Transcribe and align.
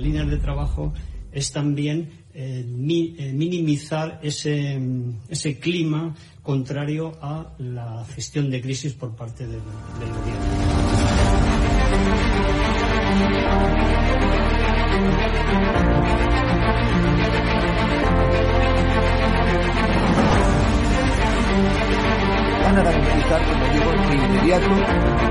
las 0.00 0.06
líneas 0.06 0.30
de 0.30 0.38
trabajo 0.38 0.94
es 1.30 1.52
también 1.52 2.08
eh, 2.32 2.64
eh, 2.64 3.32
minimizar 3.34 4.18
ese, 4.22 4.80
ese, 5.28 5.58
clima 5.58 6.14
contrario 6.42 7.12
a 7.20 7.54
la 7.58 8.04
gestión 8.06 8.50
de 8.50 8.62
crisis 8.62 8.94
por 8.94 9.14
parte 9.14 9.46
del, 9.46 9.60
del 10.00 10.08
gobierno. 10.08 10.40
van 22.64 22.78
a 22.78 22.82
como 23.48 23.64
digo, 23.72 23.90
inmediato 24.14 25.30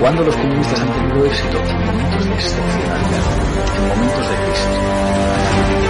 Cuando 0.00 0.24
los 0.24 0.34
comunistas 0.34 0.80
han 0.80 0.92
tenido 0.94 1.26
éxito 1.26 1.58
en 1.58 1.84
momentos 1.84 2.24
de 2.24 2.34
excepcionalidad, 2.34 3.76
en 3.76 3.88
momentos 3.88 4.28
de 4.30 4.34
crisis. 4.36 5.89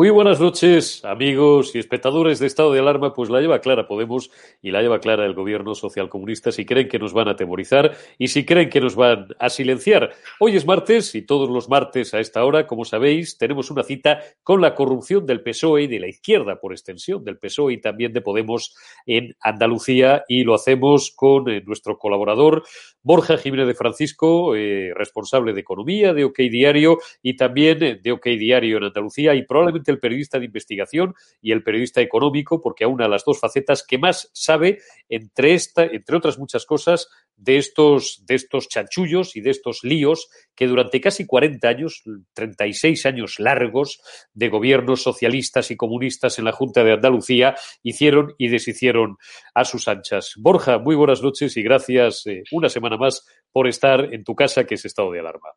Muy 0.00 0.08
buenas 0.08 0.40
noches, 0.40 1.04
amigos 1.04 1.74
y 1.74 1.78
espectadores 1.78 2.38
de 2.38 2.46
Estado 2.46 2.72
de 2.72 2.80
Alarma. 2.80 3.12
Pues 3.12 3.28
la 3.28 3.42
lleva 3.42 3.60
clara 3.60 3.86
Podemos 3.86 4.30
y 4.62 4.70
la 4.70 4.80
lleva 4.80 4.98
clara 4.98 5.26
el 5.26 5.34
gobierno 5.34 5.74
socialcomunista 5.74 6.52
si 6.52 6.64
creen 6.64 6.88
que 6.88 6.98
nos 6.98 7.12
van 7.12 7.28
a 7.28 7.32
atemorizar 7.32 7.94
y 8.16 8.28
si 8.28 8.46
creen 8.46 8.70
que 8.70 8.80
nos 8.80 8.96
van 8.96 9.28
a 9.38 9.50
silenciar. 9.50 10.14
Hoy 10.38 10.56
es 10.56 10.64
martes 10.64 11.14
y 11.14 11.20
todos 11.20 11.50
los 11.50 11.68
martes 11.68 12.14
a 12.14 12.18
esta 12.18 12.42
hora, 12.46 12.66
como 12.66 12.86
sabéis, 12.86 13.36
tenemos 13.36 13.70
una 13.70 13.82
cita 13.82 14.20
con 14.42 14.62
la 14.62 14.74
corrupción 14.74 15.26
del 15.26 15.42
PSOE 15.42 15.82
y 15.82 15.86
de 15.86 16.00
la 16.00 16.08
izquierda, 16.08 16.58
por 16.58 16.72
extensión, 16.72 17.22
del 17.22 17.36
PSOE 17.36 17.74
y 17.74 17.80
también 17.82 18.14
de 18.14 18.22
Podemos 18.22 18.74
en 19.04 19.36
Andalucía 19.42 20.24
y 20.28 20.44
lo 20.44 20.54
hacemos 20.54 21.12
con 21.14 21.50
eh, 21.50 21.62
nuestro 21.66 21.98
colaborador 21.98 22.62
Borja 23.02 23.38
Jiménez 23.38 23.66
de 23.66 23.74
Francisco, 23.74 24.54
eh, 24.54 24.92
responsable 24.94 25.52
de 25.52 25.60
Economía 25.60 26.12
de 26.12 26.24
OK 26.24 26.38
Diario 26.50 26.98
y 27.22 27.36
también 27.36 27.82
eh, 27.82 28.00
de 28.02 28.12
OK 28.12 28.26
Diario 28.26 28.78
en 28.78 28.84
Andalucía 28.84 29.34
y 29.34 29.44
probablemente 29.46 29.90
el 29.90 29.98
periodista 29.98 30.38
de 30.38 30.46
investigación 30.46 31.14
y 31.40 31.52
el 31.52 31.62
periodista 31.62 32.00
económico, 32.00 32.60
porque 32.60 32.84
aúna 32.84 33.08
las 33.08 33.24
dos 33.24 33.40
facetas 33.40 33.84
que 33.86 33.98
más 33.98 34.30
sabe, 34.32 34.78
entre, 35.08 35.56
entre 35.76 36.16
otras 36.16 36.38
muchas 36.38 36.66
cosas, 36.66 37.08
de 37.40 37.56
estos, 37.56 38.22
de 38.26 38.34
estos 38.34 38.68
chanchullos 38.68 39.34
y 39.34 39.40
de 39.40 39.50
estos 39.50 39.80
líos 39.82 40.28
que 40.54 40.66
durante 40.66 41.00
casi 41.00 41.26
40 41.26 41.68
años, 41.68 42.02
36 42.34 43.06
años 43.06 43.40
largos 43.40 44.00
de 44.34 44.50
gobiernos 44.50 45.02
socialistas 45.02 45.70
y 45.70 45.76
comunistas 45.76 46.38
en 46.38 46.44
la 46.44 46.52
Junta 46.52 46.84
de 46.84 46.92
Andalucía 46.92 47.56
hicieron 47.82 48.34
y 48.36 48.48
deshicieron 48.48 49.16
a 49.54 49.64
sus 49.64 49.88
anchas. 49.88 50.34
Borja, 50.36 50.78
muy 50.78 50.96
buenas 50.96 51.22
noches 51.22 51.56
y 51.56 51.62
gracias 51.62 52.26
eh, 52.26 52.42
una 52.52 52.68
semana 52.68 52.98
más 52.98 53.24
por 53.50 53.66
estar 53.66 54.12
en 54.12 54.22
tu 54.22 54.34
casa, 54.34 54.64
que 54.64 54.74
es 54.74 54.84
estado 54.84 55.10
de 55.10 55.20
alarma. 55.20 55.48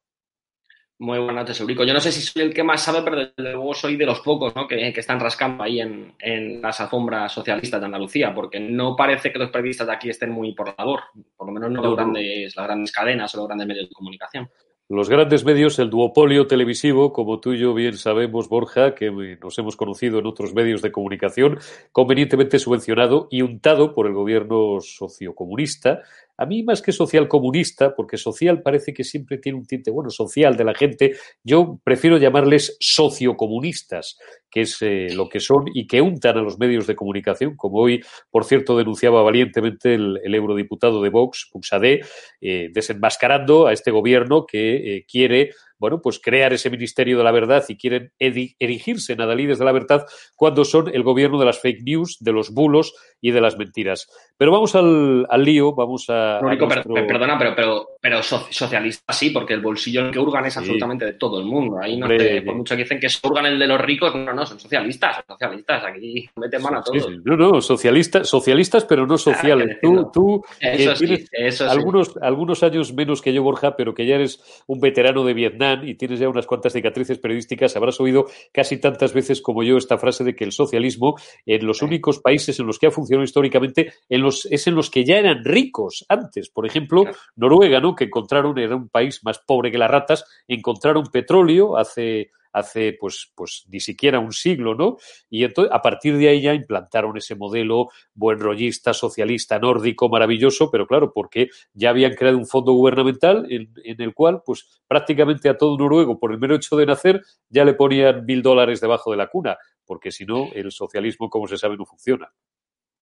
Muy 0.99 1.17
buenas 1.17 1.43
noches, 1.43 1.59
Eurico. 1.59 1.83
Yo 1.83 1.93
no 1.93 1.99
sé 1.99 2.11
si 2.11 2.21
soy 2.21 2.43
el 2.43 2.53
que 2.53 2.63
más 2.63 2.81
sabe, 2.81 3.01
pero 3.01 3.17
desde 3.17 3.33
luego 3.51 3.73
soy 3.73 3.97
de 3.97 4.05
los 4.05 4.19
pocos 4.21 4.55
¿no? 4.55 4.67
que, 4.67 4.93
que, 4.93 4.99
están 4.99 5.19
rascando 5.19 5.63
ahí 5.63 5.81
en, 5.81 6.13
en, 6.19 6.61
las 6.61 6.79
alfombras 6.79 7.31
socialistas 7.31 7.79
de 7.81 7.85
Andalucía, 7.87 8.33
porque 8.33 8.59
no 8.59 8.95
parece 8.95 9.31
que 9.31 9.39
los 9.39 9.49
periodistas 9.49 9.87
de 9.87 9.93
aquí 9.93 10.09
estén 10.09 10.31
muy 10.31 10.53
por 10.53 10.67
la 10.67 10.75
labor, 10.77 11.01
por 11.35 11.47
lo 11.47 11.53
menos 11.53 11.71
no, 11.71 11.81
no 11.81 11.89
los 11.89 11.95
grandes, 11.97 12.55
las 12.55 12.65
grandes 12.65 12.91
cadenas 12.91 13.33
o 13.33 13.37
los 13.39 13.47
grandes 13.47 13.67
medios 13.67 13.89
de 13.89 13.93
comunicación. 13.93 14.49
Los 14.89 15.09
grandes 15.09 15.45
medios, 15.45 15.79
el 15.79 15.89
duopolio 15.89 16.45
televisivo, 16.45 17.13
como 17.13 17.39
tú 17.39 17.53
y 17.53 17.57
yo 17.57 17.73
bien 17.73 17.97
sabemos, 17.97 18.49
Borja, 18.49 18.93
que 18.93 19.09
nos 19.41 19.57
hemos 19.57 19.77
conocido 19.77 20.19
en 20.19 20.27
otros 20.27 20.53
medios 20.53 20.81
de 20.81 20.91
comunicación, 20.91 21.57
convenientemente 21.93 22.59
subvencionado 22.59 23.27
y 23.31 23.41
untado 23.41 23.95
por 23.95 24.07
el 24.07 24.13
gobierno 24.13 24.81
sociocomunista, 24.81 26.01
a 26.43 26.45
mí 26.45 26.61
más 26.61 26.81
que 26.81 26.91
social 26.91 27.27
comunista, 27.27 27.95
porque 27.95 28.17
social 28.17 28.61
parece 28.61 28.93
que 28.93 29.03
siempre 29.03 29.37
tiene 29.37 29.57
un 29.57 29.65
tinte, 29.65 29.91
bueno, 29.91 30.09
social 30.09 30.57
de 30.57 30.63
la 30.65 30.75
gente, 30.75 31.13
yo 31.43 31.79
prefiero 31.83 32.17
llamarles 32.17 32.75
sociocomunistas, 32.79 34.17
que 34.51 34.61
es 34.61 34.77
eh, 34.81 35.07
lo 35.13 35.29
que 35.29 35.39
son 35.39 35.65
y 35.73 35.87
que 35.87 36.01
untan 36.01 36.37
a 36.37 36.41
los 36.41 36.59
medios 36.59 36.85
de 36.85 36.95
comunicación, 36.95 37.55
como 37.55 37.79
hoy, 37.79 38.03
por 38.29 38.43
cierto, 38.43 38.77
denunciaba 38.77 39.23
valientemente 39.23 39.95
el, 39.95 40.35
eurodiputado 40.35 41.01
de 41.01 41.09
Vox, 41.09 41.49
Puxadé, 41.51 42.01
eh, 42.41 42.69
desenmascarando 42.73 43.67
a 43.67 43.73
este 43.73 43.91
gobierno 43.91 44.45
que 44.45 44.97
eh, 44.97 45.05
quiere 45.09 45.51
bueno, 45.77 46.01
pues 46.01 46.19
crear 46.19 46.53
ese 46.53 46.69
Ministerio 46.69 47.17
de 47.17 47.23
la 47.23 47.31
Verdad 47.31 47.63
y 47.67 47.77
quieren 47.77 48.11
erigirse 48.19 49.13
en 49.13 49.21
adalides 49.21 49.59
de 49.59 49.65
la 49.65 49.71
verdad 49.71 50.05
cuando 50.35 50.65
son 50.65 50.89
el 50.93 51.03
gobierno 51.03 51.39
de 51.39 51.45
las 51.45 51.59
fake 51.59 51.83
news, 51.83 52.17
de 52.19 52.31
los 52.31 52.53
bulos 52.53 52.93
y 53.21 53.31
de 53.31 53.41
las 53.41 53.57
mentiras. 53.57 54.07
Pero 54.37 54.51
vamos 54.51 54.75
al, 54.75 55.25
al 55.29 55.43
lío, 55.43 55.73
vamos 55.73 56.05
a... 56.09 56.39
Único, 56.41 56.65
a 56.65 56.67
nuestro... 56.69 56.93
per, 56.93 57.07
perdona, 57.07 57.37
pero, 57.37 57.55
pero 57.55 57.87
pero 58.03 58.21
socialista 58.21 59.13
sí, 59.13 59.29
porque 59.29 59.53
el 59.53 59.61
bolsillo 59.61 60.01
en 60.01 60.07
el 60.07 60.11
que 60.11 60.19
hurgan 60.19 60.45
es 60.45 60.57
absolutamente 60.57 61.05
de 61.05 61.13
todo 61.13 61.39
el 61.39 61.45
mundo. 61.45 61.77
Ahí 61.81 61.95
no 61.95 62.09
te, 62.09 62.41
por 62.41 62.53
mucho 62.53 62.75
que 62.75 62.83
dicen 62.83 62.99
que 62.99 63.07
hurgan 63.23 63.45
el 63.45 63.57
de 63.57 63.65
los 63.65 63.79
ricos, 63.79 64.13
no, 64.13 64.33
no, 64.33 64.45
son 64.45 64.59
socialistas, 64.59 65.15
son 65.15 65.37
socialistas. 65.39 65.85
Aquí 65.85 66.29
meten 66.35 66.61
mano 66.61 66.79
a 66.79 66.83
todos. 66.83 67.09
no, 67.23 67.37
no, 67.37 67.61
socialistas, 67.61 68.27
socialistas, 68.27 68.83
pero 68.83 69.07
no 69.07 69.17
sociales. 69.17 69.77
tú, 69.81 70.11
tú 70.13 70.43
eh, 70.59 70.93
tienes 70.97 71.61
algunos, 71.61 72.17
algunos 72.21 72.61
años 72.61 72.93
menos 72.93 73.21
que 73.21 73.31
yo, 73.31 73.41
Borja, 73.41 73.77
pero 73.77 73.93
que 73.93 74.05
ya 74.05 74.15
eres 74.15 74.63
un 74.67 74.81
veterano 74.81 75.23
de 75.23 75.33
Vietnam 75.33 75.87
y 75.87 75.95
tienes 75.95 76.19
ya 76.19 76.27
unas 76.27 76.45
cuantas 76.45 76.73
cicatrices 76.73 77.19
periodísticas, 77.19 77.77
habrás 77.77 78.01
oído 78.01 78.25
casi 78.51 78.81
tantas 78.81 79.13
veces 79.13 79.41
como 79.41 79.63
yo 79.63 79.77
esta 79.77 79.97
frase 79.97 80.25
de 80.25 80.35
que 80.35 80.43
el 80.43 80.51
socialismo 80.51 81.15
en 81.45 81.65
los 81.65 81.81
únicos 81.81 82.19
países 82.19 82.59
en 82.59 82.67
los 82.67 82.79
que 82.79 82.87
ha 82.87 82.91
funcionado 82.91 83.23
históricamente 83.23 83.93
en 84.09 84.21
los, 84.21 84.45
es 84.51 84.67
en 84.67 84.75
los 84.75 84.89
que 84.89 85.05
ya 85.05 85.15
eran 85.15 85.45
ricos 85.45 86.05
antes. 86.09 86.49
Por 86.49 86.65
ejemplo, 86.65 87.05
Noruega, 87.37 87.79
¿no? 87.79 87.92
Que 87.95 88.05
encontraron, 88.05 88.57
era 88.57 88.75
un 88.75 88.89
país 88.89 89.23
más 89.23 89.39
pobre 89.39 89.71
que 89.71 89.77
las 89.77 89.91
ratas, 89.91 90.25
encontraron 90.47 91.07
petróleo 91.07 91.77
hace 91.77 92.31
hace 92.53 92.95
pues, 92.99 93.31
pues 93.35 93.65
ni 93.69 93.79
siquiera 93.79 94.19
un 94.19 94.31
siglo, 94.31 94.75
¿no? 94.75 94.97
Y 95.29 95.43
entonces, 95.43 95.73
a 95.73 95.81
partir 95.81 96.17
de 96.17 96.29
ahí 96.29 96.41
ya 96.41 96.53
implantaron 96.53 97.17
ese 97.17 97.35
modelo 97.35 97.89
buen 98.13 98.39
rollista, 98.39 98.93
socialista, 98.93 99.59
nórdico, 99.59 100.07
maravilloso, 100.07 100.69
pero 100.71 100.87
claro, 100.87 101.11
porque 101.11 101.49
ya 101.73 101.89
habían 101.89 102.13
creado 102.13 102.37
un 102.37 102.45
fondo 102.45 102.73
gubernamental 102.73 103.47
en, 103.51 103.73
en 103.83 104.01
el 104.01 104.13
cual, 104.13 104.43
pues 104.45 104.81
prácticamente 104.87 105.49
a 105.49 105.57
todo 105.57 105.77
noruego, 105.77 106.19
por 106.19 106.31
el 106.31 106.39
mero 106.39 106.55
hecho 106.55 106.77
de 106.77 106.85
nacer, 106.85 107.21
ya 107.49 107.65
le 107.65 107.73
ponían 107.73 108.23
mil 108.25 108.41
dólares 108.41 108.79
debajo 108.79 109.11
de 109.11 109.17
la 109.17 109.27
cuna, 109.27 109.57
porque 109.85 110.11
si 110.11 110.25
no, 110.25 110.49
el 110.53 110.71
socialismo, 110.71 111.29
como 111.29 111.47
se 111.47 111.57
sabe, 111.57 111.75
no 111.75 111.85
funciona. 111.85 112.31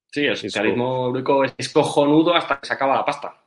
Sí, 0.09 0.25
el 0.25 0.37
socialismo 0.37 1.13
es 1.57 1.69
cojonudo 1.69 2.33
hasta 2.33 2.59
que 2.59 2.67
se 2.67 2.73
acaba 2.73 2.95
la 2.95 3.05
pasta 3.05 3.41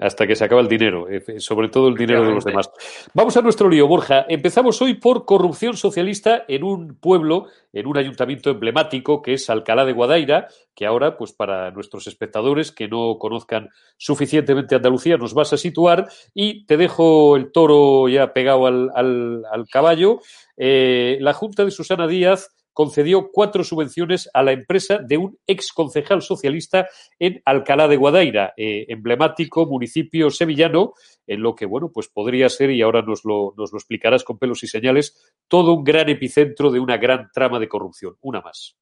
hasta 0.00 0.26
que 0.26 0.34
se 0.34 0.44
acaba 0.44 0.60
el 0.60 0.68
dinero, 0.68 1.08
eh, 1.08 1.38
sobre 1.38 1.68
todo 1.68 1.88
el 1.88 1.94
dinero 1.94 2.24
de 2.24 2.32
los 2.32 2.44
demás. 2.44 2.70
Vamos 3.12 3.36
a 3.36 3.42
nuestro 3.42 3.68
lío, 3.68 3.86
Borja. 3.86 4.26
Empezamos 4.28 4.82
hoy 4.82 4.94
por 4.94 5.24
corrupción 5.24 5.76
socialista 5.76 6.44
en 6.48 6.64
un 6.64 6.96
pueblo, 6.96 7.46
en 7.72 7.86
un 7.86 7.96
ayuntamiento 7.96 8.50
emblemático 8.50 9.22
que 9.22 9.34
es 9.34 9.48
Alcalá 9.50 9.84
de 9.84 9.92
Guadaira, 9.92 10.48
que 10.74 10.86
ahora, 10.86 11.16
pues 11.16 11.32
para 11.32 11.70
nuestros 11.70 12.06
espectadores 12.08 12.72
que 12.72 12.88
no 12.88 13.18
conozcan 13.18 13.70
suficientemente 13.96 14.74
Andalucía, 14.74 15.16
nos 15.16 15.34
vas 15.34 15.52
a 15.52 15.56
situar 15.56 16.08
y 16.34 16.66
te 16.66 16.76
dejo 16.76 17.36
el 17.36 17.52
toro 17.52 18.08
ya 18.08 18.32
pegado 18.32 18.66
al, 18.66 18.90
al, 18.94 19.66
caballo. 19.70 20.20
Eh, 20.56 21.18
la 21.20 21.32
Junta 21.32 21.64
de 21.64 21.70
Susana 21.70 22.08
Díaz 22.08 22.50
concedió 22.74 23.30
cuatro 23.32 23.64
subvenciones 23.64 24.28
a 24.34 24.42
la 24.42 24.52
empresa 24.52 24.98
de 24.98 25.16
un 25.16 25.38
ex 25.46 25.72
concejal 25.72 26.20
socialista 26.20 26.88
en 27.18 27.40
Alcalá 27.46 27.88
de 27.88 27.96
Guadaira, 27.96 28.52
eh, 28.56 28.84
emblemático 28.88 29.64
municipio 29.64 30.28
sevillano, 30.28 30.92
en 31.26 31.40
lo 31.40 31.54
que, 31.54 31.64
bueno, 31.64 31.90
pues 31.94 32.08
podría 32.08 32.50
ser, 32.50 32.70
y 32.70 32.82
ahora 32.82 33.00
nos 33.00 33.24
lo, 33.24 33.54
nos 33.56 33.72
lo 33.72 33.78
explicarás 33.78 34.24
con 34.24 34.38
pelos 34.38 34.62
y 34.62 34.66
señales, 34.66 35.16
todo 35.48 35.72
un 35.72 35.84
gran 35.84 36.10
epicentro 36.10 36.70
de 36.70 36.80
una 36.80 36.98
gran 36.98 37.30
trama 37.32 37.58
de 37.58 37.68
corrupción. 37.68 38.16
Una 38.20 38.42
más. 38.42 38.76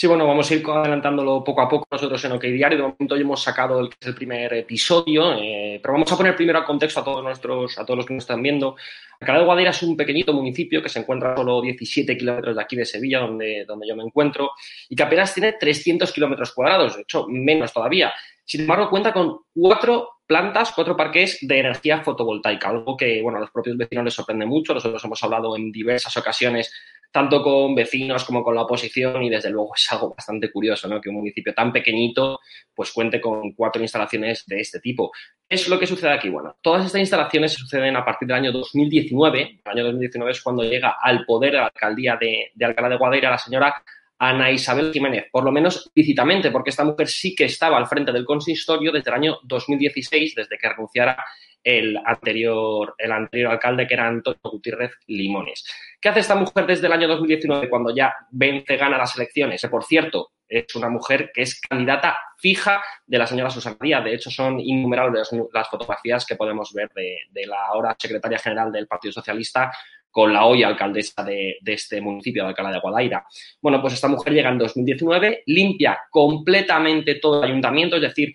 Sí, 0.00 0.06
bueno, 0.06 0.26
vamos 0.26 0.50
a 0.50 0.54
ir 0.54 0.64
adelantándolo 0.66 1.44
poco 1.44 1.60
a 1.60 1.68
poco 1.68 1.86
nosotros 1.90 2.24
en 2.24 2.32
OK 2.32 2.44
Diario. 2.44 2.78
De 2.78 2.84
momento 2.84 3.16
ya 3.16 3.20
hemos 3.20 3.42
sacado 3.42 3.80
el, 3.80 3.90
el 4.00 4.14
primer 4.14 4.50
episodio, 4.54 5.34
eh, 5.34 5.78
pero 5.82 5.92
vamos 5.92 6.10
a 6.10 6.16
poner 6.16 6.34
primero 6.34 6.58
al 6.58 6.64
contexto 6.64 7.00
a 7.00 7.04
todos 7.04 7.22
nuestros, 7.22 7.78
a 7.78 7.84
todos 7.84 7.98
los 7.98 8.06
que 8.06 8.14
nos 8.14 8.22
están 8.22 8.42
viendo. 8.42 8.76
Alcalá 9.20 9.40
de 9.40 9.44
Guadira 9.44 9.68
es 9.68 9.82
un 9.82 9.98
pequeñito 9.98 10.32
municipio 10.32 10.82
que 10.82 10.88
se 10.88 11.00
encuentra 11.00 11.34
a 11.34 11.36
solo 11.36 11.60
17 11.60 12.16
kilómetros 12.16 12.56
de 12.56 12.62
aquí 12.62 12.76
de 12.76 12.86
Sevilla, 12.86 13.18
donde, 13.18 13.66
donde 13.68 13.86
yo 13.86 13.94
me 13.94 14.02
encuentro, 14.02 14.52
y 14.88 14.96
que 14.96 15.02
apenas 15.02 15.34
tiene 15.34 15.52
300 15.52 16.10
kilómetros 16.12 16.52
cuadrados, 16.52 16.96
de 16.96 17.02
hecho, 17.02 17.26
menos 17.28 17.70
todavía. 17.70 18.10
Sin 18.42 18.62
embargo, 18.62 18.88
cuenta 18.88 19.12
con 19.12 19.40
cuatro 19.52 20.20
plantas, 20.26 20.72
cuatro 20.74 20.96
parques 20.96 21.40
de 21.42 21.58
energía 21.58 22.00
fotovoltaica, 22.00 22.70
algo 22.70 22.96
que, 22.96 23.20
bueno, 23.20 23.36
a 23.36 23.42
los 23.42 23.50
propios 23.50 23.76
vecinos 23.76 24.06
les 24.06 24.14
sorprende 24.14 24.46
mucho. 24.46 24.72
Nosotros 24.72 25.04
hemos 25.04 25.22
hablado 25.22 25.54
en 25.56 25.70
diversas 25.70 26.16
ocasiones 26.16 26.72
tanto 27.10 27.42
con 27.42 27.74
vecinos 27.74 28.24
como 28.24 28.42
con 28.42 28.54
la 28.54 28.62
oposición 28.62 29.22
y 29.22 29.30
desde 29.30 29.50
luego 29.50 29.72
es 29.74 29.90
algo 29.92 30.14
bastante 30.14 30.50
curioso, 30.50 30.88
¿no? 30.88 31.00
Que 31.00 31.08
un 31.08 31.16
municipio 31.16 31.52
tan 31.52 31.72
pequeñito 31.72 32.40
pues 32.74 32.92
cuente 32.92 33.20
con 33.20 33.52
cuatro 33.52 33.82
instalaciones 33.82 34.44
de 34.46 34.60
este 34.60 34.80
tipo. 34.80 35.10
¿Qué 35.48 35.56
es 35.56 35.68
lo 35.68 35.78
que 35.78 35.86
sucede 35.86 36.12
aquí? 36.12 36.28
Bueno, 36.28 36.56
todas 36.60 36.86
estas 36.86 37.00
instalaciones 37.00 37.52
suceden 37.52 37.96
a 37.96 38.04
partir 38.04 38.28
del 38.28 38.36
año 38.36 38.52
2019. 38.52 39.60
El 39.64 39.70
año 39.72 39.84
2019 39.84 40.32
es 40.32 40.42
cuando 40.42 40.62
llega 40.62 40.96
al 41.00 41.24
poder 41.24 41.54
la 41.54 41.66
alcaldía 41.66 42.16
de, 42.16 42.52
Alcalá 42.64 42.88
de 42.88 42.96
Guadaira 42.96 43.30
la 43.30 43.38
señora 43.38 43.82
Ana 44.22 44.50
Isabel 44.50 44.92
Jiménez, 44.92 45.28
por 45.32 45.44
lo 45.44 45.50
menos 45.50 45.90
lícitamente, 45.94 46.50
porque 46.50 46.68
esta 46.68 46.84
mujer 46.84 47.08
sí 47.08 47.34
que 47.34 47.46
estaba 47.46 47.78
al 47.78 47.86
frente 47.86 48.12
del 48.12 48.26
consistorio 48.26 48.92
desde 48.92 49.08
el 49.08 49.16
año 49.16 49.38
2016, 49.44 50.34
desde 50.34 50.58
que 50.58 50.68
renunciara 50.68 51.24
el 51.64 51.96
anterior, 52.04 52.94
el 52.98 53.12
anterior 53.12 53.52
alcalde, 53.52 53.86
que 53.86 53.94
era 53.94 54.08
Antonio 54.08 54.38
Gutiérrez 54.42 54.92
Limones. 55.06 55.64
¿Qué 55.98 56.10
hace 56.10 56.20
esta 56.20 56.34
mujer 56.34 56.66
desde 56.66 56.86
el 56.86 56.92
año 56.92 57.08
2019 57.08 57.70
cuando 57.70 57.94
ya 57.96 58.14
vence, 58.30 58.76
gana 58.76 58.98
las 58.98 59.16
elecciones? 59.16 59.66
Por 59.70 59.84
cierto, 59.84 60.32
es 60.46 60.74
una 60.74 60.90
mujer 60.90 61.30
que 61.32 61.42
es 61.42 61.58
candidata 61.58 62.18
fija 62.36 62.82
de 63.06 63.18
la 63.18 63.26
señora 63.26 63.48
Susana 63.48 63.76
Díaz. 63.80 64.04
De 64.04 64.14
hecho, 64.14 64.30
son 64.30 64.60
innumerables 64.60 65.30
las 65.52 65.68
fotografías 65.68 66.26
que 66.26 66.36
podemos 66.36 66.74
ver 66.74 66.90
de, 66.94 67.46
la 67.46 67.66
ahora 67.66 67.96
secretaria 67.98 68.38
general 68.38 68.70
del 68.70 68.86
Partido 68.86 69.12
Socialista 69.12 69.72
con 70.10 70.32
la 70.32 70.44
hoy 70.44 70.62
alcaldesa 70.62 71.22
de, 71.22 71.58
este 71.64 72.00
municipio 72.00 72.42
de 72.42 72.48
Alcalá 72.48 72.72
de 72.72 72.80
Guadaira. 72.80 73.26
Bueno, 73.60 73.80
pues 73.80 73.94
esta 73.94 74.08
mujer 74.08 74.32
llega 74.32 74.50
en 74.50 74.58
2019, 74.58 75.44
limpia 75.46 75.98
completamente 76.10 77.16
todo 77.16 77.42
el 77.42 77.50
ayuntamiento, 77.50 77.96
es 77.96 78.02
decir, 78.02 78.34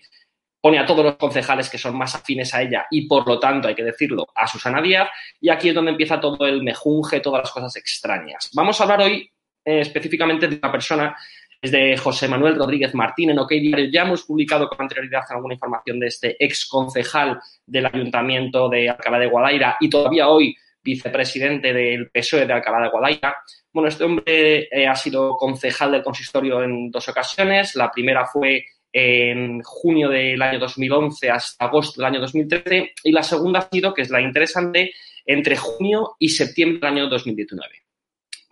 pone 0.60 0.78
a 0.78 0.86
todos 0.86 1.04
los 1.04 1.16
concejales 1.16 1.68
que 1.68 1.78
son 1.78 1.96
más 1.96 2.14
afines 2.14 2.52
a 2.54 2.62
ella 2.62 2.86
y, 2.90 3.06
por 3.06 3.26
lo 3.26 3.38
tanto, 3.38 3.68
hay 3.68 3.74
que 3.74 3.84
decirlo, 3.84 4.26
a 4.34 4.46
Susana 4.46 4.80
Díaz. 4.80 5.08
Y 5.40 5.48
aquí 5.50 5.68
es 5.68 5.74
donde 5.74 5.92
empieza 5.92 6.20
todo 6.20 6.46
el 6.46 6.62
mejunje, 6.62 7.20
todas 7.20 7.42
las 7.42 7.52
cosas 7.52 7.76
extrañas. 7.76 8.50
Vamos 8.54 8.80
a 8.80 8.84
hablar 8.84 9.02
hoy 9.02 9.30
eh, 9.64 9.80
específicamente 9.80 10.48
de 10.48 10.56
una 10.56 10.72
persona, 10.72 11.16
es 11.60 11.72
de 11.72 11.96
José 11.96 12.28
Manuel 12.28 12.56
Rodríguez 12.56 12.94
Martín. 12.94 13.30
En 13.30 13.38
OK 13.38 13.52
ya 13.92 14.02
hemos 14.02 14.22
publicado 14.22 14.68
con 14.68 14.80
anterioridad 14.80 15.24
alguna 15.30 15.54
información 15.54 15.98
de 15.98 16.06
este 16.06 16.36
ex 16.38 16.66
concejal 16.66 17.38
del 17.66 17.86
Ayuntamiento 17.86 18.68
de 18.68 18.88
Alcalá 18.88 19.18
de 19.18 19.26
Guadaira 19.26 19.76
y 19.80 19.90
todavía 19.90 20.28
hoy 20.28 20.56
vicepresidente 20.86 21.72
del 21.72 22.08
PSOE 22.10 22.46
de 22.46 22.52
Alcalá 22.52 22.84
de 22.84 22.90
Guadaira. 22.90 23.36
Bueno, 23.72 23.88
este 23.88 24.04
hombre 24.04 24.68
eh, 24.70 24.86
ha 24.86 24.94
sido 24.94 25.36
concejal 25.36 25.92
del 25.92 26.04
consistorio 26.04 26.62
en 26.62 26.90
dos 26.90 27.08
ocasiones. 27.08 27.74
La 27.74 27.90
primera 27.90 28.24
fue 28.24 28.64
en 28.92 29.60
junio 29.62 30.08
del 30.08 30.40
año 30.40 30.60
2011 30.60 31.30
hasta 31.30 31.66
agosto 31.66 32.00
del 32.00 32.06
año 32.06 32.20
2013 32.20 32.92
y 33.02 33.12
la 33.12 33.22
segunda 33.22 33.58
ha 33.58 33.68
sido, 33.68 33.92
que 33.92 34.02
es 34.02 34.10
la 34.10 34.22
interesante, 34.22 34.92
entre 35.26 35.56
junio 35.56 36.14
y 36.18 36.28
septiembre 36.28 36.78
del 36.80 36.98
año 36.98 37.08
2019. 37.08 37.68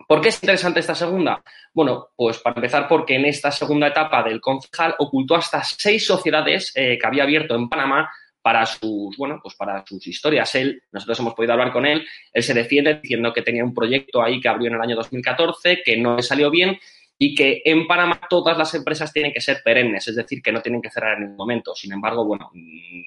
¿Por 0.07 0.21
qué 0.21 0.29
es 0.29 0.43
interesante 0.43 0.81
esta 0.81 0.93
segunda? 0.93 1.41
Bueno, 1.73 2.09
pues 2.15 2.37
para 2.39 2.57
empezar 2.57 2.87
porque 2.87 3.15
en 3.15 3.25
esta 3.25 3.49
segunda 3.49 3.87
etapa 3.87 4.21
del 4.21 4.39
concejal 4.39 4.93
ocultó 4.99 5.35
hasta 5.35 5.63
seis 5.63 6.05
sociedades 6.05 6.71
eh, 6.75 6.99
que 6.99 7.07
había 7.07 7.23
abierto 7.23 7.55
en 7.55 7.67
Panamá 7.67 8.07
para 8.45 8.63
sus, 8.67 9.17
bueno, 9.17 9.39
pues 9.41 9.55
para 9.55 9.83
sus 9.87 10.05
historias. 10.05 10.53
Él, 10.53 10.83
nosotros 10.91 11.19
hemos 11.19 11.33
podido 11.33 11.53
hablar 11.53 11.71
con 11.71 11.83
él, 11.83 12.05
él 12.31 12.43
se 12.43 12.53
defiende 12.53 12.99
diciendo 13.01 13.33
que 13.33 13.41
tenía 13.41 13.63
un 13.63 13.73
proyecto 13.73 14.21
ahí 14.21 14.39
que 14.39 14.47
abrió 14.47 14.67
en 14.67 14.75
el 14.75 14.81
año 14.81 14.95
2014, 14.95 15.81
que 15.83 15.97
no 15.97 16.17
le 16.17 16.21
salió 16.21 16.51
bien 16.51 16.77
y 17.17 17.33
que 17.33 17.63
en 17.65 17.87
Panamá 17.87 18.21
todas 18.29 18.55
las 18.55 18.71
empresas 18.75 19.11
tienen 19.11 19.33
que 19.33 19.41
ser 19.41 19.61
perennes, 19.65 20.07
es 20.09 20.15
decir, 20.15 20.43
que 20.43 20.51
no 20.51 20.61
tienen 20.61 20.79
que 20.79 20.91
cerrar 20.91 21.15
en 21.15 21.21
ningún 21.21 21.37
momento. 21.37 21.73
Sin 21.73 21.91
embargo, 21.91 22.23
bueno, 22.23 22.51
mm, 22.53 23.01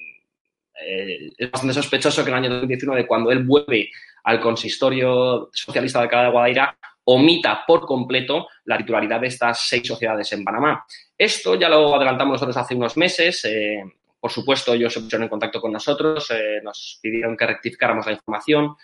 eh, 0.85 1.29
es 1.37 1.49
bastante 1.49 1.73
sospechoso 1.73 2.21
que 2.21 2.31
en 2.31 2.35
el 2.35 2.43
año 2.43 2.49
2019, 2.55 3.07
cuando 3.07 3.31
él 3.31 3.45
vuelve 3.45 3.91
al 4.25 4.41
consistorio 4.41 5.49
socialista 5.53 5.99
de 5.99 6.03
Alcalá 6.03 6.23
de 6.23 6.31
Guadaira, 6.31 6.77
omita 7.05 7.63
por 7.65 7.85
completo 7.85 8.49
la 8.65 8.77
titularidad 8.77 9.21
de 9.21 9.27
estas 9.27 9.65
seis 9.69 9.87
sociedades 9.87 10.33
en 10.33 10.43
Panamá. 10.43 10.83
Esto 11.17 11.55
ya 11.55 11.69
lo 11.69 11.95
adelantamos 11.95 12.33
nosotros 12.33 12.57
hace 12.57 12.75
unos 12.75 12.97
meses. 12.97 13.45
Eh, 13.45 13.83
por 14.19 14.31
supuesto, 14.31 14.73
ellos 14.73 14.93
se 14.93 15.01
pusieron 15.01 15.23
en 15.23 15.29
contacto 15.29 15.61
con 15.61 15.71
nosotros, 15.71 16.29
eh, 16.31 16.61
nos 16.63 16.99
pidieron 17.01 17.37
que 17.37 17.47
rectificáramos 17.47 18.05
la 18.05 18.13
información 18.13 18.75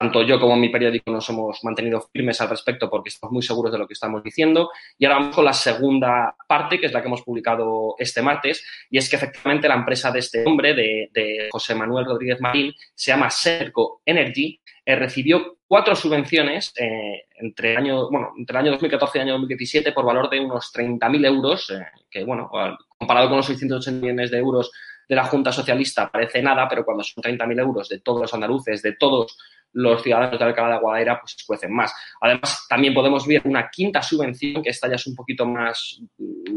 tanto 0.00 0.22
yo 0.22 0.40
como 0.40 0.56
mi 0.56 0.70
periódico 0.70 1.10
nos 1.10 1.28
hemos 1.28 1.62
mantenido 1.62 2.00
firmes 2.10 2.40
al 2.40 2.48
respecto 2.48 2.88
porque 2.88 3.10
estamos 3.10 3.34
muy 3.34 3.42
seguros 3.42 3.70
de 3.70 3.76
lo 3.76 3.86
que 3.86 3.92
estamos 3.92 4.22
diciendo. 4.22 4.70
Y 4.96 5.04
ahora 5.04 5.18
vamos 5.18 5.36
con 5.36 5.44
la 5.44 5.52
segunda 5.52 6.34
parte, 6.48 6.80
que 6.80 6.86
es 6.86 6.92
la 6.94 7.02
que 7.02 7.08
hemos 7.08 7.20
publicado 7.20 7.96
este 7.98 8.22
martes, 8.22 8.64
y 8.88 8.96
es 8.96 9.10
que 9.10 9.16
efectivamente 9.16 9.68
la 9.68 9.74
empresa 9.74 10.10
de 10.10 10.20
este 10.20 10.42
hombre, 10.46 10.72
de, 10.72 11.48
José 11.52 11.74
Manuel 11.74 12.06
Rodríguez 12.06 12.40
Marín, 12.40 12.72
se 12.94 13.10
llama 13.10 13.28
Serco 13.28 14.00
Energy, 14.06 14.58
eh, 14.86 14.96
recibió 14.96 15.58
cuatro 15.66 15.94
subvenciones 15.94 16.72
eh, 16.78 17.26
entre, 17.34 17.72
el 17.72 17.76
año, 17.76 18.10
bueno, 18.10 18.32
entre 18.38 18.56
el 18.56 18.60
año 18.64 18.70
2014 18.72 19.18
y 19.18 19.20
el 19.20 19.28
año 19.28 19.32
2017 19.34 19.92
por 19.92 20.06
valor 20.06 20.30
de 20.30 20.40
unos 20.40 20.72
30.000 20.72 21.26
euros, 21.26 21.68
eh, 21.68 21.84
que 22.10 22.24
bueno, 22.24 22.50
comparado 23.00 23.28
con 23.28 23.38
los 23.38 23.46
680 23.46 24.02
millones 24.02 24.30
de 24.30 24.38
euros 24.38 24.70
de 25.08 25.16
la 25.16 25.24
Junta 25.24 25.50
Socialista 25.50 26.08
parece 26.10 26.42
nada, 26.42 26.68
pero 26.68 26.84
cuando 26.84 27.02
son 27.02 27.22
30.000 27.24 27.58
euros 27.60 27.88
de 27.88 28.00
todos 28.00 28.20
los 28.20 28.34
andaluces, 28.34 28.82
de 28.82 28.92
todos 28.92 29.36
los 29.72 30.02
ciudadanos 30.02 30.38
de 30.38 30.44
Alcalá 30.44 30.74
de 30.74 30.80
Guadaira 30.80 31.18
pues 31.18 31.34
escuecen 31.36 31.72
más. 31.72 31.94
Además, 32.20 32.66
también 32.68 32.92
podemos 32.92 33.26
ver 33.26 33.40
una 33.44 33.70
quinta 33.70 34.02
subvención, 34.02 34.62
que 34.62 34.70
esta 34.70 34.88
ya 34.88 34.96
es 34.96 35.06
un 35.06 35.14
poquito 35.14 35.46
más 35.46 36.00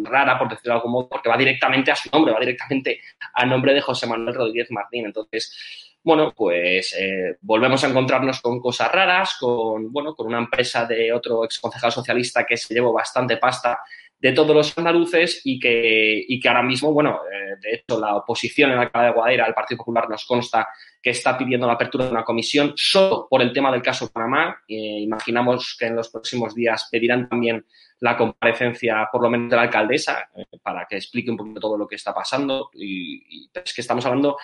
rara, 0.04 0.38
por 0.38 0.50
decirlo 0.50 0.74
de 0.74 0.78
algún 0.78 0.92
modo, 0.92 1.10
porque 1.10 1.30
va 1.30 1.38
directamente 1.38 1.92
a 1.92 1.96
su 1.96 2.10
nombre, 2.12 2.34
va 2.34 2.40
directamente 2.40 3.00
a 3.34 3.46
nombre 3.46 3.74
de 3.74 3.82
José 3.82 4.06
Manuel 4.06 4.36
Rodríguez 4.36 4.70
Martín. 4.72 5.06
Entonces, 5.06 5.93
bueno, 6.04 6.34
pues 6.36 6.94
eh, 7.00 7.38
volvemos 7.42 7.84
a 7.84 7.88
encontrarnos 7.88 8.42
con 8.42 8.60
cosas 8.60 8.92
raras, 8.92 9.38
con, 9.40 9.92
bueno, 9.92 10.14
con 10.14 10.28
una 10.28 10.40
empresa 10.40 10.86
de 10.86 11.14
otro 11.14 11.46
exconcejal 11.46 11.92
socialista 11.92 12.46
que 12.46 12.58
se 12.58 12.74
llevó 12.74 12.92
bastante 12.92 13.38
pasta 13.38 13.80
de 14.24 14.32
todos 14.32 14.56
los 14.56 14.78
andaluces 14.78 15.42
y 15.44 15.60
que, 15.60 16.24
y 16.28 16.40
que 16.40 16.48
ahora 16.48 16.64
mismo, 16.64 16.94
bueno, 16.94 17.20
eh, 17.30 17.56
de 17.62 17.76
hecho, 17.76 18.00
la 18.00 18.16
oposición 18.16 18.70
en 18.72 18.78
la 18.78 18.84
Alcalá 18.84 19.08
de 19.08 19.14
Guadaira, 19.14 19.46
el 19.46 19.54
Partido 19.54 19.80
Popular, 19.80 20.10
nos 20.10 20.26
consta 20.26 20.70
que 21.02 21.10
está 21.10 21.38
pidiendo 21.38 21.68
la 21.68 21.74
apertura 21.74 22.06
de 22.06 22.12
una 22.12 22.24
comisión 22.24 22.74
solo 22.78 23.28
por 23.30 23.42
el 23.42 23.52
tema 23.52 23.70
del 23.70 23.82
caso 23.82 24.10
Panamá. 24.10 24.62
Eh, 24.66 24.76
imaginamos 24.76 25.76
que 25.78 25.88
en 25.88 25.98
los 25.98 26.10
próximos 26.10 26.56
días 26.56 26.88
pedirán 26.90 27.28
también 27.28 27.66
la 28.00 28.16
comparecencia, 28.16 29.10
por 29.12 29.22
lo 29.22 29.30
menos 29.30 29.50
de 29.50 29.58
la 29.58 29.64
alcaldesa, 29.64 30.30
eh, 30.38 30.46
para 30.62 30.86
que 30.86 30.96
explique 30.96 31.30
un 31.30 31.38
poquito 31.38 31.60
todo 31.60 31.78
lo 31.78 31.88
que 31.88 31.96
está 31.96 32.14
pasando. 32.14 32.70
Y 32.76 33.50
es 33.54 33.74
que 33.74 33.82
estamos 33.82 34.06
hablando 34.06 34.38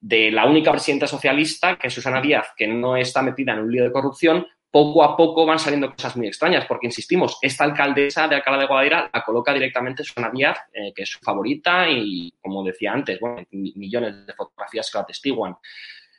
de 0.00 0.30
la 0.30 0.46
única 0.46 0.70
presidenta 0.70 1.06
socialista, 1.06 1.76
que 1.76 1.88
es 1.88 1.94
Susana 1.94 2.20
Díaz, 2.20 2.52
que 2.56 2.66
no 2.66 2.96
está 2.96 3.22
metida 3.22 3.52
en 3.52 3.60
un 3.60 3.72
lío 3.72 3.84
de 3.84 3.92
corrupción, 3.92 4.46
poco 4.70 5.02
a 5.02 5.16
poco 5.16 5.46
van 5.46 5.58
saliendo 5.58 5.90
cosas 5.90 6.16
muy 6.16 6.26
extrañas, 6.26 6.66
porque 6.66 6.86
insistimos, 6.86 7.38
esta 7.40 7.64
alcaldesa 7.64 8.28
de 8.28 8.36
Alcalá 8.36 8.58
de 8.58 8.66
Guadaira 8.66 9.10
la 9.12 9.24
coloca 9.24 9.52
directamente 9.52 10.04
Susana 10.04 10.30
Díaz, 10.30 10.58
eh, 10.72 10.92
que 10.94 11.02
es 11.02 11.10
su 11.10 11.18
favorita 11.20 11.88
y, 11.88 12.32
como 12.40 12.62
decía 12.62 12.92
antes, 12.92 13.18
bueno, 13.18 13.42
millones 13.50 14.26
de 14.26 14.32
fotografías 14.34 14.90
que 14.90 14.98
lo 14.98 15.02
atestiguan. 15.02 15.56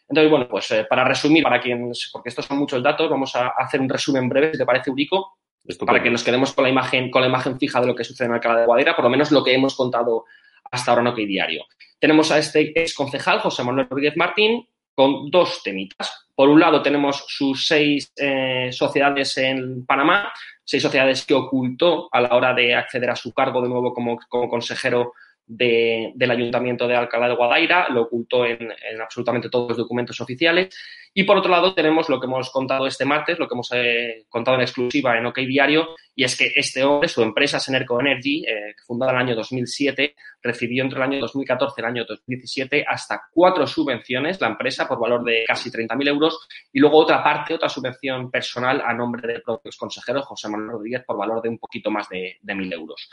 Entonces, 0.07 0.31
bueno, 0.31 0.47
pues 0.49 0.71
eh, 0.71 0.87
para 0.89 1.03
resumir, 1.03 1.43
para 1.43 1.61
quien, 1.61 1.91
porque 2.11 2.29
estos 2.29 2.45
son 2.45 2.57
muchos 2.57 2.81
datos, 2.81 3.09
vamos 3.09 3.35
a 3.35 3.49
hacer 3.49 3.79
un 3.79 3.89
resumen 3.89 4.27
breve, 4.27 4.51
si 4.53 4.57
te 4.57 4.65
parece, 4.65 4.89
Urico, 4.89 5.37
para 5.85 6.01
que 6.01 6.09
nos 6.09 6.23
quedemos 6.23 6.53
con 6.53 6.63
la 6.63 6.69
imagen, 6.71 7.11
con 7.11 7.21
la 7.21 7.27
imagen 7.27 7.59
fija 7.59 7.79
de 7.79 7.85
lo 7.85 7.95
que 7.95 8.03
sucede 8.03 8.27
en 8.27 8.33
Alcalá 8.33 8.61
de 8.61 8.65
Guadaira, 8.65 8.95
por 8.95 9.03
lo 9.03 9.11
menos 9.11 9.31
lo 9.31 9.43
que 9.43 9.53
hemos 9.53 9.75
contado 9.75 10.25
hasta 10.71 10.91
ahora 10.91 11.01
en 11.01 11.07
OK 11.07 11.17
Diario. 11.17 11.65
Tenemos 11.99 12.31
a 12.31 12.37
este 12.37 12.71
ex 12.79 12.93
concejal, 12.93 13.39
José 13.39 13.63
Manuel 13.63 13.87
Rodríguez 13.89 14.15
Martín, 14.15 14.67
con 14.95 15.29
dos 15.29 15.61
temitas. 15.63 16.27
Por 16.35 16.49
un 16.49 16.59
lado, 16.59 16.81
tenemos 16.81 17.25
sus 17.27 17.67
seis 17.67 18.11
eh, 18.15 18.69
sociedades 18.71 19.37
en 19.37 19.85
Panamá, 19.85 20.31
seis 20.63 20.83
sociedades 20.83 21.25
que 21.25 21.33
ocultó 21.33 22.07
a 22.11 22.21
la 22.21 22.35
hora 22.35 22.53
de 22.53 22.75
acceder 22.75 23.09
a 23.09 23.15
su 23.15 23.33
cargo 23.33 23.61
de 23.61 23.69
nuevo 23.69 23.93
como, 23.93 24.17
como 24.29 24.49
consejero 24.49 25.13
del 25.49 26.29
Ayuntamiento 26.29 26.87
de 26.87 26.95
Alcalá 26.95 27.27
de 27.27 27.35
Guadaira, 27.35 27.89
lo 27.89 28.03
ocultó 28.03 28.45
en, 28.45 28.71
absolutamente 29.01 29.49
todos 29.49 29.69
los 29.69 29.77
documentos 29.77 30.21
oficiales. 30.21 30.69
Y 31.11 31.23
por 31.23 31.37
otro 31.37 31.49
lado 31.49 31.73
tenemos 31.73 32.07
lo 32.07 32.19
que 32.19 32.27
hemos 32.27 32.51
contado 32.51 32.85
este 32.85 33.03
martes, 33.03 33.39
lo 33.39 33.47
que 33.47 33.55
hemos 33.55 33.71
eh, 33.73 34.25
contado 34.29 34.57
en 34.57 34.61
exclusiva 34.61 35.17
en 35.17 35.25
OK 35.25 35.39
Diario, 35.39 35.95
y 36.15 36.23
es 36.23 36.37
que 36.37 36.51
este 36.55 36.83
hombre, 36.83 37.09
su 37.09 37.23
empresa 37.23 37.59
Senerco 37.59 37.99
Energy, 37.99 38.45
eh, 38.47 38.75
fundada 38.85 39.11
en 39.13 39.17
el 39.17 39.23
año 39.23 39.35
2007, 39.35 40.15
recibió 40.43 40.83
entre 40.83 40.97
el 40.97 41.03
año 41.03 41.19
2014 41.21 41.73
y 41.75 41.81
el 41.81 41.87
año 41.87 42.05
2017 42.07 42.85
hasta 42.87 43.23
cuatro 43.33 43.65
subvenciones, 43.65 44.39
la 44.39 44.49
empresa, 44.49 44.87
por 44.87 44.99
valor 44.99 45.23
de 45.23 45.45
casi 45.47 45.71
30.000 45.71 46.07
euros, 46.09 46.47
y 46.71 46.79
luego 46.79 46.99
otra 46.99 47.23
parte, 47.23 47.55
otra 47.55 47.69
subvención 47.69 48.29
personal 48.29 48.83
a 48.85 48.93
nombre 48.93 49.27
del 49.27 49.41
propio 49.41 49.71
consejero 49.79 50.21
José 50.21 50.47
Manuel 50.47 50.73
Rodríguez 50.73 51.03
por 51.07 51.17
valor 51.17 51.41
de 51.41 51.49
un 51.49 51.57
poquito 51.57 51.89
más 51.89 52.07
de, 52.07 52.37
de 52.39 52.53
1.000 52.53 52.73
euros 52.73 53.09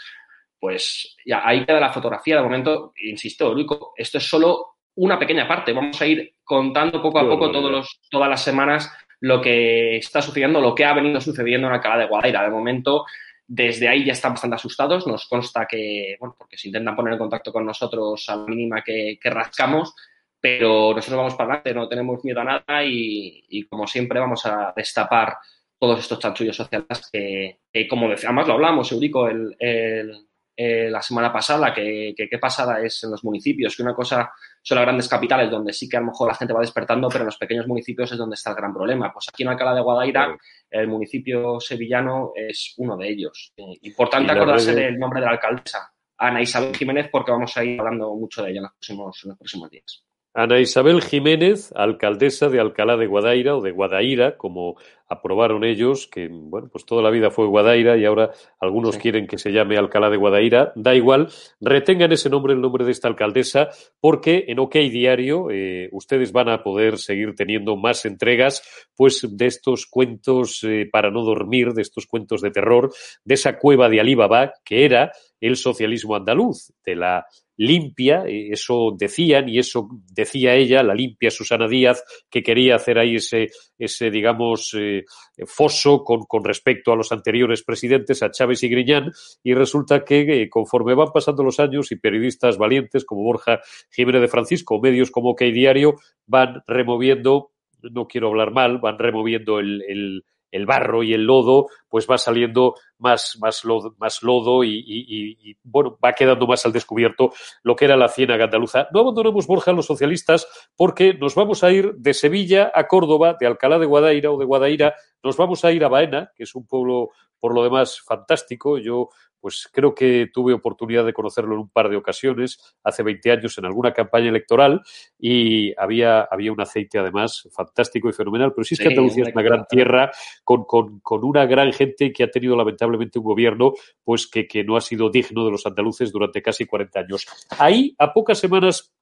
pues 0.58 1.16
ya 1.24 1.46
ahí 1.46 1.64
queda 1.64 1.80
la 1.80 1.92
fotografía. 1.92 2.36
De 2.36 2.42
momento, 2.42 2.92
insisto, 3.04 3.52
Luico, 3.52 3.92
esto 3.96 4.18
es 4.18 4.24
solo 4.24 4.76
una 4.96 5.18
pequeña 5.18 5.46
parte. 5.46 5.72
Vamos 5.72 6.00
a 6.00 6.06
ir 6.06 6.34
contando 6.44 7.02
poco 7.02 7.18
a 7.18 7.28
poco 7.28 7.50
todos 7.50 7.70
los, 7.70 8.00
todas 8.10 8.28
las 8.28 8.42
semanas 8.42 8.90
lo 9.20 9.40
que 9.40 9.96
está 9.96 10.20
sucediendo, 10.20 10.60
lo 10.60 10.74
que 10.74 10.84
ha 10.84 10.92
venido 10.92 11.20
sucediendo 11.20 11.66
en 11.66 11.74
Alcalá 11.74 11.98
de 11.98 12.06
Guadaira. 12.06 12.42
De 12.42 12.50
momento, 12.50 13.04
desde 13.46 13.88
ahí 13.88 14.04
ya 14.04 14.12
están 14.12 14.32
bastante 14.32 14.56
asustados. 14.56 15.06
Nos 15.06 15.26
consta 15.28 15.66
que, 15.66 16.16
bueno, 16.18 16.34
porque 16.38 16.58
se 16.58 16.68
intentan 16.68 16.96
poner 16.96 17.14
en 17.14 17.18
contacto 17.18 17.52
con 17.52 17.64
nosotros 17.64 18.28
a 18.28 18.36
la 18.36 18.46
mínima 18.46 18.82
que, 18.82 19.18
rascamos, 19.24 19.94
pero 20.40 20.94
nosotros 20.94 21.16
vamos 21.16 21.34
para 21.34 21.54
adelante, 21.54 21.74
no 21.74 21.88
tenemos 21.88 22.24
miedo 22.24 22.40
a 22.40 22.44
nada 22.44 22.84
y, 22.84 23.66
como 23.68 23.86
siempre 23.86 24.20
vamos 24.20 24.44
a 24.46 24.72
destapar 24.76 25.36
todos 25.78 26.00
estos 26.00 26.18
chanchullos 26.18 26.56
sociales 26.56 27.10
que, 27.12 27.58
como 27.88 28.08
decía, 28.08 28.30
además 28.30 28.48
lo 28.48 28.54
hablamos, 28.54 28.92
Eurico, 28.92 29.28
el, 29.28 30.25
eh, 30.56 30.88
la 30.90 31.02
semana 31.02 31.30
pasada, 31.30 31.74
que, 31.74 32.14
qué 32.16 32.38
pasada 32.38 32.80
es 32.80 33.04
en 33.04 33.10
los 33.10 33.22
municipios, 33.22 33.76
que 33.76 33.82
una 33.82 33.94
cosa 33.94 34.32
son 34.62 34.76
las 34.76 34.84
grandes 34.84 35.08
capitales 35.08 35.50
donde 35.50 35.72
sí 35.72 35.88
que 35.88 35.98
a 35.98 36.00
lo 36.00 36.06
mejor 36.06 36.28
la 36.28 36.34
gente 36.34 36.54
va 36.54 36.60
despertando, 36.60 37.08
pero 37.08 37.20
en 37.20 37.26
los 37.26 37.36
pequeños 37.36 37.66
municipios 37.66 38.10
es 38.10 38.18
donde 38.18 38.34
está 38.34 38.50
el 38.50 38.56
gran 38.56 38.72
problema. 38.72 39.12
Pues 39.12 39.28
aquí 39.28 39.42
en 39.42 39.50
Alcalá 39.50 39.74
de 39.74 39.82
Guadaira, 39.82 40.36
el 40.70 40.88
municipio 40.88 41.60
sevillano 41.60 42.32
es 42.34 42.74
uno 42.78 42.96
de 42.96 43.08
ellos. 43.08 43.52
Importante 43.82 44.32
acordarse 44.32 44.74
del 44.74 44.98
nombre 44.98 45.20
de 45.20 45.26
la 45.26 45.32
alcaldesa, 45.32 45.92
Ana 46.16 46.40
Isabel 46.40 46.74
Jiménez, 46.74 47.08
porque 47.12 47.32
vamos 47.32 47.54
a 47.56 47.62
ir 47.62 47.78
hablando 47.78 48.14
mucho 48.14 48.42
de 48.42 48.52
ella 48.52 48.58
en 48.58 48.62
los 48.62 48.72
próximos, 48.72 49.20
en 49.24 49.28
los 49.28 49.38
próximos 49.38 49.70
días. 49.70 50.05
Ana 50.38 50.60
Isabel 50.60 51.00
Jiménez, 51.00 51.72
alcaldesa 51.74 52.50
de 52.50 52.60
Alcalá 52.60 52.98
de 52.98 53.06
Guadaira 53.06 53.56
o 53.56 53.62
de 53.62 53.70
Guadaira, 53.70 54.36
como 54.36 54.76
aprobaron 55.08 55.64
ellos, 55.64 56.06
que 56.08 56.28
bueno, 56.30 56.68
pues 56.70 56.84
toda 56.84 57.00
la 57.00 57.08
vida 57.08 57.30
fue 57.30 57.46
Guadaira 57.46 57.96
y 57.96 58.04
ahora 58.04 58.32
algunos 58.60 58.98
quieren 58.98 59.26
que 59.26 59.38
se 59.38 59.50
llame 59.50 59.78
Alcalá 59.78 60.10
de 60.10 60.18
Guadaira, 60.18 60.74
da 60.76 60.94
igual, 60.94 61.30
retengan 61.58 62.12
ese 62.12 62.28
nombre, 62.28 62.52
el 62.52 62.60
nombre 62.60 62.84
de 62.84 62.90
esta 62.90 63.08
alcaldesa, 63.08 63.70
porque 63.98 64.44
en 64.48 64.58
OK 64.58 64.74
Diario 64.74 65.50
eh, 65.50 65.88
ustedes 65.92 66.32
van 66.32 66.50
a 66.50 66.62
poder 66.62 66.98
seguir 66.98 67.34
teniendo 67.34 67.74
más 67.78 68.04
entregas, 68.04 68.62
pues 68.94 69.26
de 69.30 69.46
estos 69.46 69.86
cuentos 69.86 70.62
eh, 70.64 70.86
para 70.92 71.10
no 71.10 71.22
dormir, 71.22 71.72
de 71.72 71.80
estos 71.80 72.06
cuentos 72.06 72.42
de 72.42 72.50
terror, 72.50 72.92
de 73.24 73.34
esa 73.34 73.56
cueva 73.58 73.88
de 73.88 74.00
Alibaba 74.00 74.52
que 74.62 74.84
era 74.84 75.12
el 75.40 75.56
socialismo 75.56 76.14
andaluz, 76.14 76.72
de 76.84 76.96
la 76.96 77.26
limpia, 77.56 78.24
eh, 78.26 78.50
eso 78.50 78.94
decían 78.96 79.48
y 79.48 79.58
eso 79.58 79.88
decía 80.12 80.54
ella, 80.54 80.82
la 80.82 80.94
limpia 80.94 81.30
Susana 81.30 81.68
Díaz, 81.68 82.02
que 82.30 82.42
quería 82.42 82.76
hacer 82.76 82.98
ahí 82.98 83.16
ese, 83.16 83.48
ese 83.78 84.10
digamos, 84.10 84.74
eh, 84.78 85.04
foso 85.46 86.04
con, 86.04 86.22
con, 86.22 86.44
respecto 86.44 86.92
a 86.92 86.96
los 86.96 87.12
anteriores 87.12 87.62
presidentes, 87.62 88.22
a 88.22 88.30
Chávez 88.30 88.62
y 88.62 88.68
Griñán, 88.68 89.12
y 89.42 89.54
resulta 89.54 90.04
que 90.04 90.42
eh, 90.42 90.48
conforme 90.48 90.94
van 90.94 91.12
pasando 91.12 91.42
los 91.42 91.60
años 91.60 91.92
y 91.92 91.96
periodistas 91.96 92.58
valientes 92.58 93.04
como 93.04 93.22
Borja 93.22 93.60
Jiménez 93.90 94.22
de 94.22 94.28
Francisco, 94.28 94.80
medios 94.80 95.10
como 95.10 95.30
OK 95.30 95.42
Diario, 95.42 95.94
van 96.26 96.62
removiendo, 96.66 97.52
no 97.82 98.06
quiero 98.06 98.28
hablar 98.28 98.52
mal, 98.52 98.78
van 98.78 98.98
removiendo 98.98 99.58
el, 99.58 99.82
el 99.88 100.24
el 100.56 100.66
barro 100.66 101.02
y 101.02 101.12
el 101.12 101.22
lodo, 101.22 101.68
pues 101.88 102.06
va 102.10 102.18
saliendo 102.18 102.74
más, 102.98 103.38
más 103.40 104.22
lodo, 104.22 104.64
y, 104.64 105.56
bueno, 105.62 105.98
va 106.04 106.12
quedando 106.12 106.46
más 106.46 106.66
al 106.66 106.72
descubierto 106.72 107.32
lo 107.62 107.76
que 107.76 107.84
era 107.84 107.96
la 107.96 108.08
ciénaga 108.08 108.44
andaluza. 108.44 108.88
No 108.92 109.00
abandonamos 109.00 109.46
Borja 109.46 109.70
a 109.70 109.74
los 109.74 109.86
socialistas 109.86 110.48
porque 110.76 111.14
nos 111.14 111.34
vamos 111.34 111.62
a 111.62 111.70
ir 111.70 111.94
de 111.94 112.14
Sevilla 112.14 112.72
a 112.74 112.86
Córdoba, 112.86 113.36
de 113.38 113.46
Alcalá 113.46 113.78
de 113.78 113.86
Guadaira 113.86 114.30
o 114.30 114.38
de 114.38 114.44
Guadaira, 114.44 114.94
nos 115.22 115.36
vamos 115.36 115.64
a 115.64 115.72
ir 115.72 115.84
a 115.84 115.88
Baena, 115.88 116.32
que 116.34 116.44
es 116.44 116.54
un 116.54 116.66
pueblo 116.66 117.10
por 117.38 117.54
lo 117.54 117.62
demás 117.62 118.00
fantástico. 118.00 118.78
Yo 118.78 119.10
pues 119.40 119.68
creo 119.72 119.94
que 119.94 120.28
tuve 120.32 120.52
oportunidad 120.52 121.04
de 121.04 121.12
conocerlo 121.12 121.54
en 121.54 121.60
un 121.60 121.68
par 121.68 121.88
de 121.88 121.96
ocasiones, 121.96 122.76
hace 122.82 123.02
20 123.02 123.30
años 123.30 123.58
en 123.58 123.66
alguna 123.66 123.92
campaña 123.92 124.28
electoral 124.28 124.82
y 125.18 125.72
había, 125.78 126.22
había 126.22 126.52
un 126.52 126.60
aceite 126.60 126.98
además 126.98 127.48
fantástico 127.52 128.08
y 128.08 128.12
fenomenal. 128.12 128.52
Pero 128.52 128.64
sí 128.64 128.74
es 128.74 128.80
que 128.80 128.88
Andalucía 128.88 129.24
es 129.24 129.34
una 129.34 129.42
gran 129.42 129.66
tierra 129.68 130.10
con, 130.44 130.64
con, 130.64 131.00
con, 131.00 131.24
una 131.24 131.46
gran 131.46 131.72
gente 131.72 132.12
que 132.12 132.24
ha 132.24 132.30
tenido 132.30 132.56
lamentablemente 132.56 133.18
un 133.18 133.24
gobierno 133.24 133.72
pues 134.02 134.26
que, 134.26 134.46
que 134.46 134.64
no 134.64 134.76
ha 134.76 134.80
sido 134.80 135.10
digno 135.10 135.44
de 135.44 135.50
los 135.50 135.66
andaluces 135.66 136.12
durante 136.12 136.42
casi 136.42 136.66
40 136.66 137.00
años. 137.00 137.26
Ahí, 137.58 137.94
a 137.98 138.12
pocas 138.12 138.38
semanas 138.38 138.92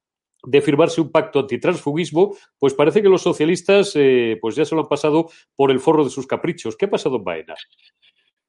de 0.47 0.61
firmarse 0.61 1.00
un 1.00 1.11
pacto 1.11 1.41
antitransfugismo, 1.41 2.37
pues 2.59 2.75
parece 2.75 3.03
que 3.03 3.09
los 3.09 3.23
socialistas 3.23 3.93
eh, 3.95 4.38
pues 4.41 4.55
ya 4.57 4.64
se 4.64 4.75
lo 4.75 4.83
han 4.83 4.88
pasado 4.88 5.31
por 5.57 5.71
el 5.71 5.81
forro 5.81 6.05
de 6.05 6.11
sus 6.11 6.26
caprichos. 6.26 6.76
¿Qué 6.76 6.87
ha 6.87 6.91
pasado 6.91 7.17
en 7.17 7.25
Baena? 7.25 7.55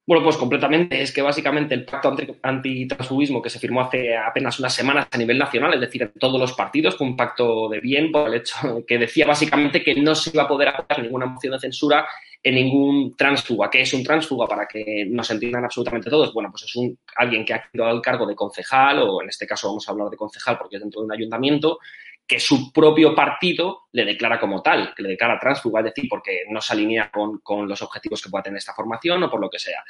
Bueno, 0.08 0.24
pues 0.24 0.38
completamente. 0.38 1.02
Es 1.02 1.12
que 1.12 1.24
básicamente 1.24 1.74
el 1.74 1.86
pacto 1.86 2.16
antitransfugismo 2.44 3.42
que 3.42 3.50
se 3.50 3.58
firmó 3.58 3.82
hace 3.82 4.16
apenas 4.16 4.60
unas 4.60 4.74
semanas 4.74 5.08
a 5.10 5.18
nivel 5.18 5.40
nacional, 5.40 5.74
es 5.74 5.82
decir, 5.82 6.04
en 6.04 6.12
todos 6.20 6.40
los 6.40 6.54
partidos, 6.54 6.96
fue 6.96 7.08
un 7.08 7.18
pacto 7.18 7.68
de 7.70 7.80
bien 7.80 8.12
por 8.12 8.28
el 8.28 8.36
hecho 8.36 8.56
que 8.88 9.00
decía 9.00 9.26
básicamente 9.26 9.84
que 9.84 9.96
no 9.96 10.14
se 10.14 10.30
iba 10.32 10.44
a 10.44 10.48
poder 10.48 10.70
apoyar 10.70 11.02
ninguna 11.02 11.26
moción 11.26 11.54
de 11.54 11.60
censura 11.60 12.06
en 12.44 12.54
ningún 12.54 13.16
transfuga. 13.16 13.72
¿Qué 13.72 13.82
es 13.82 13.92
un 13.96 14.04
transfuga? 14.04 14.46
Para 14.46 14.68
que 14.68 15.08
nos 15.10 15.32
entiendan 15.32 15.66
absolutamente 15.66 16.12
todos. 16.12 16.32
Bueno, 16.32 16.52
pues 16.52 16.66
es 16.66 16.76
un, 16.76 17.00
alguien 17.16 17.44
que 17.44 17.56
ha 17.56 17.64
quedado 17.64 17.90
al 17.90 18.02
cargo 18.02 18.28
de 18.28 18.36
concejal, 18.36 19.00
o 19.00 19.24
en 19.24 19.30
este 19.30 19.48
caso 19.48 19.70
vamos 19.70 19.88
a 19.90 19.92
hablar 19.92 20.10
de 20.12 20.18
concejal 20.18 20.56
porque 20.60 20.76
es 20.76 20.84
dentro 20.84 21.02
de 21.02 21.06
un 21.06 21.14
ayuntamiento, 21.14 21.80
que 22.28 22.40
su 22.40 22.72
propio 22.72 23.14
partido 23.14 23.84
le 23.92 24.04
declara 24.04 24.40
como 24.40 24.62
tal, 24.62 24.94
que 24.96 25.04
le 25.04 25.10
declara 25.10 25.40
tránsfuga, 25.40 25.82
es 25.82 25.86
decir, 25.86 26.06
porque 26.10 26.44
no 26.50 26.60
se 26.60 26.74
alinea 26.74 27.12
con, 27.12 27.68
los 27.68 27.82
objetivos 27.82 28.22
que 28.22 28.30
pueda 28.30 28.44
tener 28.44 28.58
esta 28.58 28.74
formación 28.74 29.22
o 29.24 29.30
por 29.30 29.40
lo 29.40 29.50
que 29.50 29.60
sea. 29.60 29.84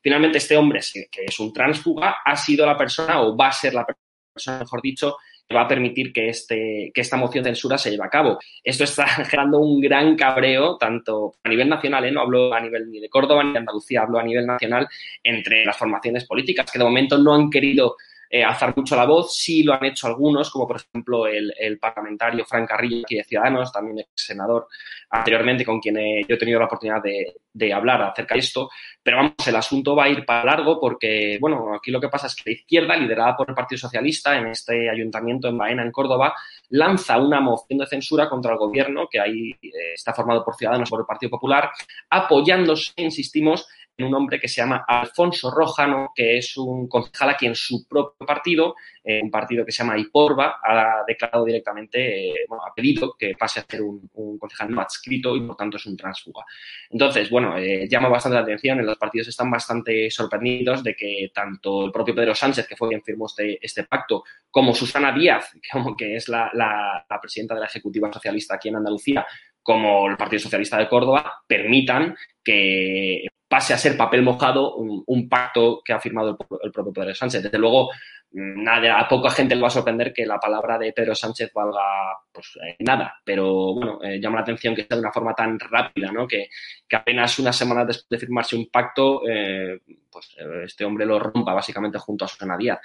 Finalmente, 0.00 0.38
este 0.38 0.56
hombre, 0.56 0.80
que 1.10 1.24
es 1.24 1.38
un 1.38 1.52
tránsfuga, 1.52 2.16
ha 2.24 2.36
sido 2.36 2.64
la 2.64 2.76
persona 2.76 3.20
o 3.20 3.36
va 3.36 3.48
a 3.48 3.52
ser 3.52 3.74
la 3.74 3.84
persona, 3.84 4.60
mejor 4.60 4.80
dicho, 4.80 5.16
que 5.46 5.54
va 5.54 5.62
a 5.62 5.68
permitir 5.68 6.12
que, 6.12 6.28
este, 6.28 6.90
que 6.94 7.00
esta 7.00 7.16
moción 7.16 7.44
de 7.44 7.50
censura 7.50 7.76
se 7.76 7.90
lleve 7.90 8.04
a 8.04 8.10
cabo. 8.10 8.38
Esto 8.64 8.84
está 8.84 9.06
generando 9.24 9.58
un 9.58 9.80
gran 9.80 10.16
cabreo, 10.16 10.78
tanto 10.78 11.34
a 11.44 11.48
nivel 11.48 11.68
nacional, 11.68 12.04
¿eh? 12.06 12.10
no 12.10 12.22
hablo 12.22 12.54
a 12.54 12.60
nivel 12.60 12.90
ni 12.90 13.00
de 13.00 13.10
Córdoba 13.10 13.44
ni 13.44 13.52
de 13.52 13.58
Andalucía, 13.58 14.02
hablo 14.02 14.18
a 14.18 14.22
nivel 14.22 14.46
nacional, 14.46 14.88
entre 15.22 15.64
las 15.64 15.76
formaciones 15.76 16.24
políticas, 16.24 16.70
que 16.70 16.78
de 16.78 16.84
momento 16.84 17.18
no 17.18 17.34
han 17.34 17.50
querido 17.50 17.96
eh, 18.34 18.42
alzar 18.42 18.74
mucho 18.74 18.96
la 18.96 19.04
voz. 19.04 19.36
Sí 19.36 19.62
lo 19.62 19.74
han 19.74 19.84
hecho 19.84 20.06
algunos, 20.06 20.50
como 20.50 20.66
por 20.66 20.76
ejemplo 20.76 21.26
el, 21.26 21.78
parlamentario 21.78 22.46
Frank 22.46 22.66
Carrillo, 22.66 23.02
aquí 23.04 23.16
de 23.16 23.24
Ciudadanos, 23.24 23.70
también 23.70 23.98
ex 23.98 24.08
senador 24.14 24.68
anteriormente, 25.10 25.66
con 25.66 25.78
quien 25.78 25.96
yo 26.26 26.34
he 26.34 26.38
tenido 26.38 26.58
la 26.58 26.64
oportunidad 26.64 27.02
de, 27.02 27.72
hablar 27.74 28.00
acerca 28.00 28.34
de 28.34 28.40
esto. 28.40 28.70
Pero 29.02 29.18
vamos, 29.18 29.34
el 29.46 29.56
asunto 29.56 29.94
va 29.94 30.04
a 30.04 30.08
ir 30.08 30.24
para 30.24 30.46
largo 30.46 30.80
porque, 30.80 31.36
bueno, 31.42 31.74
aquí 31.74 31.90
lo 31.90 32.00
que 32.00 32.08
pasa 32.08 32.28
es 32.28 32.34
que 32.34 32.50
la 32.50 32.56
izquierda, 32.56 32.96
liderada 32.96 33.36
por 33.36 33.50
el 33.50 33.54
Partido 33.54 33.80
Socialista 33.80 34.38
en 34.38 34.46
este 34.46 34.88
ayuntamiento 34.88 35.48
en 35.48 35.58
Baena, 35.58 35.82
en 35.82 35.92
Córdoba, 35.92 36.34
lanza 36.70 37.18
una 37.18 37.38
moción 37.38 37.80
de 37.80 37.86
censura 37.86 38.30
contra 38.30 38.52
el 38.52 38.58
gobierno, 38.58 39.08
que 39.10 39.20
ahí 39.20 39.50
eh, 39.60 39.92
está 39.94 40.14
formado 40.14 40.42
por 40.42 40.56
Ciudadanos 40.56 40.88
por 40.88 41.00
el 41.00 41.06
Partido 41.06 41.28
Popular, 41.28 41.70
apoyándose, 42.08 42.92
insistimos, 42.96 43.68
un 43.98 44.14
hombre 44.14 44.40
que 44.40 44.48
se 44.48 44.60
llama 44.60 44.84
Alfonso 44.86 45.50
Rojano, 45.50 46.12
que 46.14 46.38
es 46.38 46.56
un 46.56 46.88
concejal 46.88 47.30
aquí 47.30 47.46
en 47.46 47.54
su 47.54 47.86
propio 47.86 48.26
partido, 48.26 48.74
eh, 49.04 49.20
un 49.22 49.30
partido 49.30 49.64
que 49.64 49.72
se 49.72 49.82
llama 49.82 49.98
Iporba, 49.98 50.60
ha 50.62 51.04
declarado 51.06 51.44
directamente, 51.44 52.30
eh, 52.30 52.46
ha 52.50 52.74
pedido 52.74 53.14
que 53.18 53.34
pase 53.38 53.60
a 53.60 53.64
ser 53.64 53.82
un, 53.82 54.08
concejal 54.38 54.70
no 54.70 54.80
adscrito 54.80 55.36
y 55.36 55.40
por 55.46 55.56
tanto 55.56 55.76
es 55.76 55.86
un 55.86 55.96
transfuga. 55.96 56.44
Entonces, 56.90 57.28
bueno, 57.30 57.56
eh, 57.58 57.86
llama 57.88 58.08
bastante 58.08 58.36
la 58.36 58.42
atención, 58.42 58.80
en 58.80 58.86
los 58.86 58.96
partidos 58.96 59.28
están 59.28 59.50
bastante 59.50 60.10
sorprendidos 60.10 60.82
de 60.82 60.94
que 60.94 61.30
tanto 61.34 61.84
el 61.84 61.92
propio 61.92 62.14
Pedro 62.14 62.34
Sánchez, 62.34 62.66
que 62.66 62.76
fue 62.76 62.88
quien 62.88 63.02
firmó 63.02 63.26
este, 63.26 63.58
este 63.64 63.84
pacto, 63.84 64.24
como 64.50 64.74
Susana 64.74 65.12
Díaz, 65.12 65.52
que 65.98 66.16
es 66.16 66.28
la 66.28 67.18
presidenta 67.20 67.54
de 67.54 67.60
la 67.60 67.66
Ejecutiva 67.66 68.12
Socialista 68.12 68.54
aquí 68.54 68.68
en 68.68 68.76
Andalucía, 68.76 69.26
como 69.62 70.08
el 70.08 70.16
Partido 70.16 70.40
Socialista 70.40 70.76
de 70.76 70.88
Córdoba, 70.88 71.42
permitan 71.46 72.16
que 72.42 73.26
pase 73.52 73.74
a 73.74 73.76
ser 73.76 73.98
papel 73.98 74.22
mojado 74.22 74.76
un, 74.76 75.28
pacto 75.28 75.82
que 75.84 75.92
ha 75.92 76.00
firmado 76.00 76.38
el, 76.62 76.72
propio 76.72 76.90
Pedro 76.90 77.14
Sánchez. 77.14 77.42
Desde 77.42 77.58
luego, 77.58 77.90
nada, 78.30 78.98
a 78.98 79.06
poca 79.06 79.28
gente 79.28 79.54
le 79.54 79.60
va 79.60 79.66
a 79.66 79.70
sorprender 79.70 80.10
que 80.10 80.24
la 80.24 80.40
palabra 80.40 80.78
de 80.78 80.90
Pedro 80.94 81.14
Sánchez 81.14 81.52
valga 81.52 82.16
pues, 82.32 82.58
eh, 82.66 82.76
nada, 82.78 83.20
pero 83.22 83.74
bueno, 83.74 84.02
eh, 84.02 84.18
llama 84.18 84.36
la 84.36 84.40
atención 84.40 84.74
que 84.74 84.86
sea 84.86 84.96
de 84.96 85.02
una 85.02 85.12
forma 85.12 85.34
tan 85.34 85.60
rápida, 85.60 86.10
¿no? 86.10 86.26
que, 86.26 86.48
apenas 86.94 87.38
unas 87.40 87.54
semanas 87.54 87.88
después 87.88 88.08
de 88.08 88.18
firmarse 88.24 88.56
un 88.56 88.70
pacto, 88.70 89.20
eh, 89.28 89.80
pues 90.10 90.34
este 90.64 90.86
hombre 90.86 91.04
lo 91.04 91.18
rompa 91.18 91.52
básicamente 91.52 91.98
junto 91.98 92.24
a 92.24 92.28
Susana 92.28 92.56
Díaz. 92.56 92.78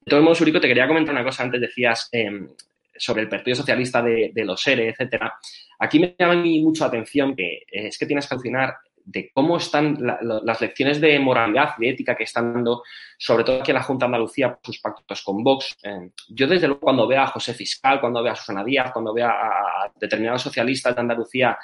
De 0.00 0.08
todos 0.08 0.22
modos, 0.22 0.40
Urico, 0.40 0.60
te 0.60 0.68
quería 0.68 0.88
comentar 0.88 1.14
una 1.14 1.24
cosa. 1.24 1.42
Antes 1.42 1.60
decías 1.60 2.08
em, 2.10 2.48
sobre 2.96 3.20
el 3.20 3.28
Partido 3.28 3.54
Socialista 3.54 4.00
de, 4.00 4.32
los 4.46 4.62
SERE, 4.62 4.88
etcétera. 4.88 5.34
Aquí 5.78 5.98
me 5.98 6.16
llama 6.18 6.36
mucho 6.36 6.84
la 6.84 6.88
atención 6.88 7.36
que 7.36 7.64
es 7.70 7.98
que 7.98 8.06
tienes 8.06 8.26
que 8.26 8.34
alucinar 8.34 8.76
de 9.06 9.30
cómo 9.32 9.56
están 9.56 9.96
las 10.00 10.60
lecciones 10.60 11.00
de 11.00 11.18
moralidad, 11.20 11.76
de 11.78 11.90
ética 11.90 12.16
que 12.16 12.24
están 12.24 12.52
dando, 12.52 12.82
sobre 13.16 13.44
todo 13.44 13.60
aquí 13.60 13.70
en 13.70 13.76
la 13.76 13.82
Junta 13.82 14.04
de 14.04 14.08
Andalucía, 14.08 14.58
sus 14.60 14.80
pactos 14.80 15.22
con 15.22 15.44
Vox. 15.44 15.76
Eh, 15.84 16.10
yo, 16.28 16.48
desde 16.48 16.66
luego, 16.66 16.80
cuando 16.80 17.06
veo 17.06 17.22
a 17.22 17.28
José 17.28 17.54
Fiscal, 17.54 18.00
cuando 18.00 18.20
veo 18.20 18.32
a 18.32 18.36
Susana 18.36 18.64
Díaz, 18.64 18.90
cuando 18.92 19.14
veo 19.14 19.28
a 19.28 19.92
determinados 19.94 20.42
socialistas 20.42 20.94
de 20.94 21.00
Andalucía 21.00 21.56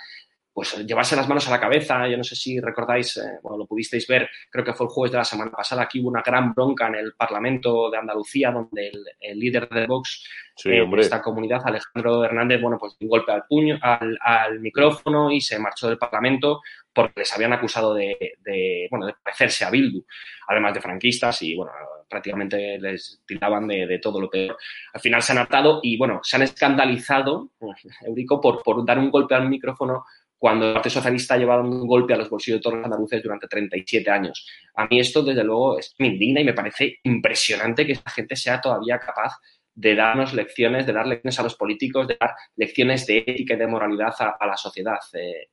pues 0.52 0.76
llevarse 0.86 1.16
las 1.16 1.28
manos 1.28 1.48
a 1.48 1.50
la 1.50 1.60
cabeza. 1.60 2.06
Yo 2.08 2.16
no 2.16 2.24
sé 2.24 2.36
si 2.36 2.60
recordáis, 2.60 3.16
eh, 3.16 3.38
bueno, 3.42 3.58
lo 3.58 3.66
pudisteis 3.66 4.06
ver, 4.06 4.28
creo 4.50 4.64
que 4.64 4.74
fue 4.74 4.86
el 4.86 4.92
jueves 4.92 5.12
de 5.12 5.18
la 5.18 5.24
semana 5.24 5.50
pasada, 5.50 5.82
aquí 5.82 6.00
hubo 6.00 6.08
una 6.08 6.22
gran 6.22 6.52
bronca 6.52 6.88
en 6.88 6.96
el 6.96 7.14
Parlamento 7.14 7.90
de 7.90 7.98
Andalucía, 7.98 8.50
donde 8.50 8.92
el, 9.20 9.38
líder 9.38 9.68
de 9.68 9.86
Vox 9.86 10.28
eh, 10.64 10.86
de 10.86 11.00
esta 11.00 11.22
comunidad, 11.22 11.62
Alejandro 11.64 12.24
Hernández, 12.24 12.60
bueno, 12.60 12.78
pues 12.78 12.96
un 13.00 13.08
golpe 13.08 13.32
al 13.32 13.44
puño, 13.48 13.78
al, 13.80 14.60
micrófono 14.60 15.30
y 15.30 15.40
se 15.40 15.58
marchó 15.58 15.88
del 15.88 15.98
Parlamento 15.98 16.60
porque 16.92 17.20
les 17.20 17.32
habían 17.32 17.52
acusado 17.52 17.94
de, 17.94 18.36
bueno, 18.90 19.06
de 19.06 19.14
parecerse 19.22 19.64
a 19.64 19.70
Bildu, 19.70 20.04
además 20.48 20.74
de 20.74 20.80
franquistas 20.80 21.42
y, 21.42 21.54
bueno, 21.54 21.72
prácticamente 22.08 22.78
les 22.78 23.22
tiraban 23.26 23.66
de, 23.66 23.98
todo 24.00 24.20
lo 24.20 24.28
peor. 24.28 24.56
Al 24.92 25.00
final 25.00 25.22
se 25.22 25.32
han 25.32 25.38
hartado 25.38 25.80
y, 25.82 25.96
bueno, 25.96 26.20
se 26.22 26.36
han 26.36 26.42
escandalizado, 26.42 27.50
Eurico, 28.06 28.40
por, 28.40 28.62
por 28.62 28.84
dar 28.84 28.98
un 28.98 29.10
golpe 29.10 29.34
al 29.34 29.48
micrófono 29.48 30.04
cuando 30.42 30.66
el 30.66 30.74
Partido 30.74 30.94
Socialista 30.94 31.34
ha 31.34 31.38
llevado 31.38 31.62
un 31.62 31.86
golpe 31.86 32.14
a 32.14 32.16
los 32.16 32.28
bolsillos 32.28 32.58
de 32.58 32.62
todos 32.62 32.76
los 32.76 32.84
andaluces 32.84 33.22
durante 33.22 33.46
37 33.46 34.10
años. 34.10 34.44
A 34.74 34.88
mí 34.88 34.98
esto, 34.98 35.22
desde 35.22 35.44
luego, 35.44 35.78
es, 35.78 35.94
me 35.98 36.08
indigna 36.08 36.40
y 36.40 36.44
me 36.44 36.52
parece 36.52 36.98
impresionante 37.04 37.86
que 37.86 37.92
esta 37.92 38.10
gente 38.10 38.34
sea 38.34 38.60
todavía 38.60 38.98
capaz 38.98 39.36
de 39.72 39.94
darnos 39.94 40.34
lecciones, 40.34 40.84
de 40.84 40.92
dar 40.92 41.06
lecciones 41.06 41.38
a 41.38 41.44
los 41.44 41.54
políticos, 41.54 42.08
de 42.08 42.16
dar 42.18 42.34
lecciones 42.56 43.06
de 43.06 43.18
ética 43.18 43.54
y 43.54 43.56
de 43.56 43.66
moralidad 43.68 44.14
a, 44.18 44.44
la 44.44 44.56
sociedad. 44.56 44.98
Eh, 45.12 45.50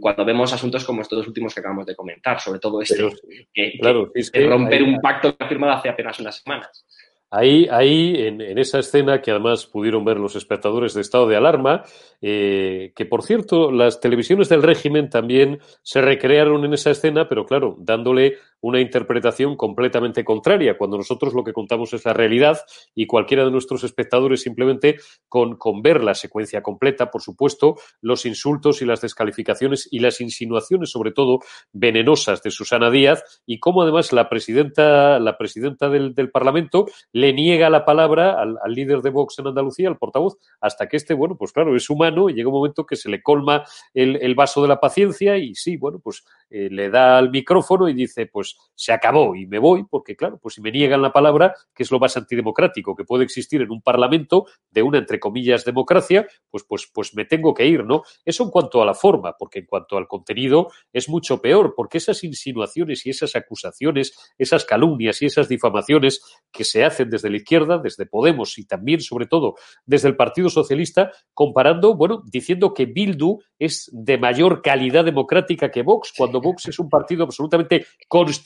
cuando 0.00 0.24
vemos 0.24 0.52
asuntos 0.52 0.84
como 0.84 1.02
estos 1.02 1.18
dos 1.18 1.28
últimos 1.28 1.54
que 1.54 1.60
acabamos 1.60 1.86
de 1.86 1.96
comentar, 1.96 2.40
sobre 2.40 2.60
todo 2.60 2.82
este, 2.82 3.08
que, 3.52 3.72
claro, 3.80 4.10
es 4.14 4.30
que 4.30 4.46
romper 4.46 4.82
un 4.82 4.98
pacto 5.00 5.36
que 5.36 5.44
ha 5.44 5.48
firmado 5.48 5.72
hace 5.72 5.88
apenas 5.88 6.18
unas 6.20 6.36
semanas. 6.36 6.86
Ahí, 7.32 7.68
ahí 7.70 8.14
en, 8.16 8.40
en, 8.40 8.58
esa 8.58 8.80
escena 8.80 9.22
que 9.22 9.30
además 9.30 9.64
pudieron 9.64 10.04
ver 10.04 10.18
los 10.18 10.34
espectadores 10.34 10.94
de 10.94 11.00
estado 11.00 11.28
de 11.28 11.36
alarma, 11.36 11.84
eh, 12.20 12.92
que 12.96 13.06
por 13.06 13.22
cierto, 13.22 13.70
las 13.70 14.00
televisiones 14.00 14.48
del 14.48 14.64
régimen 14.64 15.08
también 15.08 15.60
se 15.82 16.00
recrearon 16.00 16.64
en 16.64 16.74
esa 16.74 16.90
escena, 16.90 17.28
pero 17.28 17.46
claro, 17.46 17.76
dándole 17.78 18.38
una 18.60 18.80
interpretación 18.80 19.56
completamente 19.56 20.24
contraria, 20.24 20.76
cuando 20.76 20.96
nosotros 20.96 21.34
lo 21.34 21.44
que 21.44 21.52
contamos 21.52 21.92
es 21.92 22.04
la 22.04 22.12
realidad 22.12 22.60
y 22.94 23.06
cualquiera 23.06 23.44
de 23.44 23.50
nuestros 23.50 23.84
espectadores 23.84 24.42
simplemente 24.42 24.96
con, 25.28 25.56
con 25.56 25.82
ver 25.82 26.02
la 26.02 26.14
secuencia 26.14 26.62
completa, 26.62 27.10
por 27.10 27.22
supuesto, 27.22 27.76
los 28.00 28.26
insultos 28.26 28.82
y 28.82 28.86
las 28.86 29.00
descalificaciones 29.00 29.88
y 29.90 30.00
las 30.00 30.20
insinuaciones, 30.20 30.90
sobre 30.90 31.12
todo 31.12 31.40
venenosas 31.72 32.42
de 32.42 32.50
Susana 32.50 32.90
Díaz, 32.90 33.42
y 33.46 33.58
cómo 33.58 33.82
además 33.82 34.12
la 34.12 34.28
presidenta, 34.28 35.18
la 35.18 35.38
presidenta 35.38 35.88
del, 35.88 36.14
del 36.14 36.30
Parlamento 36.30 36.86
le 37.12 37.32
niega 37.32 37.70
la 37.70 37.84
palabra 37.84 38.40
al, 38.40 38.58
líder 38.70 39.00
de 39.02 39.10
Vox 39.10 39.38
en 39.38 39.48
Andalucía, 39.48 39.88
al 39.88 39.98
portavoz, 39.98 40.36
hasta 40.60 40.88
que 40.88 40.96
este, 40.96 41.14
bueno, 41.14 41.36
pues 41.36 41.52
claro, 41.52 41.74
es 41.74 41.90
humano 41.90 42.28
y 42.28 42.34
llega 42.34 42.48
un 42.48 42.54
momento 42.54 42.86
que 42.86 42.96
se 42.96 43.08
le 43.08 43.22
colma 43.22 43.64
el, 43.94 44.16
el 44.16 44.34
vaso 44.34 44.62
de 44.62 44.68
la 44.68 44.80
paciencia 44.80 45.36
y 45.38 45.54
sí, 45.54 45.76
bueno, 45.76 45.98
pues 46.02 46.24
eh, 46.50 46.68
le 46.70 46.90
da 46.90 47.18
al 47.18 47.30
micrófono 47.30 47.88
y 47.88 47.94
dice, 47.94 48.26
pues 48.26 48.49
se 48.74 48.92
acabó 48.92 49.36
y 49.36 49.46
me 49.46 49.58
voy, 49.58 49.84
porque 49.84 50.16
claro, 50.16 50.38
pues 50.40 50.54
si 50.54 50.62
me 50.62 50.72
niegan 50.72 51.02
la 51.02 51.12
palabra, 51.12 51.54
que 51.74 51.82
es 51.82 51.90
lo 51.90 51.98
más 51.98 52.16
antidemocrático 52.16 52.96
que 52.96 53.04
puede 53.04 53.24
existir 53.24 53.60
en 53.60 53.70
un 53.70 53.82
parlamento 53.82 54.46
de 54.70 54.82
una, 54.82 54.98
entre 54.98 55.20
comillas, 55.20 55.66
democracia, 55.66 56.26
pues, 56.48 56.64
pues, 56.64 56.90
pues 56.92 57.14
me 57.14 57.26
tengo 57.26 57.52
que 57.52 57.66
ir, 57.66 57.84
¿no? 57.84 58.02
Eso 58.24 58.44
en 58.44 58.50
cuanto 58.50 58.80
a 58.80 58.86
la 58.86 58.94
forma, 58.94 59.36
porque 59.38 59.58
en 59.58 59.66
cuanto 59.66 59.98
al 59.98 60.08
contenido 60.08 60.68
es 60.92 61.10
mucho 61.10 61.42
peor, 61.42 61.74
porque 61.76 61.98
esas 61.98 62.24
insinuaciones 62.24 63.04
y 63.04 63.10
esas 63.10 63.36
acusaciones, 63.36 64.12
esas 64.38 64.64
calumnias 64.64 65.20
y 65.20 65.26
esas 65.26 65.48
difamaciones 65.48 66.22
que 66.50 66.64
se 66.64 66.82
hacen 66.82 67.10
desde 67.10 67.28
la 67.28 67.36
izquierda, 67.36 67.78
desde 67.78 68.06
Podemos 68.06 68.56
y 68.58 68.66
también, 68.66 69.00
sobre 69.00 69.26
todo, 69.26 69.56
desde 69.84 70.08
el 70.08 70.16
Partido 70.16 70.48
Socialista, 70.48 71.12
comparando, 71.34 71.94
bueno, 71.96 72.22
diciendo 72.24 72.72
que 72.72 72.86
Bildu 72.86 73.40
es 73.58 73.90
de 73.92 74.16
mayor 74.16 74.62
calidad 74.62 75.04
democrática 75.04 75.70
que 75.70 75.82
Vox, 75.82 76.12
cuando 76.16 76.40
Vox 76.40 76.68
es 76.68 76.78
un 76.78 76.88
partido 76.88 77.24
absolutamente 77.24 77.86
constitucional, 78.08 78.39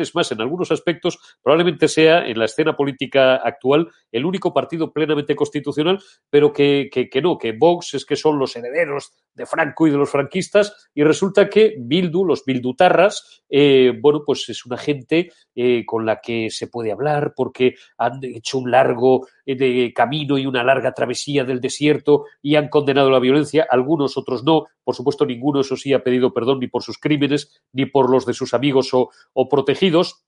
es 0.00 0.14
más, 0.14 0.32
en 0.32 0.40
algunos 0.40 0.70
aspectos 0.70 1.18
probablemente 1.42 1.88
sea 1.88 2.26
en 2.26 2.38
la 2.38 2.44
escena 2.44 2.76
política 2.76 3.36
actual 3.36 3.88
el 4.12 4.24
único 4.24 4.52
partido 4.52 4.92
plenamente 4.92 5.34
constitucional, 5.36 6.00
pero 6.30 6.52
que, 6.52 6.88
que, 6.90 7.22
no, 7.22 7.38
que 7.38 7.52
Vox 7.52 7.94
es 7.94 8.04
que 8.04 8.16
son 8.16 8.38
los 8.38 8.54
herederos 8.56 9.12
de 9.34 9.46
Franco 9.46 9.86
y 9.86 9.90
de 9.90 9.96
los 9.96 10.10
franquistas, 10.10 10.88
y 10.94 11.02
resulta 11.02 11.48
que 11.48 11.74
Bildu, 11.78 12.24
los 12.24 12.44
Bildutarras, 12.44 13.42
eh, 13.48 13.92
bueno, 14.00 14.22
pues 14.24 14.48
es 14.48 14.64
una 14.66 14.76
gente 14.76 15.32
eh, 15.54 15.84
con 15.86 16.06
la 16.06 16.20
que 16.20 16.50
se 16.50 16.68
puede 16.68 16.92
hablar 16.92 17.34
porque 17.36 17.74
han 17.98 18.20
hecho 18.22 18.58
un 18.58 18.70
largo 18.70 19.26
eh, 19.46 19.56
de 19.56 19.92
camino 19.94 20.38
y 20.38 20.46
una 20.46 20.62
larga 20.62 20.92
travesía 20.92 21.44
del 21.44 21.60
desierto 21.60 22.24
y 22.42 22.56
han 22.56 22.68
condenado 22.68 23.10
la 23.10 23.20
violencia, 23.20 23.66
algunos, 23.68 24.16
otros 24.16 24.44
no, 24.44 24.64
por 24.82 24.94
supuesto 24.94 25.26
ninguno, 25.26 25.60
eso 25.60 25.76
sí, 25.76 25.92
ha 25.92 26.02
pedido 26.02 26.32
perdón 26.32 26.60
ni 26.60 26.68
por 26.68 26.82
sus 26.82 26.98
crímenes 26.98 27.60
ni 27.72 27.86
por 27.86 28.10
los 28.10 28.26
de 28.26 28.34
sus 28.34 28.54
amigos 28.54 28.94
o, 28.94 29.10
o 29.32 29.48
protegidos, 29.48 30.24